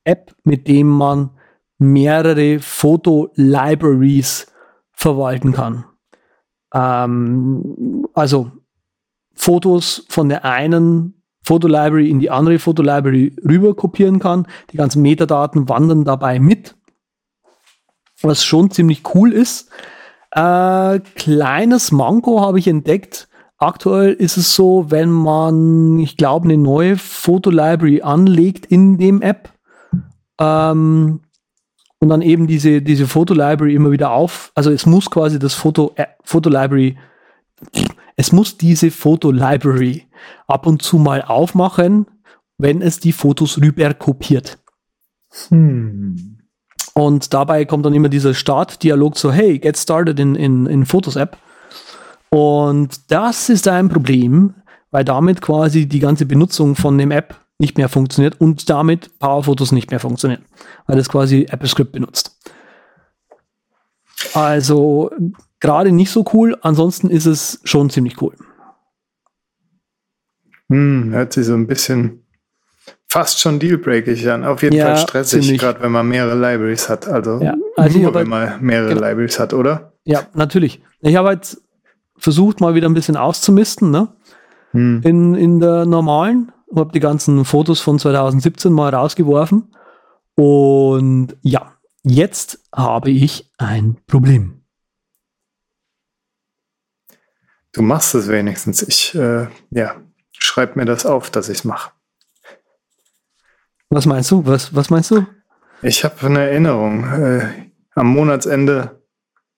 App, 0.05 0.35
mit 0.45 0.69
dem 0.69 0.89
man 0.89 1.31
mehrere 1.79 2.61
Foto-Libraries 2.61 4.47
verwalten 4.93 5.53
kann. 5.53 5.85
Ähm, 6.73 8.07
also 8.15 8.53
Fotos 9.35 10.05
von 10.09 10.29
der 10.29 10.45
einen 10.45 11.20
Fotolibrary 11.51 12.09
in 12.09 12.20
die 12.20 12.30
andere 12.30 12.61
Fotolibrary 12.61 13.34
rüber 13.44 13.74
kopieren 13.74 14.20
kann. 14.20 14.46
Die 14.70 14.76
ganzen 14.76 15.03
Metadaten 15.03 15.68
wandern 15.68 16.05
dabei 16.05 16.38
mit. 16.38 16.76
Was 18.22 18.44
schon 18.44 18.70
ziemlich 18.70 19.03
cool 19.16 19.32
ist. 19.32 19.68
Äh, 20.30 21.01
kleines 21.16 21.90
Manko 21.90 22.40
habe 22.40 22.61
ich 22.61 22.68
entdeckt. 22.68 23.28
Aktuell 23.59 24.12
ist 24.12 24.36
es 24.36 24.55
so, 24.55 24.92
wenn 24.92 25.11
man, 25.11 25.98
ich 25.98 26.16
glaube, 26.16 26.44
eine 26.44 26.57
neue 26.57 26.96
Fotolibrary 26.96 28.03
anlegt 28.03 28.66
in 28.66 28.96
dem 28.96 29.20
App 29.20 29.51
ähm, 30.40 31.18
und 31.98 32.09
dann 32.09 32.22
eben 32.22 32.46
diese, 32.46 32.80
diese 32.80 33.09
Fotolibrary 33.09 33.74
immer 33.74 33.90
wieder 33.90 34.12
auf, 34.12 34.53
also 34.55 34.70
es 34.70 34.86
muss 34.86 35.11
quasi 35.11 35.40
das 35.40 35.55
Foto, 35.55 35.90
äh, 35.96 36.07
Fotolibrary 36.22 36.96
es 38.21 38.33
muss 38.33 38.59
diese 38.59 38.91
Fotolibrary 38.91 40.07
ab 40.47 40.66
und 40.66 40.83
zu 40.83 40.99
mal 40.99 41.23
aufmachen, 41.23 42.05
wenn 42.59 42.83
es 42.83 43.01
die 43.01 43.12
Fotos 43.12 43.62
rüber 43.62 43.95
kopiert. 43.95 44.59
Hm. 45.49 46.37
Und 46.93 47.33
dabei 47.33 47.64
kommt 47.64 47.87
dann 47.87 47.95
immer 47.95 48.11
dieser 48.11 48.35
Startdialog 48.35 49.16
so, 49.16 49.33
hey, 49.33 49.59
get 49.59 49.79
started 49.79 50.21
in, 50.21 50.35
in, 50.35 50.66
in 50.66 50.85
Fotos 50.85 51.16
App. 51.16 51.39
Und 52.29 53.11
das 53.11 53.49
ist 53.49 53.66
ein 53.66 53.89
Problem, 53.89 54.53
weil 54.91 55.05
damit 55.05 55.41
quasi 55.41 55.87
die 55.87 56.01
ganze 56.01 56.27
Benutzung 56.27 56.77
von 56.77 56.99
dem 56.99 57.12
App 57.12 57.41
nicht 57.59 57.79
mehr 57.79 57.89
funktioniert 57.89 58.39
und 58.39 58.68
damit 58.68 59.18
Powerfotos 59.18 59.73
nicht 59.73 59.91
mehr 59.91 60.01
funktioniert, 60.01 60.43
weil 60.87 60.99
das 60.99 61.09
quasi 61.09 61.47
AppleScript 61.51 61.93
benutzt. 61.93 62.39
Also 64.35 65.11
gerade 65.61 65.93
nicht 65.93 66.11
so 66.11 66.25
cool, 66.33 66.57
ansonsten 66.62 67.11
ist 67.11 67.27
es 67.27 67.61
schon 67.64 67.91
ziemlich 67.91 68.21
cool. 68.23 68.35
Hm, 70.68 71.11
hört 71.12 71.33
sich 71.33 71.47
so 71.47 71.55
ein 71.55 71.66
bisschen 71.66 72.25
fast 73.09 73.41
schon 73.41 73.59
dealbreakig 73.59 74.29
an. 74.31 74.45
Auf 74.45 74.62
jeden 74.62 74.77
Ja, 74.77 74.87
Fall 74.87 74.97
stressig, 74.99 75.59
gerade 75.59 75.81
wenn 75.83 75.91
man 75.93 76.09
mehrere 76.09 76.35
Libraries 76.37 76.89
hat. 76.89 77.09
Also, 77.09 77.41
Ja, 77.43 77.55
also 77.77 77.97
ich 77.97 78.03
nur 78.03 78.11
hab 78.12 78.14
halt- 78.16 78.25
wenn 78.27 78.31
man 78.31 78.61
mehrere 78.62 78.95
genau. 78.95 79.07
Libraries 79.07 79.39
hat, 79.41 79.53
oder? 79.53 79.93
Ja, 80.05 80.23
natürlich. 80.35 80.81
Ich 81.01 81.16
habe 81.16 81.29
halt 81.29 81.61
versucht, 82.16 82.61
mal 82.61 82.75
wieder 82.75 82.89
ein 82.89 82.95
bisschen 82.95 83.16
auszumisten, 83.16 83.91
ne? 83.91 84.09
Hm. 84.73 85.01
in, 85.03 85.35
in 85.35 85.59
der 85.61 85.85
normalen. 85.87 86.53
Habe 86.77 86.93
die 86.93 87.01
ganzen 87.01 87.45
Fotos 87.45 87.81
von 87.81 87.99
2017 87.99 88.73
mal 88.73 88.95
rausgeworfen. 88.95 89.75
Und 90.37 91.37
ja, 91.43 91.73
jetzt 92.03 92.59
habe 92.74 93.11
ich 93.11 93.51
ein 93.59 93.96
Problem. 94.07 94.62
Du 97.72 97.82
machst 97.82 98.14
es 98.14 98.28
wenigstens. 98.28 98.82
Ich, 98.82 99.14
äh, 99.14 99.46
ja, 99.70 99.96
schreib 100.32 100.76
mir 100.76 100.84
das 100.86 101.07
auf, 101.07 101.30
dass 101.30 101.48
ich 101.48 101.59
es 101.59 101.64
mache. 101.64 101.92
Was 103.90 104.07
meinst 104.07 104.30
du? 104.30 104.44
Was, 104.46 104.74
was 104.74 104.90
meinst 104.90 105.11
du? 105.12 105.26
Ich 105.82 106.05
habe 106.05 106.26
eine 106.26 106.40
Erinnerung. 106.48 107.05
Äh, 107.05 107.70
am 107.94 108.09
Monatsende 108.09 109.01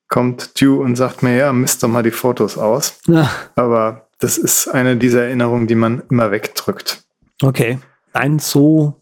kommt 0.09 0.61
Dew 0.61 0.83
und 0.83 0.97
sagt 0.97 1.23
mir, 1.23 1.37
ja, 1.37 1.53
misst 1.53 1.83
doch 1.83 1.89
mal 1.89 2.03
die 2.03 2.11
Fotos 2.11 2.59
aus. 2.59 2.99
Na, 3.07 3.31
Aber 3.57 4.09
das 4.19 4.37
ist 4.39 4.69
eine 4.69 4.97
dieser 4.97 5.25
Erinnerungen, 5.25 5.67
die 5.67 5.75
man 5.75 6.03
immer 6.11 6.31
wegdrückt. 6.31 7.03
okay. 7.43 7.79
Nein, 8.15 8.39
so, 8.39 9.02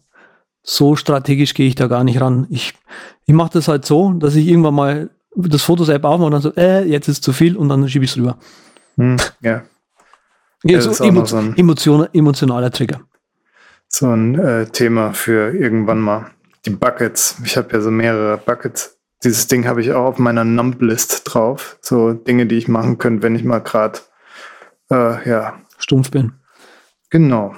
so 0.63 0.95
strategisch 0.95 1.53
gehe 1.53 1.67
ich 1.67 1.75
da 1.75 1.87
gar 1.87 2.03
nicht 2.03 2.21
ran. 2.21 2.47
Ich, 2.49 2.73
ich 3.25 3.33
mache 3.33 3.51
das 3.53 3.67
halt 3.67 3.85
so, 3.85 4.13
dass 4.13 4.35
ich 4.35 4.47
irgendwann 4.47 4.75
mal 4.75 5.09
das 5.35 5.63
Fotos-App 5.63 6.03
aufmache 6.03 6.25
und 6.27 6.31
dann 6.33 6.41
so, 6.41 6.53
äh, 6.55 6.83
jetzt 6.83 7.07
ist 7.07 7.23
zu 7.23 7.33
viel 7.33 7.55
und 7.57 7.69
dann 7.69 7.87
schiebe 7.89 8.05
ich 8.05 8.11
es 8.11 8.17
rüber. 8.17 8.37
Hm, 8.97 9.17
ja, 9.41 9.63
Ja, 10.63 10.81
so 10.81 11.03
emo 11.03 11.25
so 11.25 11.37
ein- 11.37 11.57
emotion 11.57 12.07
emotionaler 12.13 12.69
Trigger. 12.71 13.01
so 13.87 14.07
ein 14.09 14.37
äh, 14.37 14.67
Thema 14.67 15.13
für 15.13 15.53
irgendwann 15.55 15.99
mal. 15.99 16.27
Die 16.65 16.69
Buckets. 16.69 17.37
Ich 17.43 17.57
habe 17.57 17.73
ja 17.73 17.81
so 17.81 17.89
mehrere 17.89 18.37
Buckets. 18.37 18.97
Dieses 19.23 19.47
Ding 19.47 19.65
habe 19.67 19.81
ich 19.81 19.91
auch 19.93 20.05
auf 20.05 20.19
meiner 20.19 20.43
Nump-List 20.43 21.21
drauf. 21.25 21.77
So 21.81 22.13
Dinge, 22.13 22.45
die 22.45 22.57
ich 22.57 22.67
machen 22.67 22.97
könnte, 22.99 23.23
wenn 23.23 23.35
ich 23.35 23.43
mal 23.43 23.59
gerade, 23.59 23.99
äh, 24.91 25.27
ja, 25.29 25.53
Stumpf 25.79 26.11
bin. 26.11 26.33
Genau. 27.09 27.55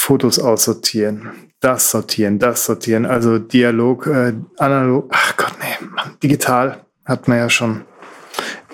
Fotos 0.00 0.38
aussortieren, 0.38 1.30
das 1.60 1.90
sortieren, 1.90 2.38
das 2.38 2.64
sortieren, 2.64 3.04
also 3.04 3.38
Dialog, 3.38 4.06
äh, 4.06 4.32
analog, 4.56 5.10
ach 5.12 5.36
Gott, 5.36 5.52
nee, 5.60 5.86
Mann, 5.86 6.16
digital 6.22 6.84
hat 7.04 7.28
man 7.28 7.36
ja 7.36 7.50
schon 7.50 7.82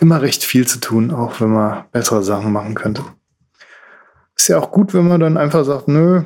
immer 0.01 0.23
recht 0.23 0.45
viel 0.45 0.67
zu 0.69 0.79
tun, 0.79 1.11
auch 1.11 1.41
wenn 1.41 1.53
man 1.53 1.85
bessere 1.91 2.23
Sachen 2.23 2.53
machen 2.53 2.75
könnte. 2.75 3.03
Ist 4.37 4.49
ja 4.49 4.59
auch 4.59 4.71
gut, 4.71 4.95
wenn 4.95 5.09
man 5.09 5.21
dann 5.21 5.37
einfach 5.37 5.65
sagt, 5.65 5.89
nö, 5.89 6.23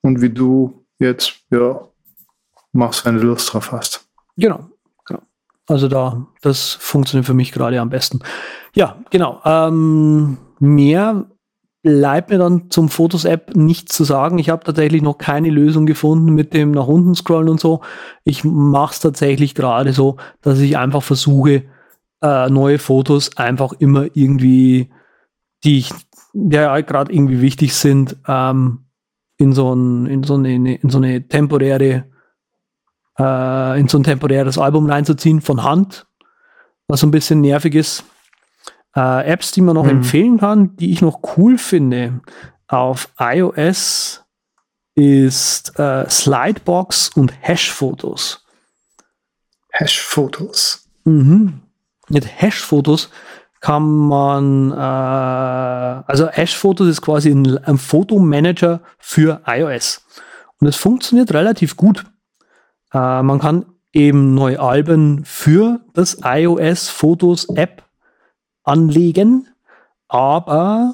und 0.00 0.22
wie 0.22 0.30
du 0.30 0.86
jetzt, 0.98 1.34
ja, 1.50 1.88
machst, 2.72 3.04
wenn 3.04 3.16
du 3.16 3.22
Lust 3.26 3.52
drauf 3.52 3.72
hast. 3.72 4.06
Genau. 4.36 4.70
genau. 5.04 5.22
Also 5.66 5.88
da, 5.88 6.26
das 6.42 6.72
funktioniert 6.72 7.26
für 7.26 7.34
mich 7.34 7.50
gerade 7.50 7.80
am 7.80 7.90
besten. 7.90 8.20
Ja, 8.74 8.98
genau. 9.10 9.40
Ähm, 9.44 10.38
mehr 10.60 11.26
bleibt 11.84 12.30
mir 12.30 12.38
dann 12.38 12.70
zum 12.70 12.88
Fotos-App 12.88 13.54
nichts 13.54 13.94
zu 13.94 14.04
sagen. 14.04 14.38
Ich 14.38 14.48
habe 14.48 14.64
tatsächlich 14.64 15.02
noch 15.02 15.18
keine 15.18 15.50
Lösung 15.50 15.84
gefunden 15.84 16.32
mit 16.32 16.54
dem 16.54 16.70
nach 16.70 16.86
unten 16.86 17.14
scrollen 17.14 17.50
und 17.50 17.60
so. 17.60 17.82
Ich 18.24 18.42
mache 18.42 18.94
es 18.94 19.00
tatsächlich 19.00 19.54
gerade 19.54 19.92
so, 19.92 20.16
dass 20.40 20.58
ich 20.60 20.78
einfach 20.78 21.02
versuche, 21.02 21.64
äh, 22.22 22.48
neue 22.48 22.78
Fotos 22.78 23.36
einfach 23.36 23.74
immer 23.74 24.06
irgendwie, 24.14 24.90
die 25.62 25.78
ich, 25.78 25.92
ja 26.32 26.80
gerade 26.80 27.12
irgendwie 27.12 27.42
wichtig 27.42 27.74
sind, 27.74 28.16
ähm, 28.26 28.86
in 29.36 29.52
so, 29.52 29.74
ein, 29.74 30.06
in, 30.06 30.22
so 30.22 30.34
eine, 30.36 30.76
in 30.76 30.88
so 30.88 30.96
eine 30.96 31.28
temporäre, 31.28 32.06
äh, 33.18 33.78
in 33.78 33.88
so 33.88 33.98
ein 33.98 34.04
temporäres 34.04 34.56
Album 34.56 34.86
reinzuziehen 34.86 35.42
von 35.42 35.62
Hand, 35.62 36.06
was 36.88 37.00
so 37.00 37.06
ein 37.06 37.10
bisschen 37.10 37.42
nervig 37.42 37.74
ist. 37.74 38.04
Äh, 38.96 39.26
Apps, 39.26 39.52
die 39.52 39.60
man 39.60 39.74
noch 39.74 39.84
mhm. 39.84 39.90
empfehlen 39.90 40.38
kann, 40.38 40.76
die 40.76 40.92
ich 40.92 41.02
noch 41.02 41.20
cool 41.36 41.58
finde 41.58 42.20
auf 42.68 43.08
iOS, 43.18 44.24
ist 44.94 45.78
äh, 45.78 46.08
Slidebox 46.08 47.10
und 47.10 47.32
Hash-Fotos. 47.40 48.44
Hash-Fotos. 49.72 50.88
Mhm. 51.04 51.62
Mit 52.08 52.26
Hash-Fotos 52.40 53.10
kann 53.60 53.82
man, 53.82 54.70
äh, 54.70 54.74
also 54.74 56.28
Hash-Fotos 56.28 56.86
ist 56.86 57.02
quasi 57.02 57.30
ein, 57.30 57.58
ein 57.64 57.78
Fotomanager 57.78 58.80
für 58.98 59.40
iOS. 59.46 60.04
Und 60.60 60.68
es 60.68 60.76
funktioniert 60.76 61.32
relativ 61.34 61.76
gut. 61.76 62.04
Äh, 62.92 63.22
man 63.22 63.40
kann 63.40 63.66
eben 63.92 64.34
neue 64.34 64.60
Alben 64.60 65.24
für 65.24 65.80
das 65.94 66.18
iOS 66.22 66.88
Fotos 66.88 67.48
App 67.56 67.83
anlegen, 68.64 69.48
aber 70.08 70.92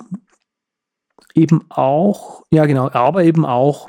eben 1.34 1.64
auch, 1.70 2.42
ja 2.50 2.66
genau, 2.66 2.90
aber 2.90 3.24
eben 3.24 3.46
auch 3.46 3.88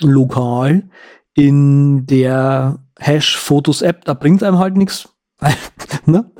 lokal 0.00 0.88
in 1.34 2.06
der 2.06 2.78
Hash-Fotos-App, 2.98 4.04
da 4.04 4.14
bringt 4.14 4.42
einem 4.42 4.58
halt 4.58 4.76
nichts. 4.76 5.08
ne? 6.06 6.30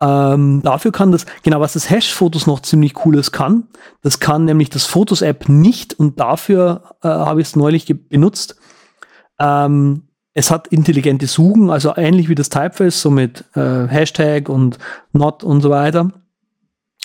ähm, 0.00 0.60
dafür 0.62 0.92
kann 0.92 1.12
das, 1.12 1.24
genau, 1.42 1.60
was 1.60 1.74
das 1.74 1.88
Hash-Fotos 1.88 2.46
noch 2.46 2.60
ziemlich 2.60 2.94
cooles 2.94 3.32
kann, 3.32 3.68
das 4.02 4.20
kann 4.20 4.44
nämlich 4.44 4.70
das 4.70 4.86
Fotos-App 4.86 5.48
nicht 5.48 5.94
und 5.98 6.18
dafür 6.20 6.96
äh, 7.02 7.08
habe 7.08 7.40
ich 7.40 7.48
es 7.48 7.56
neulich 7.56 7.86
benutzt. 8.08 8.56
Ähm, 9.38 10.08
es 10.34 10.50
hat 10.50 10.66
intelligente 10.66 11.28
Suchen, 11.28 11.70
also 11.70 11.94
ähnlich 11.96 12.28
wie 12.28 12.34
das 12.34 12.48
Typeface, 12.48 13.00
so 13.00 13.10
mit 13.10 13.44
äh, 13.54 13.86
Hashtag 13.86 14.48
und 14.48 14.78
Not 15.12 15.44
und 15.44 15.60
so 15.60 15.70
weiter, 15.70 16.10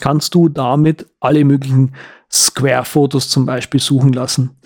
kannst 0.01 0.33
du 0.33 0.49
damit 0.49 1.05
alle 1.19 1.45
möglichen 1.45 1.93
Square-Fotos 2.31 3.29
zum 3.29 3.45
Beispiel 3.45 3.79
suchen 3.79 4.13
lassen. 4.13 4.57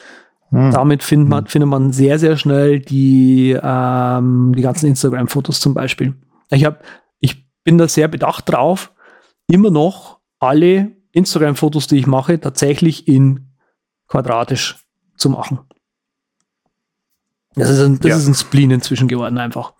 Hm. 0.49 0.71
Damit 0.71 1.03
findet 1.03 1.29
man, 1.29 1.43
hm. 1.43 1.49
findet 1.49 1.69
man 1.69 1.91
sehr, 1.91 2.19
sehr 2.19 2.37
schnell 2.37 2.79
die, 2.79 3.57
ähm, 3.61 4.53
die 4.55 4.61
ganzen 4.61 4.87
Instagram-Fotos 4.87 5.59
zum 5.59 5.73
Beispiel. 5.73 6.15
Ich, 6.49 6.63
hab, 6.63 6.83
ich 7.19 7.45
bin 7.63 7.77
da 7.77 7.89
sehr 7.89 8.07
bedacht 8.07 8.49
drauf, 8.49 8.93
immer 9.47 9.71
noch 9.71 10.19
alle 10.39 10.91
Instagram-Fotos, 11.11 11.87
die 11.87 11.97
ich 11.97 12.07
mache, 12.07 12.39
tatsächlich 12.39 13.09
in 13.09 13.49
quadratisch 14.07 14.85
zu 15.17 15.29
machen. 15.29 15.59
Das 17.55 17.69
ist 17.69 17.79
ein, 17.79 17.99
das 17.99 18.09
ja. 18.09 18.17
ist 18.17 18.27
ein 18.27 18.35
Spleen 18.35 18.71
inzwischen 18.71 19.07
geworden 19.07 19.37
einfach. 19.37 19.73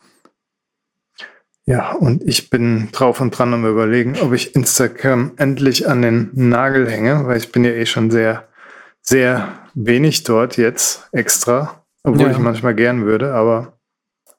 Ja, 1.65 1.93
und 1.93 2.23
ich 2.23 2.49
bin 2.49 2.89
drauf 2.91 3.21
und 3.21 3.37
dran 3.37 3.53
am 3.53 3.65
überlegen, 3.65 4.17
ob 4.21 4.33
ich 4.33 4.53
Instagram 4.55 5.31
endlich 5.37 5.87
an 5.87 6.01
den 6.01 6.29
Nagel 6.33 6.89
hänge, 6.89 7.25
weil 7.25 7.37
ich 7.37 7.51
bin 7.51 7.63
ja 7.63 7.71
eh 7.71 7.85
schon 7.85 8.11
sehr, 8.11 8.47
sehr 9.01 9.47
wenig 9.73 10.23
dort 10.23 10.57
jetzt 10.57 11.07
extra, 11.13 11.83
obwohl 12.03 12.27
ja. 12.27 12.31
ich 12.31 12.37
manchmal 12.37 12.75
gern 12.75 13.05
würde, 13.05 13.33
aber 13.33 13.77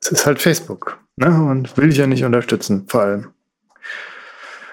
es 0.03 0.09
ist 0.09 0.26
halt 0.26 0.41
Facebook, 0.41 0.99
ne? 1.16 1.28
Und 1.28 1.74
will 1.78 1.89
ich 1.89 1.97
ja 1.97 2.07
nicht 2.07 2.24
unterstützen, 2.24 2.85
vor 2.89 3.03
allem. 3.03 3.28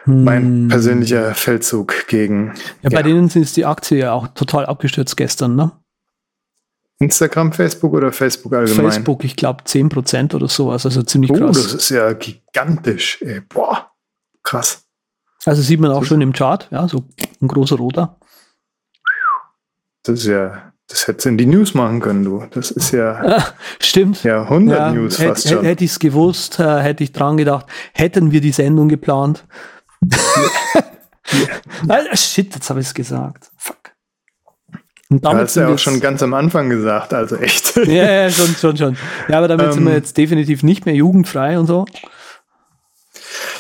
Hm. 0.04 0.24
Mein 0.24 0.68
persönlicher 0.68 1.34
Feldzug 1.36 2.08
gegen. 2.08 2.54
Ja, 2.82 2.90
bei 2.90 2.98
ja. 2.98 3.04
denen 3.04 3.28
ist 3.28 3.56
die 3.56 3.66
Aktie 3.66 4.00
ja 4.00 4.12
auch 4.12 4.28
total 4.30 4.66
abgestürzt 4.66 5.16
gestern, 5.16 5.56
ne? 5.56 5.72
Instagram, 7.02 7.52
Facebook 7.52 7.94
oder 7.94 8.12
Facebook 8.12 8.54
allgemein? 8.54 8.92
Facebook, 8.92 9.24
ich 9.24 9.36
glaube 9.36 9.64
10% 9.64 10.36
oder 10.36 10.48
sowas, 10.48 10.86
also 10.86 11.02
ziemlich 11.04 11.32
oh, 11.32 11.36
krass. 11.36 11.64
das 11.64 11.74
ist 11.74 11.90
ja 11.90 12.14
gigantisch. 12.14 13.22
Ey. 13.22 13.42
Boah, 13.42 13.92
krass. 14.44 14.84
Also 15.46 15.62
sieht 15.62 15.80
man 15.80 15.92
auch 15.92 16.06
schon 16.06 16.22
im 16.22 16.34
Chart, 16.34 16.68
ja, 16.72 16.88
so 16.88 17.06
ein 17.42 17.48
großer 17.48 17.76
roter. 17.78 18.18
Das 20.04 20.20
ist 20.20 20.26
ja, 20.28 20.72
das 20.88 21.08
hättest 21.08 21.26
du 21.26 21.30
in 21.30 21.38
die 21.38 21.46
News 21.46 21.74
machen 21.74 22.00
können, 22.00 22.24
du. 22.24 22.46
Das 22.52 22.70
ist 22.70 22.92
ja. 22.92 23.46
Stimmt. 23.80 24.24
Ja, 24.24 24.44
100 24.44 24.78
ja, 24.78 24.92
News 24.92 25.18
fast 25.18 25.50
schon. 25.50 25.64
Hätte 25.64 25.84
ich 25.84 25.92
es 25.92 26.00
gewusst, 26.00 26.60
äh, 26.60 26.82
hätte 26.82 27.04
ich 27.04 27.12
dran 27.12 27.38
gedacht, 27.38 27.66
hätten 27.94 28.32
wir 28.32 28.42
die 28.42 28.52
Sendung 28.52 28.90
geplant. 28.90 29.46
ja. 31.88 32.16
Shit, 32.16 32.54
jetzt 32.54 32.70
habe 32.70 32.82
ich 32.82 32.88
es 32.88 32.94
gesagt. 32.94 33.51
Und 35.12 35.26
damit 35.26 35.44
hast 35.44 35.58
du 35.58 35.60
ja 35.60 35.68
auch 35.68 35.78
schon 35.78 36.00
ganz 36.00 36.24
am 36.24 36.34
Anfang 36.34 36.70
gesagt, 36.70 37.14
also 37.14 37.36
echt. 37.36 37.76
ja, 37.86 38.24
ja, 38.24 38.30
schon, 38.30 38.56
schon, 38.56 38.78
schon. 38.78 38.98
Ja, 39.28 39.40
aber 39.40 39.50
damit 39.50 39.66
ähm, 39.66 39.72
sind 39.74 39.84
wir 39.84 39.92
ähm. 39.92 39.98
jetzt 39.98 40.16
definitiv 40.16 40.64
nicht 40.64 40.86
mehr 40.86 40.96
jugendfrei 40.96 41.60
und 41.60 41.68
so. 41.68 41.86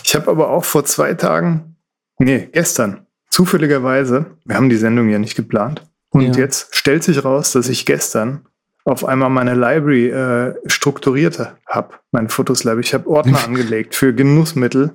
Ich 0.05 0.15
habe 0.15 0.31
aber 0.31 0.49
auch 0.49 0.63
vor 0.63 0.85
zwei 0.85 1.13
Tagen, 1.13 1.75
nee, 2.19 2.47
gestern, 2.53 3.05
zufälligerweise, 3.29 4.27
wir 4.45 4.55
haben 4.55 4.69
die 4.69 4.77
Sendung 4.77 5.09
ja 5.09 5.19
nicht 5.19 5.35
geplant. 5.35 5.83
Und 6.11 6.37
ja. 6.37 6.43
jetzt 6.43 6.73
stellt 6.73 7.03
sich 7.03 7.25
raus, 7.25 7.51
dass 7.51 7.67
ich 7.67 7.85
gestern 7.85 8.45
auf 8.85 9.03
einmal 9.03 9.29
meine 9.29 9.53
Library 9.53 10.07
äh, 10.07 10.55
strukturiert 10.67 11.53
habe, 11.67 11.95
mein 12.11 12.29
Fotos 12.29 12.63
Library. 12.63 12.85
Ich 12.85 12.93
habe 12.93 13.09
Ordner 13.09 13.43
angelegt 13.45 13.93
für 13.95 14.13
Genussmittel, 14.13 14.93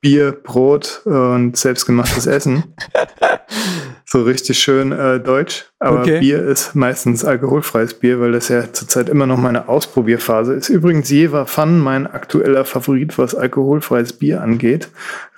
Bier, 0.00 0.30
Brot 0.30 1.02
und 1.04 1.56
selbstgemachtes 1.56 2.28
Essen. 2.28 2.76
so 4.16 4.22
richtig 4.22 4.58
schön 4.58 4.92
äh, 4.92 5.20
deutsch. 5.20 5.66
Aber 5.78 6.00
okay. 6.00 6.20
Bier 6.20 6.42
ist 6.42 6.74
meistens 6.74 7.22
alkoholfreies 7.22 7.94
Bier, 7.94 8.18
weil 8.18 8.32
das 8.32 8.48
ja 8.48 8.72
zurzeit 8.72 9.10
immer 9.10 9.26
noch 9.26 9.36
meine 9.36 9.68
Ausprobierphase 9.68 10.54
ist. 10.54 10.70
Übrigens 10.70 11.10
Jever 11.10 11.46
Fun, 11.46 11.78
mein 11.78 12.06
aktueller 12.06 12.64
Favorit, 12.64 13.18
was 13.18 13.34
alkoholfreies 13.34 14.14
Bier 14.14 14.40
angeht. 14.40 14.88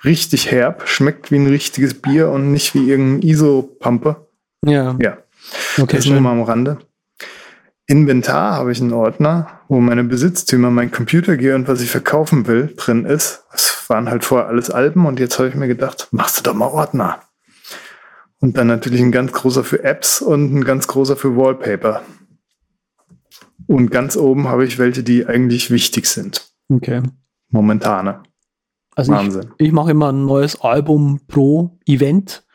Richtig 0.05 0.51
herb, 0.51 0.87
schmeckt 0.87 1.29
wie 1.29 1.39
ein 1.39 1.47
richtiges 1.47 1.93
Bier 1.93 2.29
und 2.29 2.53
nicht 2.53 2.73
wie 2.73 2.89
irgendein 2.89 3.27
ISO-Pampe. 3.27 4.15
Ja. 4.65 4.95
Ja. 5.01 5.17
Okay, 5.77 5.97
das 5.97 6.05
ist 6.05 6.11
nur 6.11 6.21
mal 6.21 6.31
am 6.31 6.43
Rande. 6.43 6.77
Inventar 7.85 8.53
habe 8.53 8.71
ich 8.71 8.79
einen 8.79 8.93
Ordner, 8.93 9.59
wo 9.67 9.81
meine 9.81 10.05
Besitztümer, 10.05 10.69
mein 10.69 10.91
Computer 10.91 11.35
gehe 11.35 11.55
und 11.55 11.67
was 11.67 11.81
ich 11.81 11.89
verkaufen 11.89 12.47
will, 12.47 12.73
drin 12.77 13.03
ist. 13.03 13.43
Das 13.51 13.83
waren 13.89 14.09
halt 14.09 14.23
vorher 14.23 14.47
alles 14.47 14.69
Alben 14.69 15.05
und 15.05 15.19
jetzt 15.19 15.37
habe 15.37 15.49
ich 15.49 15.55
mir 15.55 15.67
gedacht, 15.67 16.07
machst 16.11 16.37
du 16.37 16.43
doch 16.43 16.53
mal 16.53 16.67
Ordner. 16.67 17.19
Und 18.41 18.57
dann 18.57 18.67
natürlich 18.67 19.01
ein 19.01 19.11
ganz 19.11 19.31
großer 19.33 19.63
für 19.63 19.83
Apps 19.83 20.21
und 20.21 20.53
ein 20.53 20.63
ganz 20.63 20.87
großer 20.87 21.15
für 21.15 21.35
Wallpaper. 21.35 22.01
Und 23.67 23.91
ganz 23.91 24.15
oben 24.15 24.47
habe 24.47 24.65
ich 24.65 24.79
welche, 24.79 25.03
die 25.03 25.27
eigentlich 25.27 25.71
wichtig 25.71 26.07
sind. 26.07 26.49
Okay. 26.69 27.01
Momentane. 27.49 28.23
Also 28.95 29.11
Wahnsinn. 29.11 29.51
ich, 29.57 29.67
ich 29.67 29.71
mache 29.71 29.91
immer 29.91 30.11
ein 30.11 30.25
neues 30.25 30.61
Album 30.61 31.21
pro 31.27 31.77
Event. 31.85 32.45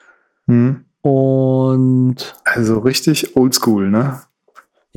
Hm. 0.47 0.85
Und 1.03 2.35
also 2.45 2.79
richtig 2.79 3.37
oldschool, 3.37 3.91
ne? 3.91 4.23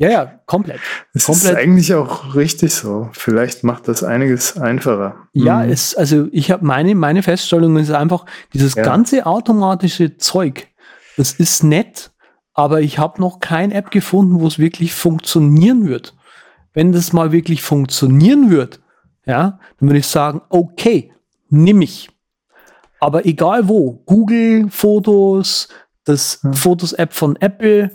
Ja, 0.00 0.10
ja, 0.10 0.40
komplett. 0.46 0.78
Es 1.12 1.26
komplett. 1.26 1.52
ist 1.52 1.58
eigentlich 1.58 1.92
auch 1.92 2.36
richtig 2.36 2.72
so. 2.72 3.08
Vielleicht 3.12 3.64
macht 3.64 3.88
das 3.88 4.04
einiges 4.04 4.56
einfacher. 4.56 5.16
Ja, 5.32 5.64
mhm. 5.64 5.72
es, 5.72 5.96
also 5.96 6.28
ich 6.30 6.52
habe 6.52 6.64
meine, 6.64 6.94
meine 6.94 7.24
Feststellung 7.24 7.76
ist 7.76 7.90
einfach, 7.90 8.24
dieses 8.54 8.76
ja. 8.76 8.84
ganze 8.84 9.26
automatische 9.26 10.16
Zeug, 10.16 10.67
das 11.18 11.32
ist 11.32 11.64
nett, 11.64 12.12
aber 12.54 12.80
ich 12.80 12.98
habe 12.98 13.20
noch 13.20 13.40
kein 13.40 13.72
App 13.72 13.90
gefunden, 13.90 14.40
wo 14.40 14.46
es 14.46 14.60
wirklich 14.60 14.94
funktionieren 14.94 15.88
wird. 15.88 16.14
Wenn 16.72 16.92
das 16.92 17.12
mal 17.12 17.32
wirklich 17.32 17.60
funktionieren 17.62 18.50
wird, 18.50 18.80
ja, 19.26 19.58
dann 19.78 19.88
würde 19.88 19.98
ich 19.98 20.06
sagen, 20.06 20.42
okay, 20.48 21.12
nimm 21.48 21.82
ich. 21.82 22.08
Aber 23.00 23.26
egal 23.26 23.68
wo, 23.68 24.02
Google 24.06 24.70
Fotos, 24.70 25.68
das 26.04 26.40
ja. 26.44 26.52
Fotos-App 26.52 27.12
von 27.12 27.34
Apple, 27.36 27.90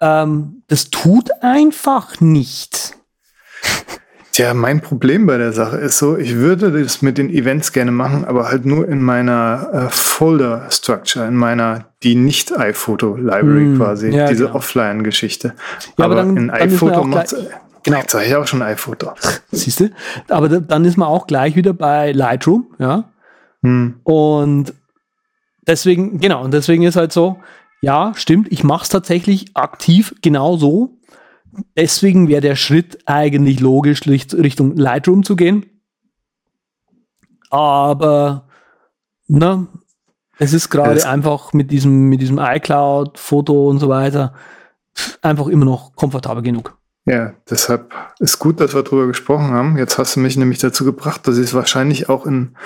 ähm, 0.00 0.62
das 0.68 0.90
tut 0.90 1.30
einfach 1.42 2.20
nicht. 2.20 2.94
Tja, 4.32 4.54
mein 4.54 4.80
Problem 4.80 5.26
bei 5.26 5.38
der 5.38 5.52
Sache 5.52 5.76
ist 5.76 5.98
so, 5.98 6.16
ich 6.16 6.36
würde 6.36 6.70
das 6.70 7.02
mit 7.02 7.18
den 7.18 7.30
Events 7.30 7.72
gerne 7.72 7.90
machen, 7.90 8.24
aber 8.24 8.48
halt 8.48 8.64
nur 8.64 8.86
in 8.86 9.02
meiner 9.02 9.68
äh, 9.72 9.90
Folder-Structure, 9.90 11.26
in 11.26 11.34
meiner 11.34 11.86
die 12.02 12.14
nicht 12.14 12.56
iPhoto-Library 12.56 13.64
mm, 13.64 13.76
quasi, 13.76 14.10
ja, 14.10 14.28
diese 14.28 14.44
genau. 14.44 14.56
Offline-Geschichte. 14.56 15.54
Ja, 15.98 16.04
aber, 16.04 16.04
aber 16.04 16.14
dann, 16.16 16.36
in 16.36 16.50
iPhoto 16.50 17.04
macht 17.04 17.34
Genau. 17.82 17.98
Jetzt 17.98 18.14
habe 18.14 18.24
ich 18.24 18.34
auch 18.34 18.46
schon 18.46 18.62
iPhoto. 18.62 19.12
Siehst 19.52 19.80
du? 19.80 19.90
Aber 20.28 20.48
da, 20.48 20.60
dann 20.60 20.84
ist 20.84 20.96
man 20.96 21.08
auch 21.08 21.26
gleich 21.26 21.56
wieder 21.56 21.72
bei 21.72 22.12
Lightroom, 22.12 22.66
ja. 22.78 23.04
Hm. 23.62 24.00
Und 24.04 24.74
deswegen, 25.66 26.18
genau, 26.20 26.44
und 26.44 26.52
deswegen 26.52 26.82
ist 26.82 26.96
halt 26.96 27.12
so, 27.12 27.38
ja, 27.80 28.12
stimmt, 28.14 28.52
ich 28.52 28.64
mache 28.64 28.82
es 28.82 28.88
tatsächlich 28.90 29.56
aktiv 29.56 30.14
genauso. 30.20 30.98
Deswegen 31.76 32.28
wäre 32.28 32.40
der 32.40 32.56
Schritt 32.56 32.98
eigentlich 33.06 33.60
logisch, 33.60 34.02
Richtung 34.06 34.76
Lightroom 34.76 35.24
zu 35.24 35.36
gehen. 35.36 35.66
Aber 37.50 38.48
ne, 39.26 39.66
es 40.38 40.52
ist 40.52 40.70
gerade 40.70 41.06
einfach 41.06 41.52
mit 41.52 41.70
diesem, 41.70 42.08
mit 42.08 42.20
diesem 42.20 42.38
iCloud-Foto 42.38 43.68
und 43.68 43.78
so 43.78 43.88
weiter 43.88 44.34
einfach 45.22 45.46
immer 45.48 45.64
noch 45.64 45.94
komfortabel 45.96 46.42
genug. 46.42 46.76
Ja, 47.06 47.32
deshalb 47.48 47.92
ist 48.18 48.38
gut, 48.38 48.60
dass 48.60 48.74
wir 48.74 48.82
darüber 48.82 49.06
gesprochen 49.06 49.50
haben. 49.50 49.76
Jetzt 49.78 49.98
hast 49.98 50.16
du 50.16 50.20
mich 50.20 50.36
nämlich 50.36 50.58
dazu 50.58 50.84
gebracht, 50.84 51.26
dass 51.26 51.38
ich 51.38 51.44
es 51.44 51.54
wahrscheinlich 51.54 52.08
auch 52.08 52.26
in 52.26 52.56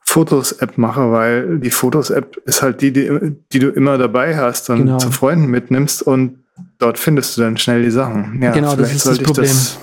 Fotos-App 0.00 0.78
mache, 0.78 1.12
weil 1.12 1.58
die 1.58 1.70
Fotos-App 1.70 2.36
ist 2.44 2.62
halt 2.62 2.80
die, 2.80 2.92
die, 2.92 3.36
die, 3.52 3.58
du 3.58 3.68
immer 3.70 3.98
dabei 3.98 4.36
hast 4.36 4.68
und 4.70 4.78
genau. 4.78 4.98
zu 4.98 5.10
Freunden 5.10 5.46
mitnimmst 5.46 6.02
und 6.02 6.41
dort 6.78 6.98
findest 6.98 7.36
du 7.36 7.42
dann 7.42 7.56
schnell 7.56 7.82
die 7.82 7.90
Sachen. 7.90 8.42
Ja, 8.42 8.52
genau, 8.52 8.76
das 8.76 8.92
ist 8.92 9.06
das 9.06 9.18
Problem. 9.18 9.46
Das 9.46 9.78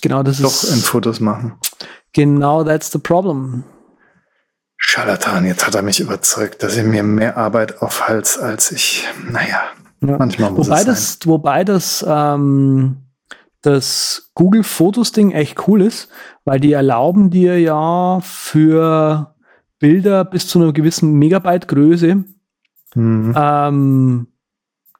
genau, 0.00 0.22
das 0.22 0.38
doch 0.38 0.62
ist 0.62 0.72
in 0.72 0.80
Fotos 0.80 1.20
machen. 1.20 1.54
Genau, 2.12 2.64
that's 2.64 2.90
the 2.92 2.98
problem. 2.98 3.64
Scharlatan, 4.76 5.46
jetzt 5.46 5.66
hat 5.66 5.74
er 5.74 5.82
mich 5.82 6.00
überzeugt, 6.00 6.62
dass 6.62 6.76
er 6.76 6.84
mir 6.84 7.02
mehr 7.02 7.36
Arbeit 7.36 7.80
aufhals, 7.80 8.38
als 8.38 8.70
ich, 8.70 9.08
naja, 9.30 9.62
ja. 10.00 10.18
manchmal 10.18 10.50
muss 10.50 10.66
wobei 10.66 10.80
es 10.80 10.84
sein. 10.84 10.94
Das, 10.94 11.18
wobei 11.24 11.64
das 11.64 12.04
ähm, 12.06 12.96
das 13.64 14.30
Google 14.34 14.62
Fotos 14.62 15.12
Ding 15.12 15.30
echt 15.30 15.66
cool 15.66 15.80
ist, 15.80 16.08
weil 16.44 16.60
die 16.60 16.72
erlauben 16.72 17.30
dir 17.30 17.58
ja 17.58 18.20
für 18.20 19.34
Bilder 19.78 20.24
bis 20.24 20.46
zu 20.46 20.60
einer 20.60 20.72
gewissen 20.72 21.14
Megabyte 21.14 21.66
Größe, 21.66 22.24
mhm. 22.94 23.34
ähm, 23.36 24.26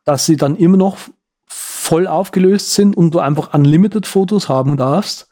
dass 0.04 0.26
sie 0.26 0.36
dann 0.36 0.56
immer 0.56 0.76
noch 0.76 0.98
voll 1.46 2.06
aufgelöst 2.06 2.74
sind 2.74 2.96
und 2.96 3.12
du 3.12 3.20
einfach 3.20 3.52
unlimited 3.54 4.06
Fotos 4.06 4.48
haben 4.48 4.76
darfst. 4.76 5.28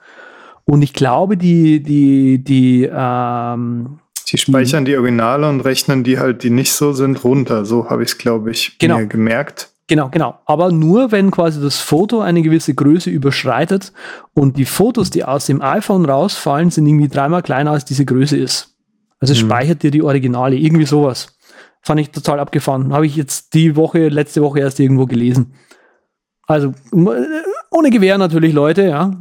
Und 0.65 0.83
ich 0.83 0.93
glaube, 0.93 1.37
die, 1.37 1.83
die, 1.83 2.43
die, 2.43 2.89
ähm, 2.93 3.99
die 4.29 4.39
speichern 4.39 4.85
die 4.85 4.97
Originale 4.97 5.49
und 5.49 5.61
rechnen 5.61 6.05
die 6.05 6.19
halt, 6.19 6.43
die 6.43 6.51
nicht 6.51 6.73
so 6.73 6.93
sind, 6.93 7.25
runter. 7.25 7.65
So 7.65 7.91
habe 7.91 8.03
ich 8.03 8.11
es, 8.11 8.19
glaube 8.19 8.51
ich, 8.51 8.79
genau. 8.79 8.99
mir 8.99 9.07
gemerkt. 9.07 9.71
Genau, 9.89 10.09
genau. 10.09 10.39
Aber 10.47 10.71
nur, 10.71 11.11
wenn 11.11 11.31
quasi 11.31 11.61
das 11.61 11.81
Foto 11.81 12.21
eine 12.21 12.43
gewisse 12.43 12.75
Größe 12.75 13.11
überschreitet 13.11 13.93
und 14.33 14.57
die 14.57 14.65
Fotos, 14.65 15.11
die 15.11 15.25
aus 15.25 15.47
dem 15.47 15.61
iPhone 15.61 16.05
rausfallen, 16.05 16.71
sind 16.71 16.87
irgendwie 16.87 17.09
dreimal 17.09 17.43
kleiner 17.43 17.73
als 17.73 17.85
diese 17.85 18.05
Größe 18.05 18.37
ist. 18.37 18.75
Also 19.19 19.35
mhm. 19.35 19.39
speichert 19.39 19.83
dir 19.83 19.91
die 19.91 20.03
Originale, 20.03 20.57
irgendwie 20.57 20.87
sowas. 20.87 21.37
Fand 21.83 22.01
ich 22.01 22.11
total 22.11 22.39
abgefahren. 22.39 22.93
Habe 22.93 23.07
ich 23.07 23.17
jetzt 23.17 23.55
die 23.55 23.77
Woche, 23.77 24.09
letzte 24.09 24.41
Woche 24.43 24.61
erst 24.61 24.79
irgendwo 24.79 25.07
gelesen. 25.07 25.55
Also 26.47 26.73
ohne 27.71 27.91
Gewehr 27.91 28.19
natürlich, 28.19 28.53
Leute, 28.53 28.83
ja. 28.83 29.13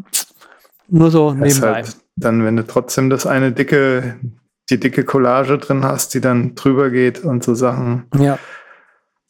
Nur 0.88 1.10
so 1.10 1.32
das 1.32 1.40
nebenbei. 1.40 1.74
Halt 1.74 1.96
dann, 2.16 2.46
wenn 2.46 2.56
du 2.56 2.66
trotzdem 2.66 3.10
das 3.10 3.26
eine 3.26 3.52
dicke, 3.52 4.20
die 4.70 4.80
dicke 4.80 5.04
Collage 5.04 5.58
drin 5.58 5.84
hast, 5.84 6.14
die 6.14 6.22
dann 6.22 6.56
drüber 6.56 6.90
geht 6.90 7.24
und 7.24 7.44
so 7.44 7.56
Sachen. 7.56 8.06
Ja. 8.18 8.38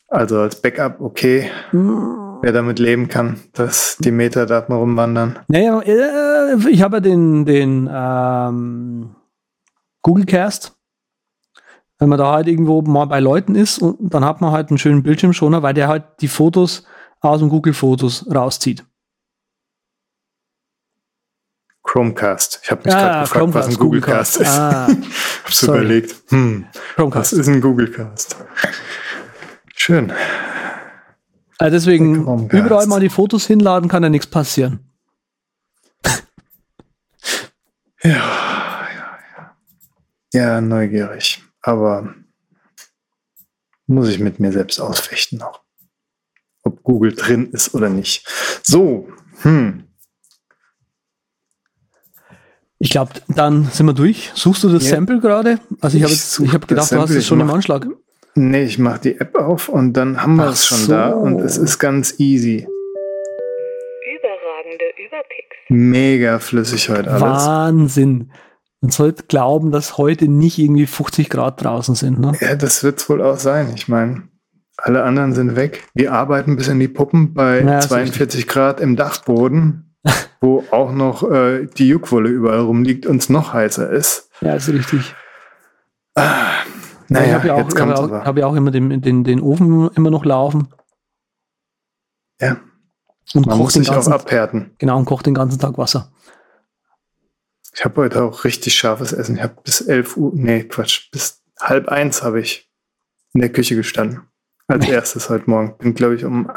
Also 0.07 0.39
als 0.39 0.61
Backup 0.61 0.99
okay. 0.99 1.49
Mhm. 1.71 2.39
Wer 2.41 2.51
damit 2.51 2.79
leben 2.79 3.07
kann, 3.07 3.39
dass 3.53 3.97
die 3.99 4.11
Metadaten 4.11 4.73
rumwandern. 4.73 5.37
Naja, 5.47 5.79
äh, 5.81 6.69
ich 6.69 6.81
habe 6.81 6.99
den, 6.99 7.45
den 7.45 7.87
ähm, 7.91 9.15
Google 10.01 10.25
Cast. 10.25 10.75
Wenn 12.01 12.09
man 12.09 12.17
da 12.17 12.31
halt 12.31 12.47
irgendwo 12.47 12.81
mal 12.81 13.05
bei 13.05 13.19
Leuten 13.19 13.53
ist 13.53 13.77
und 13.77 14.11
dann 14.11 14.25
hat 14.25 14.41
man 14.41 14.51
halt 14.51 14.69
einen 14.69 14.79
schönen 14.79 15.03
Bildschirmschoner, 15.03 15.61
weil 15.61 15.75
der 15.75 15.87
halt 15.87 16.03
die 16.21 16.27
Fotos 16.27 16.83
aus 17.19 17.41
dem 17.41 17.49
Google 17.49 17.75
Fotos 17.75 18.25
rauszieht. 18.33 18.83
Chromecast. 21.83 22.61
Ich 22.63 22.71
habe 22.71 22.81
mich 22.83 22.95
ah, 22.95 22.99
gerade 22.99 23.19
gefragt, 23.19 23.31
Chromecast, 23.33 23.67
was 23.67 23.75
ein 23.75 23.79
Google 23.79 24.01
Cast 24.01 24.37
ist. 24.37 24.49
Ah, 24.49 24.87
Hab's 25.43 25.61
überlegt. 25.61 26.15
Hm, 26.29 26.65
Chromecast. 26.95 27.33
Was 27.33 27.39
ist 27.39 27.47
ein 27.47 27.61
Google 27.61 27.91
Cast? 27.91 28.35
Schön. 29.75 30.11
Also 31.59 31.75
deswegen 31.75 32.49
überall 32.49 32.87
mal 32.87 32.99
die 32.99 33.09
Fotos 33.09 33.45
hinladen, 33.45 33.89
kann 33.89 34.01
ja 34.01 34.09
nichts 34.09 34.25
passieren. 34.25 34.91
ja, 38.01 38.09
ja, 38.09 39.19
ja. 39.37 39.55
Ja, 40.33 40.61
neugierig. 40.61 41.43
Aber 41.61 42.15
muss 43.87 44.09
ich 44.09 44.19
mit 44.19 44.39
mir 44.39 44.51
selbst 44.51 44.79
ausfechten 44.79 45.39
noch. 45.39 45.61
Ob 46.63 46.83
Google 46.83 47.13
drin 47.13 47.51
ist 47.51 47.73
oder 47.73 47.89
nicht. 47.89 48.27
So, 48.63 49.09
hm. 49.41 49.83
Ich 52.83 52.89
glaube, 52.89 53.11
dann 53.27 53.65
sind 53.65 53.85
wir 53.85 53.93
durch. 53.93 54.31
Suchst 54.33 54.63
du 54.63 54.69
das 54.69 54.85
ja. 54.85 54.95
Sample 54.95 55.19
gerade? 55.19 55.59
Also 55.81 55.97
ich 55.97 56.03
habe 56.03 56.51
hab 56.51 56.67
gedacht, 56.67 56.91
du 56.91 56.99
hast 56.99 57.11
es 57.11 57.27
schon 57.27 57.39
im 57.39 57.49
Anschlag. 57.51 57.87
Nee, 58.33 58.63
ich 58.63 58.79
mache 58.79 59.01
die 59.01 59.19
App 59.19 59.35
auf 59.35 59.69
und 59.69 59.93
dann 59.93 60.21
haben 60.21 60.37
wir 60.37 60.47
es 60.47 60.65
schon 60.65 60.79
so. 60.79 60.91
da 60.91 61.11
und 61.11 61.41
es 61.41 61.57
ist 61.57 61.77
ganz 61.77 62.19
easy. 62.19 62.67
Überragende 64.17 64.85
Überpicks. 64.97 65.57
Mega 65.69 66.39
flüssig 66.39 66.89
heute 66.89 67.11
alles. 67.11 67.21
Wahnsinn. 67.21 68.31
Man 68.81 68.89
sollte 68.89 69.23
glauben, 69.27 69.71
dass 69.71 69.99
heute 69.99 70.27
nicht 70.27 70.57
irgendwie 70.57 70.87
50 70.87 71.29
Grad 71.29 71.63
draußen 71.63 71.93
sind. 71.93 72.19
Ne? 72.19 72.33
Ja, 72.41 72.55
das 72.55 72.83
wird 72.83 72.99
es 72.99 73.07
wohl 73.09 73.21
auch 73.21 73.37
sein. 73.37 73.71
Ich 73.75 73.87
meine, 73.87 74.23
alle 74.77 75.03
anderen 75.03 75.33
sind 75.33 75.55
weg. 75.55 75.87
Wir 75.93 76.13
arbeiten 76.13 76.55
bis 76.55 76.67
in 76.67 76.79
die 76.79 76.87
Puppen 76.87 77.35
bei 77.35 77.61
ja, 77.61 77.79
42 77.79 78.47
Grad 78.47 78.79
im 78.79 78.95
Dachboden, 78.95 79.95
wo 80.41 80.63
auch 80.71 80.91
noch 80.91 81.29
äh, 81.29 81.67
die 81.67 81.87
Juckwolle 81.89 82.29
überall 82.29 82.61
rumliegt 82.61 83.05
und 83.05 83.17
es 83.17 83.29
noch 83.29 83.53
heißer 83.53 83.87
ist. 83.89 84.29
Ja, 84.41 84.55
ist 84.55 84.69
richtig. 84.69 85.13
Ah, 86.15 86.63
naja, 87.07 87.27
ich 87.27 87.33
habe 87.33 87.47
ja, 87.47 87.53
auch, 87.55 87.69
hab 87.69 87.99
auch, 87.99 88.25
hab 88.25 88.37
ja 88.37 88.47
auch 88.47 88.55
immer 88.55 88.71
den, 88.71 89.01
den, 89.01 89.23
den 89.23 89.41
Ofen 89.41 89.91
immer 89.95 90.09
noch 90.09 90.25
laufen. 90.25 90.69
Ja. 92.41 92.57
Und 93.33 93.45
Man 93.45 93.57
muss 93.59 93.73
sich 93.73 93.89
auch 93.91 94.07
abhärten. 94.07 94.71
Genau, 94.79 94.97
und 94.97 95.05
kocht 95.05 95.27
den 95.27 95.35
ganzen 95.35 95.59
Tag 95.59 95.77
Wasser. 95.77 96.10
Ich 97.73 97.85
habe 97.85 98.01
heute 98.01 98.23
auch 98.23 98.43
richtig 98.43 98.75
scharfes 98.75 99.13
Essen. 99.13 99.37
Ich 99.37 99.43
habe 99.43 99.55
bis 99.63 99.81
11 99.81 100.17
Uhr, 100.17 100.31
nee, 100.35 100.63
Quatsch, 100.63 101.09
bis 101.11 101.41
halb 101.59 101.87
eins 101.87 102.21
habe 102.21 102.39
ich 102.41 102.69
in 103.33 103.41
der 103.41 103.51
Küche 103.51 103.75
gestanden. 103.75 104.21
Als 104.67 104.87
erstes 104.89 105.29
heute 105.29 105.49
Morgen. 105.49 105.77
Bin, 105.77 105.93
glaube 105.93 106.15
ich, 106.15 106.25
um, 106.25 106.51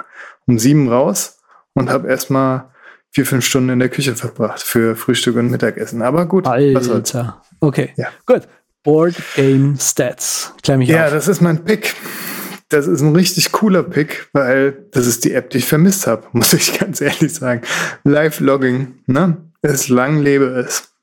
um 0.47 0.59
sieben 0.59 0.89
raus 0.89 1.39
und 1.75 1.91
habe 1.91 2.09
erstmal 2.09 2.71
vier, 3.11 3.27
fünf 3.27 3.45
Stunden 3.45 3.71
in 3.71 3.79
der 3.79 3.89
Küche 3.89 4.17
verbracht 4.17 4.63
für 4.63 4.97
Frühstück 4.97 5.37
und 5.37 5.51
Mittagessen. 5.51 6.03
Aber 6.03 6.27
gut. 6.27 6.47
Alter. 6.47 7.43
Okay. 7.61 7.93
Ja. 7.97 8.09
Gut. 8.27 8.49
Board 8.83 9.15
Game 9.37 9.77
Stats. 9.81 10.53
Klär 10.63 10.77
mich 10.77 10.89
ja, 10.89 11.07
auf. 11.07 11.13
das 11.13 11.29
ist 11.29 11.41
mein 11.41 11.65
Pick. 11.65 11.95
Das 12.69 12.87
ist 12.87 13.01
ein 13.03 13.15
richtig 13.15 13.53
cooler 13.53 13.83
Pick, 13.83 14.29
weil 14.33 14.87
das 14.91 15.07
ist 15.07 15.25
die 15.25 15.33
App, 15.33 15.51
die 15.51 15.59
ich 15.59 15.67
vermisst 15.67 16.07
habe, 16.07 16.27
muss 16.33 16.53
ich 16.53 16.79
ganz 16.79 17.01
ehrlich 17.01 17.33
sagen. 17.33 17.63
Live-Logging, 18.03 19.03
ne? 19.07 19.37
Es 19.63 19.89
lang 19.89 20.21
lebe 20.21 20.47
es. 20.47 20.94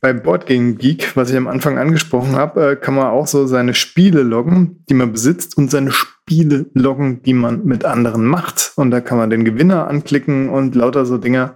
Bei 0.00 0.12
Boardgame 0.12 0.74
Geek, 0.74 1.16
was 1.16 1.30
ich 1.30 1.36
am 1.36 1.48
Anfang 1.48 1.78
angesprochen 1.78 2.36
habe, 2.36 2.72
äh, 2.72 2.76
kann 2.76 2.94
man 2.94 3.06
auch 3.06 3.26
so 3.26 3.46
seine 3.46 3.74
Spiele 3.74 4.22
loggen, 4.22 4.84
die 4.88 4.94
man 4.94 5.12
besitzt 5.12 5.56
und 5.56 5.70
seine 5.70 5.90
Spiele 5.90 6.66
loggen, 6.74 7.22
die 7.22 7.32
man 7.32 7.64
mit 7.64 7.84
anderen 7.84 8.26
macht. 8.26 8.72
Und 8.76 8.90
da 8.90 9.00
kann 9.00 9.18
man 9.18 9.30
den 9.30 9.44
Gewinner 9.44 9.88
anklicken 9.88 10.48
und 10.48 10.74
lauter 10.74 11.06
so 11.06 11.18
Dinger. 11.18 11.54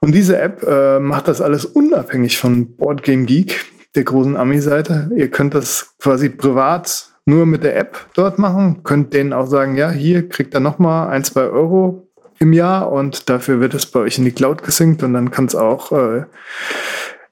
Und 0.00 0.14
diese 0.14 0.38
App 0.38 0.62
äh, 0.62 0.98
macht 0.98 1.28
das 1.28 1.40
alles 1.40 1.64
unabhängig 1.64 2.38
von 2.38 2.76
Boardgame 2.76 3.24
Geek 3.24 3.64
der 3.94 4.04
großen 4.04 4.36
Ami-Seite. 4.36 5.10
Ihr 5.16 5.30
könnt 5.30 5.54
das 5.54 5.94
quasi 5.98 6.28
privat 6.28 7.10
nur 7.24 7.46
mit 7.46 7.64
der 7.64 7.76
App 7.76 8.06
dort 8.14 8.38
machen, 8.38 8.82
könnt 8.84 9.12
denen 9.12 9.32
auch 9.32 9.46
sagen, 9.46 9.76
ja, 9.76 9.90
hier 9.90 10.28
kriegt 10.28 10.54
ihr 10.54 10.60
nochmal 10.60 11.08
ein, 11.08 11.24
zwei 11.24 11.42
Euro 11.42 12.08
im 12.38 12.52
Jahr 12.52 12.92
und 12.92 13.28
dafür 13.28 13.60
wird 13.60 13.74
es 13.74 13.86
bei 13.86 14.00
euch 14.00 14.18
in 14.18 14.24
die 14.24 14.32
Cloud 14.32 14.62
gesinkt 14.62 15.02
und 15.02 15.14
dann 15.14 15.30
kann 15.30 15.46
es 15.46 15.54
auch 15.54 15.90
äh, 15.92 16.24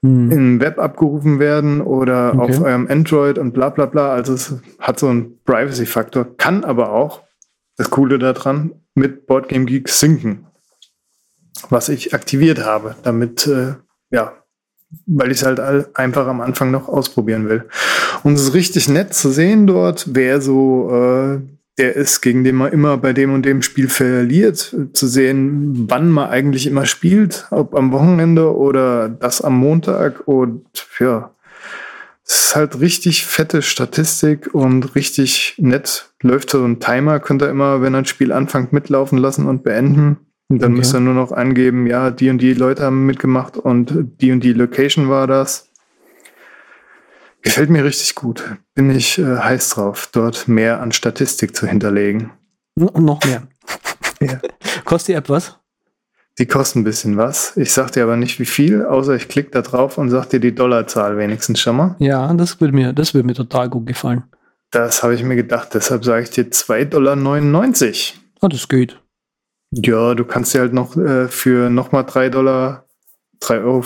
hm. 0.05 0.31
im 0.31 0.61
Web 0.61 0.79
abgerufen 0.79 1.39
werden 1.39 1.81
oder 1.81 2.33
okay. 2.33 2.41
auf 2.41 2.61
eurem 2.61 2.87
Android 2.87 3.37
und 3.37 3.53
bla 3.53 3.69
bla 3.69 3.85
bla. 3.85 4.13
Also 4.13 4.33
es 4.33 4.55
hat 4.79 4.99
so 4.99 5.07
einen 5.07 5.39
Privacy-Faktor, 5.43 6.37
kann 6.37 6.63
aber 6.63 6.91
auch, 6.91 7.23
das 7.77 7.89
Coole 7.89 8.19
daran, 8.19 8.71
mit 8.93 9.27
Boardgame 9.27 9.65
Geek 9.65 9.89
sinken, 9.89 10.45
was 11.69 11.89
ich 11.89 12.13
aktiviert 12.13 12.63
habe, 12.63 12.95
damit 13.03 13.47
äh, 13.47 13.73
ja, 14.11 14.33
weil 15.05 15.31
ich 15.31 15.39
es 15.41 15.45
halt 15.45 15.59
einfach 15.97 16.27
am 16.27 16.41
Anfang 16.41 16.71
noch 16.71 16.87
ausprobieren 16.87 17.49
will. 17.49 17.65
Und 18.23 18.35
es 18.35 18.43
ist 18.43 18.53
richtig 18.53 18.87
nett 18.87 19.13
zu 19.13 19.29
sehen 19.29 19.67
dort, 19.67 20.07
wer 20.13 20.41
so 20.41 20.89
äh, 20.91 21.39
der 21.77 21.95
ist, 21.95 22.21
gegen 22.21 22.43
den 22.43 22.55
man 22.55 22.71
immer 22.71 22.97
bei 22.97 23.11
dem 23.11 23.33
und 23.33 23.45
dem 23.45 23.61
Spiel 23.61 23.89
verliert, 23.89 24.75
zu 24.93 25.07
sehen, 25.07 25.85
wann 25.89 26.09
man 26.09 26.29
eigentlich 26.29 26.67
immer 26.67 26.85
spielt, 26.85 27.47
ob 27.51 27.75
am 27.75 27.91
Wochenende 27.91 28.55
oder 28.55 29.09
das 29.09 29.41
am 29.41 29.57
Montag 29.57 30.27
und 30.27 30.65
ja, 30.99 31.31
es 32.27 32.45
ist 32.45 32.55
halt 32.55 32.79
richtig 32.79 33.25
fette 33.25 33.61
Statistik 33.61 34.53
und 34.53 34.95
richtig 34.95 35.55
nett. 35.59 36.09
Läuft 36.21 36.49
so 36.49 36.63
ein 36.63 36.79
Timer, 36.79 37.19
könnt 37.19 37.43
ihr 37.43 37.49
immer, 37.49 37.81
wenn 37.81 37.93
ein 37.93 38.05
Spiel 38.05 38.31
anfängt, 38.31 38.73
mitlaufen 38.73 39.19
lassen 39.19 39.45
und 39.45 39.63
beenden. 39.63 40.17
Und 40.47 40.61
dann 40.61 40.71
okay. 40.71 40.79
müsst 40.79 40.93
ihr 40.95 40.99
nur 41.01 41.13
noch 41.13 41.31
angeben, 41.31 41.85
ja, 41.85 42.09
die 42.09 42.29
und 42.29 42.39
die 42.39 42.53
Leute 42.53 42.83
haben 42.83 43.05
mitgemacht 43.05 43.57
und 43.57 43.93
die 44.21 44.31
und 44.31 44.43
die 44.43 44.53
Location 44.53 45.09
war 45.09 45.27
das. 45.27 45.69
Gefällt 47.45 47.69
mir 47.69 47.85
richtig 47.85 48.15
gut. 48.15 48.43
Bin 48.73 48.89
ich 48.89 49.19
äh, 49.19 49.37
heiß 49.37 49.69
drauf, 49.69 50.09
dort 50.11 50.47
mehr 50.47 50.81
an 50.81 50.91
Statistik 50.91 51.55
zu 51.55 51.67
hinterlegen. 51.67 52.31
Und 52.73 53.05
noch 53.05 53.23
mehr. 53.23 53.43
ja. 54.19 54.41
Kostet 54.83 55.09
die 55.09 55.13
App 55.13 55.29
was? 55.29 55.55
Die 56.39 56.47
kosten 56.47 56.79
ein 56.79 56.83
bisschen 56.83 57.17
was. 57.17 57.55
Ich 57.55 57.71
sag 57.71 57.91
dir 57.91 58.01
aber 58.01 58.17
nicht 58.17 58.39
wie 58.39 58.45
viel, 58.45 58.83
außer 58.83 59.15
ich 59.15 59.29
klicke 59.29 59.51
da 59.51 59.61
drauf 59.61 59.99
und 59.99 60.09
sag 60.09 60.27
dir 60.29 60.39
die 60.39 60.55
Dollarzahl 60.55 61.19
wenigstens 61.19 61.59
schon 61.59 61.77
mal. 61.77 61.95
Ja, 61.99 62.33
das 62.33 62.59
würde 62.59 62.73
mir, 62.73 62.93
das 62.93 63.13
würde 63.13 63.27
mir 63.27 63.35
total 63.35 63.69
gut 63.69 63.85
gefallen. 63.85 64.23
Das 64.71 65.03
habe 65.03 65.13
ich 65.13 65.21
mir 65.21 65.35
gedacht, 65.35 65.69
deshalb 65.75 66.03
sage 66.03 66.23
ich 66.23 66.31
dir 66.31 66.49
2,99 66.49 66.85
Dollar. 66.89 67.15
Ah, 68.41 68.47
das 68.47 68.67
geht. 68.67 68.99
Ja, 69.69 70.15
du 70.15 70.25
kannst 70.25 70.55
dir 70.55 70.61
halt 70.61 70.73
noch 70.73 70.97
äh, 70.97 71.27
für 71.27 71.69
nochmal 71.69 72.05
3 72.05 72.29
Dollar 72.29 72.84
3,50 73.41 73.63
Euro, 73.63 73.81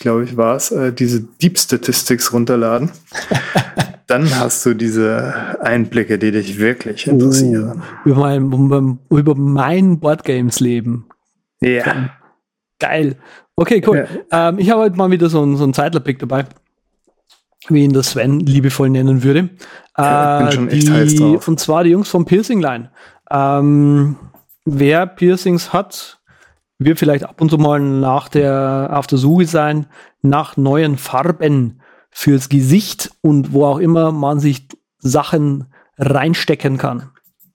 glaube 0.00 0.24
ich, 0.24 0.36
war 0.36 0.56
es, 0.56 0.70
äh, 0.70 0.92
diese 0.92 1.22
Deep 1.22 1.58
Statistics 1.58 2.32
runterladen. 2.32 2.90
Dann 4.06 4.38
hast 4.38 4.66
du 4.66 4.74
diese 4.74 5.58
Einblicke, 5.60 6.18
die 6.18 6.30
dich 6.30 6.58
wirklich 6.58 7.06
interessieren. 7.06 7.82
Oh, 8.04 8.08
über 8.08 8.20
mein, 8.20 8.98
über 9.08 9.34
mein 9.34 9.98
Boardgames-Leben. 9.98 11.06
Ja. 11.60 12.10
Geil. 12.78 13.16
Okay, 13.56 13.82
cool. 13.86 14.06
Ja. 14.30 14.48
Ähm, 14.50 14.58
ich 14.58 14.70
habe 14.70 14.82
heute 14.82 14.96
mal 14.96 15.10
wieder 15.10 15.30
so 15.30 15.42
einen, 15.42 15.56
so 15.56 15.64
einen 15.64 15.72
Zeitler-Pick 15.72 16.18
dabei, 16.18 16.44
wie 17.68 17.84
ihn 17.84 17.92
der 17.94 18.02
Sven 18.02 18.40
liebevoll 18.40 18.90
nennen 18.90 19.22
würde. 19.22 19.50
Ja, 19.96 20.40
ich 20.40 20.44
bin 20.44 20.52
schon 20.54 20.68
echt 20.68 20.88
die, 20.88 20.92
heiß 20.92 21.14
drauf. 21.14 21.48
Und 21.48 21.60
zwar 21.60 21.84
die 21.84 21.90
Jungs 21.90 22.08
vom 22.08 22.26
Piercing 22.26 22.60
Line. 22.60 22.90
Ähm, 23.30 24.16
wer 24.66 25.06
Piercings 25.06 25.72
hat, 25.72 26.20
wird 26.84 26.98
vielleicht 26.98 27.24
ab 27.24 27.40
und 27.40 27.50
zu 27.50 27.58
mal 27.58 27.80
nach 27.80 28.28
der, 28.28 28.90
auf 28.92 29.06
der 29.06 29.18
Suche 29.18 29.46
sein 29.46 29.86
nach 30.22 30.56
neuen 30.56 30.98
Farben 30.98 31.80
fürs 32.10 32.48
Gesicht 32.48 33.10
und 33.20 33.52
wo 33.52 33.64
auch 33.64 33.78
immer 33.78 34.12
man 34.12 34.40
sich 34.40 34.68
Sachen 34.98 35.72
reinstecken 35.98 36.78
kann. 36.78 37.10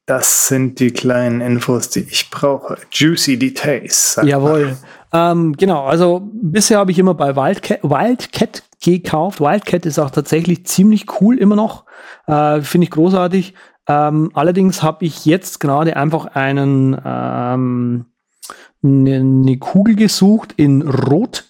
Das 0.06 0.48
sind 0.48 0.80
die 0.80 0.92
kleinen 0.92 1.40
Infos, 1.40 1.92
die 1.92 2.00
ich 2.00 2.32
brauche. 2.32 2.78
Juicy 2.92 3.38
Details. 3.38 4.20
Jawohl. 4.24 4.76
Ähm, 5.14 5.54
genau, 5.54 5.86
also 5.86 6.28
bisher 6.34 6.80
habe 6.80 6.92
ich 6.92 6.98
immer 6.98 7.14
bei 7.14 7.36
Wildcat, 7.36 7.84
Wildcat 7.84 8.64
gekauft. 8.82 9.40
Wildcat 9.40 9.86
ist 9.86 10.00
auch 10.00 10.10
tatsächlich 10.10 10.66
ziemlich 10.66 11.22
cool 11.22 11.38
immer 11.38 11.56
noch. 11.56 11.86
Äh, 12.26 12.62
Finde 12.62 12.86
ich 12.86 12.92
großartig. 12.92 13.54
Ähm, 13.88 14.32
allerdings 14.34 14.82
habe 14.82 15.06
ich 15.06 15.26
jetzt 15.26 15.60
gerade 15.60 15.96
einfach 15.96 16.26
einen 16.26 17.00
ähm, 17.06 18.06
eine 18.84 19.58
Kugel 19.58 19.96
gesucht 19.96 20.54
in 20.58 20.82
Rot, 20.82 21.46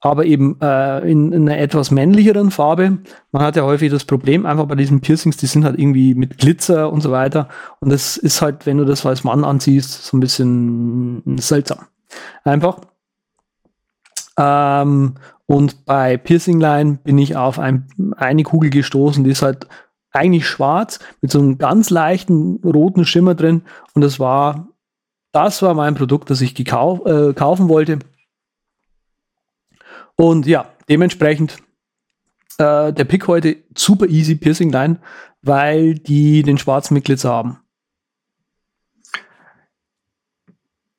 aber 0.00 0.26
eben 0.26 0.60
äh, 0.60 1.10
in, 1.10 1.32
in, 1.32 1.48
einer 1.48 1.58
etwas 1.58 1.90
männlicheren 1.90 2.50
Farbe. 2.50 2.98
Man 3.32 3.42
hat 3.42 3.56
ja 3.56 3.62
häufig 3.62 3.90
das 3.90 4.04
Problem 4.04 4.46
einfach 4.46 4.66
bei 4.66 4.74
diesen 4.74 5.00
Piercings, 5.00 5.36
die 5.36 5.46
sind 5.46 5.64
halt 5.64 5.78
irgendwie 5.78 6.14
mit 6.14 6.38
Glitzer 6.38 6.92
und 6.92 7.00
so 7.00 7.10
weiter. 7.10 7.48
Und 7.80 7.90
das 7.90 8.16
ist 8.16 8.42
halt, 8.42 8.66
wenn 8.66 8.78
du 8.78 8.84
das 8.84 9.04
als 9.06 9.24
Mann 9.24 9.44
anziehst, 9.44 10.04
so 10.04 10.16
ein 10.16 10.20
bisschen 10.20 11.38
seltsam. 11.38 11.86
Einfach. 12.44 12.80
Ähm, 14.38 15.14
und 15.46 15.84
bei 15.86 16.16
Piercing 16.16 16.60
Line 16.60 16.98
bin 17.02 17.18
ich 17.18 17.36
auf 17.36 17.58
ein, 17.58 17.88
eine 18.16 18.42
Kugel 18.42 18.70
gestoßen, 18.70 19.24
die 19.24 19.30
ist 19.30 19.42
halt 19.42 19.66
eigentlich 20.12 20.46
schwarz 20.48 20.98
mit 21.20 21.30
so 21.30 21.38
einem 21.38 21.58
ganz 21.58 21.90
leichten 21.90 22.60
roten 22.64 23.04
Schimmer 23.04 23.34
drin. 23.34 23.62
Und 23.94 24.02
das 24.02 24.18
war 24.18 24.68
das 25.36 25.60
war 25.60 25.74
mein 25.74 25.94
Produkt, 25.94 26.30
das 26.30 26.40
ich 26.40 26.54
gekau 26.54 27.04
äh, 27.04 27.34
kaufen 27.34 27.68
wollte. 27.68 27.98
Und 30.16 30.46
ja, 30.46 30.72
dementsprechend 30.88 31.58
äh, 32.56 32.90
der 32.90 33.04
Pick 33.04 33.28
heute 33.28 33.58
super 33.76 34.06
easy 34.06 34.34
Piercing 34.34 34.72
Line, 34.72 34.98
weil 35.42 35.92
die 35.94 36.42
den 36.42 36.56
schwarzen 36.56 36.94
mit 36.94 37.04
Glitzer 37.04 37.28
haben. 37.28 37.58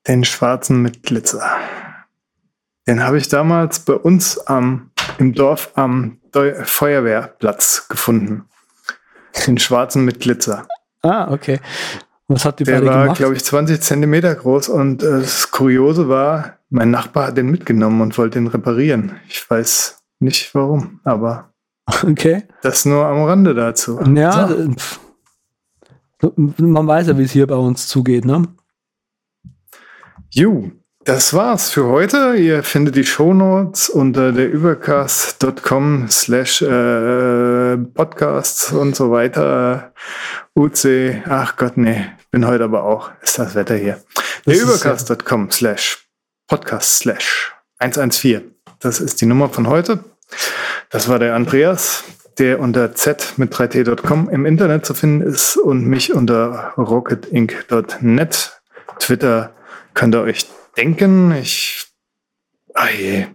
Den 0.07 0.23
schwarzen 0.23 0.83
mit 0.83 1.01
Glitzer. 1.01 1.43
Den 2.85 3.03
habe 3.03 3.17
ich 3.17 3.29
damals 3.29 3.79
bei 3.79 3.93
uns 3.93 4.37
am, 4.37 4.91
im 5.17 5.33
Dorf 5.33 5.71
am 5.73 6.21
Deu 6.31 6.63
Feuerwehrplatz 6.63 7.87
gefunden. 7.87 8.45
Den 9.47 9.57
schwarzen 9.57 10.05
mit 10.05 10.19
Glitzer. 10.19 10.67
Ah, 11.01 11.31
okay. 11.31 11.59
Was 12.27 12.43
hat 12.43 12.59
die 12.59 12.65
Der 12.65 12.81
beide 12.81 12.87
war, 12.87 13.13
glaube 13.13 13.35
ich, 13.35 13.43
20 13.43 13.81
Zentimeter 13.81 14.35
groß 14.35 14.67
und 14.69 15.01
äh, 15.01 15.21
das 15.21 15.49
Kuriose 15.51 16.09
war, 16.09 16.57
mein 16.69 16.91
Nachbar 16.91 17.27
hat 17.27 17.37
den 17.37 17.49
mitgenommen 17.49 18.01
und 18.01 18.17
wollte 18.17 18.37
den 18.39 18.47
reparieren. 18.47 19.13
Ich 19.29 19.49
weiß 19.49 20.03
nicht 20.19 20.53
warum, 20.53 20.99
aber 21.05 21.53
okay. 22.03 22.43
das 22.61 22.85
nur 22.85 23.05
am 23.05 23.23
Rande 23.23 23.53
dazu. 23.53 23.99
Ja, 24.13 24.49
so. 26.21 26.33
man 26.35 26.87
weiß 26.87 27.07
ja, 27.07 27.17
wie 27.17 27.23
es 27.23 27.31
hier 27.31 27.47
bei 27.47 27.55
uns 27.55 27.87
zugeht, 27.87 28.25
ne? 28.25 28.43
Ju, 30.29 30.71
das 31.05 31.33
war's 31.33 31.69
für 31.69 31.85
heute. 31.85 32.35
Ihr 32.35 32.63
findet 32.63 32.97
die 32.97 33.05
Shownotes 33.05 33.89
unter 33.89 34.33
der 34.33 34.51
übercast.com 34.51 36.09
slash 36.09 36.61
äh, 36.61 37.77
podcasts 37.77 38.73
und 38.73 38.93
so 38.93 39.11
weiter. 39.11 39.93
UC, 40.53 41.21
ach 41.29 41.55
Gott, 41.55 41.77
nee, 41.77 42.03
bin 42.37 42.45
heute 42.45 42.65
aber 42.65 42.83
auch, 42.83 43.09
ist 43.23 43.39
das 43.39 43.55
Wetter 43.55 43.75
hier. 43.75 43.99
Der 44.45 44.61
übercast.com 44.61 45.49
slash 45.49 46.07
podcast 46.45 46.99
slash 46.99 47.51
114. 47.79 48.53
Das 48.77 48.99
ist 48.99 49.21
die 49.21 49.25
Nummer 49.25 49.49
von 49.49 49.67
heute. 49.67 50.03
Das 50.91 51.09
war 51.09 51.17
der 51.17 51.33
Andreas, 51.33 52.03
der 52.37 52.59
unter 52.59 52.93
z 52.93 53.33
mit 53.37 53.55
3t.com 53.55 54.29
im 54.29 54.45
Internet 54.45 54.85
zu 54.85 54.93
finden 54.93 55.25
ist 55.25 55.57
und 55.57 55.87
mich 55.87 56.13
unter 56.13 56.73
rocketinc.net. 56.77 58.61
Twitter 58.99 59.55
könnt 59.95 60.13
ihr 60.13 60.21
euch 60.21 60.45
denken. 60.77 61.31
Ich. 61.31 61.87
Ah 62.75 62.89
je. 62.89 63.25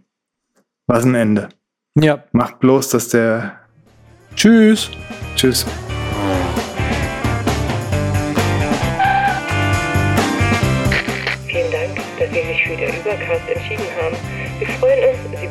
Was 0.87 1.05
ein 1.05 1.17
Ende. 1.17 1.49
Ja. 1.97 2.23
Macht 2.31 2.61
bloß, 2.61 2.91
dass 2.91 3.09
der. 3.09 3.59
Tschüss. 4.37 4.91
Tschüss. 5.35 5.67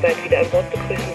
Bald 0.02 0.24
wieder 0.24 0.40
an 0.40 0.50
Bord 0.50 0.70
begrüßen. 0.72 1.11